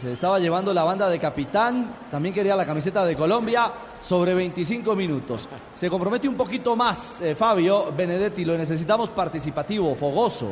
se 0.00 0.12
estaba 0.12 0.38
llevando 0.38 0.74
la 0.74 0.84
banda 0.84 1.08
de 1.08 1.18
capitán, 1.18 1.94
también 2.10 2.34
quería 2.34 2.56
la 2.56 2.66
camiseta 2.66 3.04
de 3.04 3.16
Colombia 3.16 3.70
sobre 4.00 4.34
25 4.34 4.94
minutos. 4.96 5.48
Se 5.74 5.88
compromete 5.88 6.28
un 6.28 6.34
poquito 6.36 6.74
más, 6.76 7.20
eh, 7.20 7.34
Fabio 7.34 7.92
Benedetti, 7.92 8.44
lo 8.44 8.56
necesitamos 8.58 9.10
participativo, 9.10 9.94
fogoso. 9.94 10.48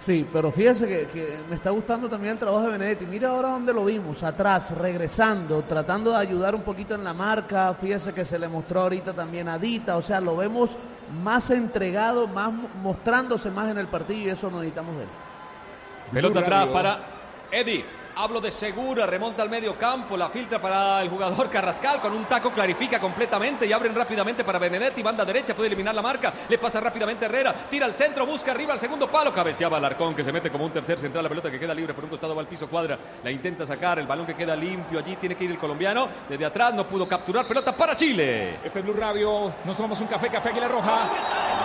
Sí, 0.00 0.26
pero 0.30 0.50
fíjese 0.50 0.86
que, 0.86 1.06
que 1.06 1.38
me 1.48 1.56
está 1.56 1.70
gustando 1.70 2.08
también 2.08 2.32
el 2.34 2.38
trabajo 2.38 2.64
de 2.66 2.72
Benedetti. 2.72 3.06
Mira 3.06 3.30
ahora 3.30 3.48
dónde 3.50 3.72
lo 3.72 3.84
vimos, 3.86 4.22
atrás, 4.22 4.72
regresando, 4.76 5.62
tratando 5.62 6.10
de 6.10 6.18
ayudar 6.18 6.54
un 6.54 6.60
poquito 6.62 6.94
en 6.94 7.04
la 7.04 7.14
marca. 7.14 7.72
Fíjese 7.74 8.12
que 8.12 8.24
se 8.24 8.38
le 8.38 8.46
mostró 8.48 8.82
ahorita 8.82 9.14
también 9.14 9.48
a 9.48 9.58
Dita, 9.58 9.96
o 9.96 10.02
sea, 10.02 10.20
lo 10.20 10.36
vemos 10.36 10.70
más 11.22 11.50
entregado, 11.50 12.26
más 12.28 12.52
mo- 12.52 12.68
mostrándose 12.82 13.50
más 13.50 13.70
en 13.70 13.78
el 13.78 13.86
partido 13.88 14.20
y 14.20 14.28
eso 14.28 14.50
nos 14.50 14.60
necesitamos 14.60 14.96
de 14.96 15.02
él. 15.04 15.08
Pelota 16.12 16.40
atrás 16.40 16.66
para 16.66 16.98
Eddie. 17.50 17.84
Hablo 18.16 18.40
de 18.40 18.52
Segura, 18.52 19.06
remonta 19.06 19.42
al 19.42 19.50
medio 19.50 19.76
campo, 19.76 20.16
la 20.16 20.28
filtra 20.28 20.60
para 20.60 21.02
el 21.02 21.08
jugador 21.08 21.50
Carrascal, 21.50 22.00
con 22.00 22.12
un 22.12 22.26
taco 22.26 22.52
clarifica 22.52 23.00
completamente 23.00 23.66
y 23.66 23.72
abren 23.72 23.92
rápidamente 23.92 24.44
para 24.44 24.60
Benedetti, 24.60 25.02
banda 25.02 25.24
derecha, 25.24 25.52
puede 25.52 25.66
eliminar 25.66 25.96
la 25.96 26.02
marca, 26.02 26.32
le 26.48 26.56
pasa 26.58 26.78
rápidamente 26.78 27.24
Herrera, 27.24 27.52
tira 27.52 27.86
al 27.86 27.92
centro, 27.92 28.24
busca 28.24 28.52
arriba 28.52 28.72
al 28.72 28.78
segundo 28.78 29.10
palo, 29.10 29.32
cabeceaba 29.32 29.78
Alarcón 29.78 30.14
que 30.14 30.22
se 30.22 30.32
mete 30.32 30.48
como 30.48 30.64
un 30.64 30.70
tercer 30.70 31.00
central, 31.00 31.24
la 31.24 31.28
pelota 31.28 31.50
que 31.50 31.58
queda 31.58 31.74
libre 31.74 31.92
por 31.92 32.04
un 32.04 32.10
costado 32.10 32.36
va 32.36 32.40
al 32.40 32.46
piso 32.46 32.68
cuadra, 32.68 32.96
la 33.24 33.32
intenta 33.32 33.66
sacar, 33.66 33.98
el 33.98 34.06
balón 34.06 34.26
que 34.26 34.36
queda 34.36 34.54
limpio 34.54 35.00
allí, 35.00 35.16
tiene 35.16 35.34
que 35.34 35.42
ir 35.42 35.50
el 35.50 35.58
colombiano, 35.58 36.08
desde 36.28 36.44
atrás 36.44 36.72
no 36.72 36.86
pudo 36.86 37.08
capturar, 37.08 37.48
pelota 37.48 37.76
para 37.76 37.96
Chile. 37.96 38.60
Este 38.62 38.78
es 38.78 38.84
Blue 38.84 38.94
Radio, 38.94 39.52
nos 39.64 39.76
tomamos 39.76 40.00
un 40.00 40.06
café, 40.06 40.28
café 40.28 40.50
Águila 40.50 40.68
Roja. 40.68 41.63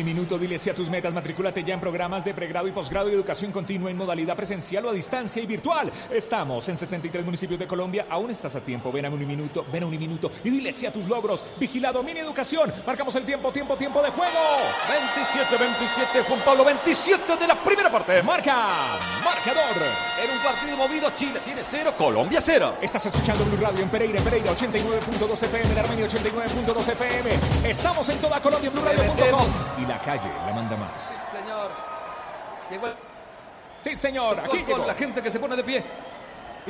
Un 0.00 0.06
minuto, 0.06 0.38
dile 0.38 0.58
sí 0.58 0.70
a 0.70 0.74
tus 0.74 0.88
metas. 0.88 1.12
Matricúlate 1.12 1.62
ya 1.62 1.74
en 1.74 1.80
programas 1.80 2.24
de 2.24 2.32
pregrado 2.32 2.66
y 2.66 2.72
posgrado 2.72 3.10
y 3.10 3.12
educación 3.12 3.52
continua 3.52 3.90
en 3.90 3.98
modalidad 3.98 4.34
presencial 4.34 4.86
o 4.86 4.88
a 4.88 4.92
distancia 4.94 5.42
y 5.42 5.46
virtual. 5.46 5.92
Estamos 6.10 6.66
en 6.70 6.78
63 6.78 7.22
municipios 7.22 7.60
de 7.60 7.66
Colombia. 7.66 8.06
Aún 8.08 8.30
estás 8.30 8.56
a 8.56 8.60
tiempo. 8.60 8.90
Ven 8.90 9.04
a 9.04 9.10
un 9.10 9.26
minuto, 9.26 9.66
ven 9.70 9.82
a 9.82 9.86
un 9.86 9.98
minuto 9.98 10.30
y 10.42 10.48
dile 10.48 10.72
sí 10.72 10.86
a 10.86 10.92
tus 10.92 11.04
logros. 11.04 11.44
Vigilado, 11.58 12.02
mini 12.02 12.20
educación. 12.20 12.72
Marcamos 12.86 13.14
el 13.16 13.24
tiempo, 13.24 13.52
tiempo, 13.52 13.76
tiempo 13.76 14.00
de 14.02 14.08
juego. 14.10 14.38
27, 14.88 15.56
27, 15.58 16.22
Juan 16.26 16.40
Pablo, 16.46 16.64
27 16.64 17.36
de 17.36 17.46
la 17.46 17.62
primera 17.62 17.90
parte. 17.90 18.22
Marca, 18.22 18.70
marcador. 19.22 19.86
En 20.24 20.30
un 20.30 20.42
partido 20.42 20.76
movido, 20.78 21.10
Chile 21.14 21.40
tiene 21.44 21.60
cero, 21.68 21.94
Colombia 21.98 22.40
cero. 22.42 22.74
Estás 22.80 23.04
escuchando 23.04 23.44
Blue 23.44 23.58
Radio 23.60 23.82
en 23.82 23.90
Pereira, 23.90 24.16
en 24.16 24.24
Pereira 24.24 24.50
89.2 24.52 25.42
FM, 25.42 25.72
en 25.72 25.78
Armenia 25.78 26.06
89.2 26.06 26.88
FM. 26.88 27.30
Estamos 27.68 28.08
en 28.08 28.18
toda 28.18 28.40
Colombia 28.40 28.68
en 28.68 28.72
BlueRadio.com. 28.72 29.89
La 29.90 29.98
calle 29.98 30.30
la 30.46 30.52
manda 30.52 30.76
más. 30.76 31.20
Señor. 31.32 31.68
Llegó 32.70 32.86
el 32.86 32.94
Sí, 33.82 33.96
señor, 33.96 34.38
aquí 34.38 34.58
con 34.58 34.66
llegó. 34.66 34.86
la 34.86 34.94
gente 34.94 35.20
que 35.20 35.30
se 35.32 35.40
pone 35.40 35.56
de 35.56 35.64
pie. 35.64 35.82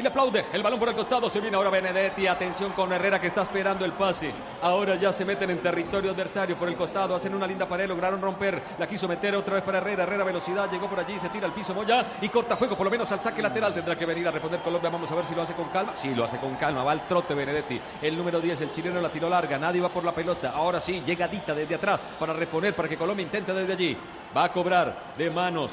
Y 0.00 0.02
le 0.02 0.08
aplaude. 0.08 0.46
El 0.54 0.62
balón 0.62 0.78
por 0.78 0.88
el 0.88 0.94
costado. 0.94 1.28
Se 1.28 1.40
viene 1.40 1.58
ahora 1.58 1.68
Benedetti. 1.68 2.26
Atención 2.26 2.72
con 2.72 2.90
Herrera 2.90 3.20
que 3.20 3.26
está 3.26 3.42
esperando 3.42 3.84
el 3.84 3.92
pase. 3.92 4.32
Ahora 4.62 4.94
ya 4.94 5.12
se 5.12 5.26
meten 5.26 5.50
en 5.50 5.58
territorio 5.58 6.12
adversario 6.12 6.56
por 6.56 6.68
el 6.70 6.74
costado. 6.74 7.14
Hacen 7.14 7.34
una 7.34 7.46
linda 7.46 7.68
pared. 7.68 7.86
Lograron 7.86 8.18
romper. 8.18 8.62
La 8.78 8.86
quiso 8.86 9.06
meter 9.06 9.36
otra 9.36 9.56
vez 9.56 9.62
para 9.62 9.76
Herrera. 9.76 10.04
Herrera 10.04 10.24
velocidad. 10.24 10.70
Llegó 10.70 10.88
por 10.88 11.00
allí. 11.00 11.20
Se 11.20 11.28
tira 11.28 11.46
al 11.46 11.52
piso 11.52 11.74
Moya. 11.74 12.06
Y 12.22 12.30
corta 12.30 12.56
juego. 12.56 12.78
Por 12.78 12.86
lo 12.86 12.90
menos 12.90 13.12
al 13.12 13.20
saque 13.20 13.42
lateral. 13.42 13.74
Tendrá 13.74 13.94
que 13.94 14.06
venir 14.06 14.26
a 14.26 14.30
responder 14.30 14.60
Colombia. 14.60 14.88
Vamos 14.88 15.12
a 15.12 15.14
ver 15.16 15.26
si 15.26 15.34
lo 15.34 15.42
hace 15.42 15.52
con 15.52 15.68
calma. 15.68 15.94
Sí, 15.94 16.14
lo 16.14 16.24
hace 16.24 16.38
con 16.38 16.54
calma. 16.54 16.82
Va 16.82 16.92
al 16.92 17.06
trote 17.06 17.34
Benedetti. 17.34 17.78
El 18.00 18.16
número 18.16 18.40
10. 18.40 18.58
El 18.62 18.72
chileno 18.72 19.02
la 19.02 19.10
tiró 19.10 19.28
larga. 19.28 19.58
Nadie 19.58 19.82
va 19.82 19.90
por 19.90 20.02
la 20.02 20.14
pelota. 20.14 20.52
Ahora 20.54 20.80
sí. 20.80 21.02
Llega 21.04 21.28
Dita 21.28 21.52
desde 21.52 21.74
atrás 21.74 22.00
para 22.18 22.32
reponer. 22.32 22.74
Para 22.74 22.88
que 22.88 22.96
Colombia 22.96 23.22
intente 23.22 23.52
desde 23.52 23.74
allí. 23.74 23.98
Va 24.34 24.44
a 24.44 24.50
cobrar 24.50 25.12
de 25.18 25.28
manos. 25.28 25.72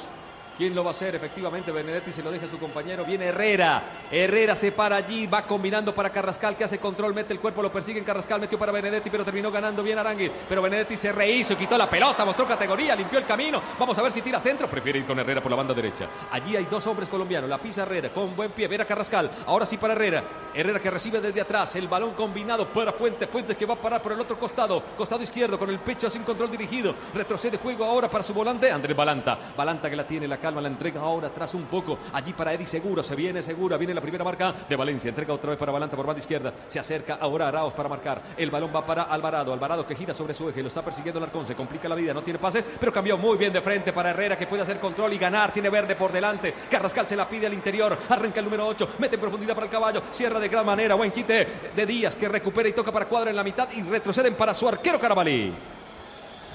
¿Quién 0.57 0.73
lo 0.73 0.83
va 0.83 0.89
a 0.89 0.93
hacer? 0.93 1.15
Efectivamente, 1.15 1.71
Benedetti 1.71 2.11
se 2.11 2.23
lo 2.23 2.31
deja 2.31 2.47
a 2.47 2.49
su 2.49 2.57
compañero. 2.57 3.05
Viene 3.05 3.25
Herrera. 3.25 3.83
Herrera 4.09 4.55
se 4.55 4.71
para 4.71 4.95
allí, 4.95 5.27
va 5.27 5.43
combinando 5.43 5.93
para 5.93 6.09
Carrascal, 6.09 6.57
que 6.57 6.63
hace 6.63 6.79
control, 6.79 7.13
mete 7.13 7.31
el 7.31 7.39
cuerpo, 7.39 7.61
lo 7.61 7.71
persigue 7.71 7.99
en 7.99 8.05
Carrascal, 8.05 8.41
metió 8.41 8.57
para 8.57 8.71
Benedetti, 8.71 9.11
pero 9.11 9.23
terminó 9.23 9.51
ganando 9.51 9.83
bien 9.83 9.99
Arangui. 9.99 10.31
Pero 10.49 10.63
Benedetti 10.63 10.97
se 10.97 11.11
rehizo, 11.11 11.55
quitó 11.55 11.77
la 11.77 11.87
pelota, 11.87 12.25
mostró 12.25 12.47
categoría, 12.47 12.95
limpió 12.95 13.19
el 13.19 13.25
camino. 13.25 13.61
Vamos 13.77 13.95
a 13.99 14.01
ver 14.01 14.11
si 14.11 14.23
tira 14.23 14.39
centro. 14.39 14.67
Prefiere 14.67 14.97
ir 14.97 15.05
con 15.05 15.19
Herrera 15.19 15.41
por 15.41 15.51
la 15.51 15.57
banda 15.57 15.75
derecha. 15.75 16.07
Allí 16.31 16.55
hay 16.55 16.65
dos 16.65 16.87
hombres 16.87 17.07
colombianos. 17.07 17.47
La 17.47 17.59
pisa 17.59 17.83
Herrera 17.83 18.09
con 18.09 18.35
buen 18.35 18.51
pie. 18.51 18.67
Vera 18.67 18.85
Carrascal. 18.85 19.29
Ahora 19.45 19.65
sí 19.67 19.77
para 19.77 19.93
Herrera. 19.93 20.23
Herrera 20.55 20.79
que 20.79 20.89
recibe 20.89 21.21
desde 21.21 21.41
atrás. 21.41 21.75
El 21.75 21.87
balón 21.87 22.13
combinado 22.13 22.67
para 22.67 22.93
Fuentes. 22.93 23.29
Fuentes 23.29 23.55
que 23.55 23.67
va 23.67 23.75
a 23.75 23.81
parar 23.81 24.01
por 24.01 24.13
el 24.13 24.19
otro 24.19 24.39
costado. 24.39 24.81
Costado 24.97 25.21
izquierdo 25.21 25.59
con 25.59 25.69
el 25.69 25.77
pecho 25.79 26.09
sin 26.09 26.23
control 26.23 26.49
dirigido. 26.49 26.95
Retrocede 27.13 27.57
juego 27.57 27.85
ahora 27.85 28.09
para 28.09 28.23
su 28.23 28.33
volante. 28.33 28.71
Andrés 28.71 28.97
Balanta. 28.97 29.37
Balanta 29.55 29.87
que 29.87 29.95
la 29.95 30.07
tiene, 30.07 30.27
la 30.27 30.39
calma, 30.47 30.61
la 30.61 30.69
entrega 30.69 31.01
ahora 31.01 31.27
atrás 31.27 31.53
un 31.55 31.63
poco. 31.63 31.97
Allí 32.13 32.31
para 32.31 32.53
Eddie 32.53 32.65
Segura. 32.65 33.03
Se 33.03 33.15
viene 33.15 33.41
Segura. 33.41 33.75
Viene 33.75 33.93
la 33.93 33.99
primera 33.99 34.23
marca 34.23 34.53
de 34.67 34.75
Valencia. 34.77 35.09
Entrega 35.09 35.33
otra 35.33 35.49
vez 35.49 35.59
para 35.59 35.73
Balanta 35.73 35.97
por 35.97 36.05
banda 36.05 36.21
izquierda. 36.21 36.53
Se 36.69 36.79
acerca 36.79 37.17
ahora 37.19 37.49
Araos 37.49 37.73
para 37.73 37.89
marcar. 37.89 38.21
El 38.37 38.49
balón 38.49 38.71
va 38.73 38.85
para 38.85 39.03
Alvarado. 39.03 39.51
Alvarado 39.51 39.85
que 39.85 39.93
gira 39.93 40.13
sobre 40.13 40.33
su 40.33 40.47
eje. 40.47 40.61
Lo 40.61 40.69
está 40.69 40.83
persiguiendo 40.83 41.19
Larcón. 41.19 41.45
Se 41.45 41.53
complica 41.53 41.89
la 41.89 41.95
vida. 41.95 42.13
No 42.13 42.23
tiene 42.23 42.39
pase, 42.39 42.63
pero 42.79 42.93
cambió 42.93 43.17
muy 43.17 43.37
bien 43.37 43.51
de 43.51 43.59
frente 43.59 43.91
para 43.91 44.11
Herrera 44.11 44.37
que 44.37 44.47
puede 44.47 44.63
hacer 44.63 44.79
control 44.79 45.11
y 45.11 45.17
ganar. 45.17 45.51
Tiene 45.51 45.69
verde 45.69 45.97
por 45.97 46.13
delante. 46.13 46.53
Carrascal 46.69 47.05
se 47.05 47.17
la 47.17 47.27
pide 47.27 47.47
al 47.47 47.53
interior. 47.53 47.97
Arranca 48.07 48.39
el 48.39 48.45
número 48.45 48.67
8. 48.67 48.89
Mete 48.99 49.15
en 49.15 49.21
profundidad 49.21 49.53
para 49.53 49.65
el 49.65 49.71
caballo. 49.71 50.01
Cierra 50.11 50.39
de 50.39 50.47
gran 50.47 50.65
manera. 50.65 50.95
Buen 50.95 51.11
quite 51.11 51.47
de 51.75 51.85
Díaz 51.85 52.15
que 52.15 52.29
recupera 52.29 52.69
y 52.69 52.73
toca 52.73 52.91
para 52.91 53.05
cuadra 53.05 53.31
en 53.31 53.35
la 53.35 53.43
mitad 53.43 53.67
y 53.75 53.81
retroceden 53.83 54.35
para 54.35 54.53
su 54.53 54.67
arquero 54.67 54.97
Carabalí. 54.97 55.76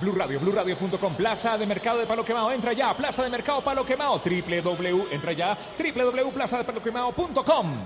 Blue 0.03 0.13
Radio, 0.17 0.41
BlueRadio.com, 0.41 1.15
Plaza 1.15 1.57
de 1.57 1.65
Mercado 1.65 2.01
de 2.01 2.07
Palo 2.07 2.25
Quemado. 2.25 2.51
Entra 2.51 2.73
ya, 2.73 2.93
Plaza 2.97 3.23
de 3.23 3.31
Mercado 3.31 3.63
Palo 3.63 3.87
Quemado, 3.87 4.21
www, 4.21 5.07
entra 5.13 5.33
ya, 5.33 5.57
www.plazadepaloquemado.com. 5.79 7.77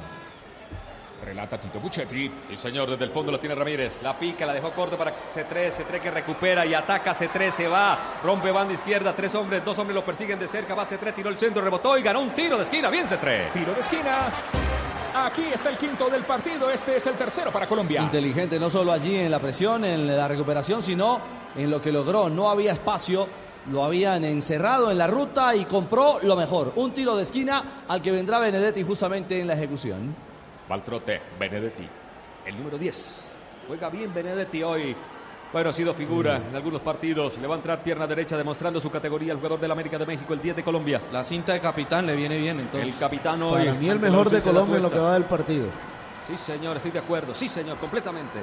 Relata 1.22 1.60
Tito 1.60 1.78
Buchetti. 1.78 2.32
Sí, 2.48 2.56
señor, 2.56 2.88
desde 2.88 3.04
el 3.04 3.10
fondo 3.10 3.30
lo 3.32 3.38
tiene 3.38 3.54
Ramírez. 3.54 3.98
La 4.02 4.18
pica, 4.18 4.46
la 4.46 4.54
dejó 4.54 4.72
corto 4.72 4.96
para 4.96 5.28
C3. 5.28 5.72
C3 5.72 6.00
que 6.00 6.10
recupera 6.10 6.64
y 6.64 6.72
ataca. 6.72 7.14
C3 7.14 7.50
se 7.50 7.68
va. 7.68 7.98
Rompe 8.22 8.50
banda 8.52 8.72
izquierda. 8.72 9.12
Tres 9.14 9.34
hombres, 9.34 9.64
dos 9.64 9.76
hombres 9.78 9.94
lo 9.96 10.04
persiguen 10.04 10.38
de 10.38 10.46
cerca. 10.46 10.74
Va 10.74 10.86
C3, 10.86 11.12
tiró 11.14 11.28
el 11.28 11.36
centro, 11.36 11.62
rebotó 11.62 11.98
y 11.98 12.02
ganó 12.02 12.20
un 12.20 12.30
tiro 12.30 12.56
de 12.56 12.62
esquina. 12.62 12.90
Bien 12.90 13.06
C3. 13.08 13.52
Tiro 13.52 13.74
de 13.74 13.80
esquina. 13.80 14.30
Aquí 15.24 15.44
está 15.44 15.70
el 15.70 15.78
quinto 15.78 16.10
del 16.10 16.24
partido. 16.24 16.70
Este 16.70 16.96
es 16.96 17.06
el 17.06 17.14
tercero 17.14 17.50
para 17.50 17.66
Colombia. 17.66 18.02
Inteligente 18.02 18.60
no 18.60 18.68
solo 18.68 18.92
allí 18.92 19.16
en 19.16 19.30
la 19.30 19.38
presión, 19.38 19.82
en 19.82 20.14
la 20.14 20.28
recuperación, 20.28 20.82
sino 20.82 21.20
en 21.56 21.70
lo 21.70 21.80
que 21.80 21.90
logró. 21.90 22.28
No 22.28 22.50
había 22.50 22.72
espacio 22.72 23.26
Lo 23.72 23.82
habían 23.82 24.24
encerrado 24.24 24.90
en 24.92 24.98
la 24.98 25.06
ruta 25.06 25.56
y 25.56 25.64
compró 25.64 26.18
lo 26.22 26.36
mejor. 26.36 26.72
Un 26.76 26.92
tiro 26.92 27.16
de 27.16 27.22
esquina 27.22 27.84
al 27.88 28.00
que 28.00 28.12
vendrá 28.12 28.38
Benedetti 28.38 28.82
justamente 28.82 29.40
en 29.40 29.48
la 29.48 29.54
ejecución. 29.54 30.14
Valtrote, 30.68 31.20
Benedetti, 31.38 31.88
el 32.44 32.56
número 32.58 32.78
10. 32.78 33.14
Juega 33.66 33.88
bien 33.88 34.14
Benedetti 34.14 34.62
hoy. 34.62 34.94
Bueno, 35.52 35.70
ha 35.70 35.72
sido 35.72 35.94
figura 35.94 36.36
en 36.36 36.54
algunos 36.54 36.80
partidos. 36.80 37.38
Le 37.38 37.46
va 37.46 37.54
a 37.54 37.58
entrar 37.58 37.82
pierna 37.82 38.06
derecha 38.06 38.36
demostrando 38.36 38.80
su 38.80 38.90
categoría 38.90 39.32
el 39.32 39.38
jugador 39.38 39.60
del 39.60 39.70
América 39.70 39.98
de 39.98 40.04
México, 40.04 40.34
el 40.34 40.42
10 40.42 40.56
de 40.56 40.64
Colombia. 40.64 41.00
La 41.12 41.22
cinta 41.24 41.52
de 41.52 41.60
capitán 41.60 42.04
le 42.06 42.16
viene 42.16 42.36
bien 42.36 42.60
entonces. 42.60 42.92
El 42.92 42.98
capitán 42.98 43.42
hoy. 43.42 43.64
Para 43.64 43.74
mí 43.74 43.88
el 43.88 44.00
mejor 44.00 44.28
de 44.28 44.42
Colombia 44.42 44.76
en 44.76 44.82
lo 44.82 44.90
que 44.90 44.98
va 44.98 45.14
del 45.14 45.24
partido. 45.24 45.66
Sí, 46.26 46.36
señor, 46.36 46.76
estoy 46.76 46.90
de 46.90 46.98
acuerdo. 46.98 47.34
Sí, 47.34 47.48
señor, 47.48 47.78
completamente. 47.78 48.42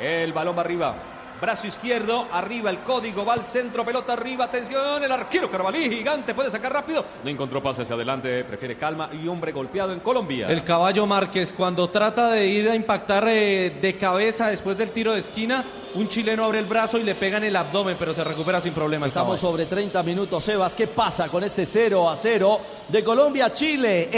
El 0.00 0.32
balón 0.32 0.56
va 0.56 0.60
arriba. 0.60 0.94
Brazo 1.40 1.66
izquierdo, 1.66 2.28
arriba 2.32 2.70
el 2.70 2.80
código, 2.80 3.24
va 3.24 3.34
al 3.34 3.42
centro, 3.42 3.84
pelota 3.84 4.12
arriba, 4.12 4.44
atención, 4.44 5.02
el 5.02 5.12
arquero 5.12 5.50
Carvalí, 5.50 5.90
gigante, 5.90 6.32
puede 6.34 6.50
sacar 6.50 6.72
rápido. 6.72 7.04
No 7.22 7.30
encontró 7.30 7.62
pase 7.62 7.82
hacia 7.82 7.96
adelante, 7.96 8.44
prefiere 8.44 8.76
calma 8.76 9.10
y 9.12 9.26
hombre 9.28 9.52
golpeado 9.52 9.92
en 9.92 10.00
Colombia. 10.00 10.48
El 10.48 10.64
caballo 10.64 11.06
Márquez, 11.06 11.52
cuando 11.52 11.90
trata 11.90 12.30
de 12.30 12.46
ir 12.46 12.68
a 12.70 12.76
impactar 12.76 13.26
eh, 13.28 13.78
de 13.80 13.96
cabeza 13.96 14.48
después 14.48 14.76
del 14.76 14.92
tiro 14.92 15.12
de 15.12 15.20
esquina, 15.20 15.64
un 15.94 16.08
chileno 16.08 16.44
abre 16.44 16.58
el 16.58 16.66
brazo 16.66 16.98
y 16.98 17.02
le 17.02 17.14
pega 17.14 17.36
en 17.36 17.44
el 17.44 17.56
abdomen, 17.56 17.96
pero 17.98 18.14
se 18.14 18.24
recupera 18.24 18.60
sin 18.60 18.72
problema. 18.72 19.06
Estamos 19.06 19.38
caballo. 19.38 19.48
sobre 19.48 19.66
30 19.66 20.02
minutos, 20.02 20.42
Sebas. 20.42 20.74
¿Qué 20.74 20.88
pasa 20.88 21.28
con 21.28 21.44
este 21.44 21.66
0 21.66 22.10
a 22.10 22.16
0 22.16 22.60
de 22.88 23.04
Colombia-Chile? 23.04 24.08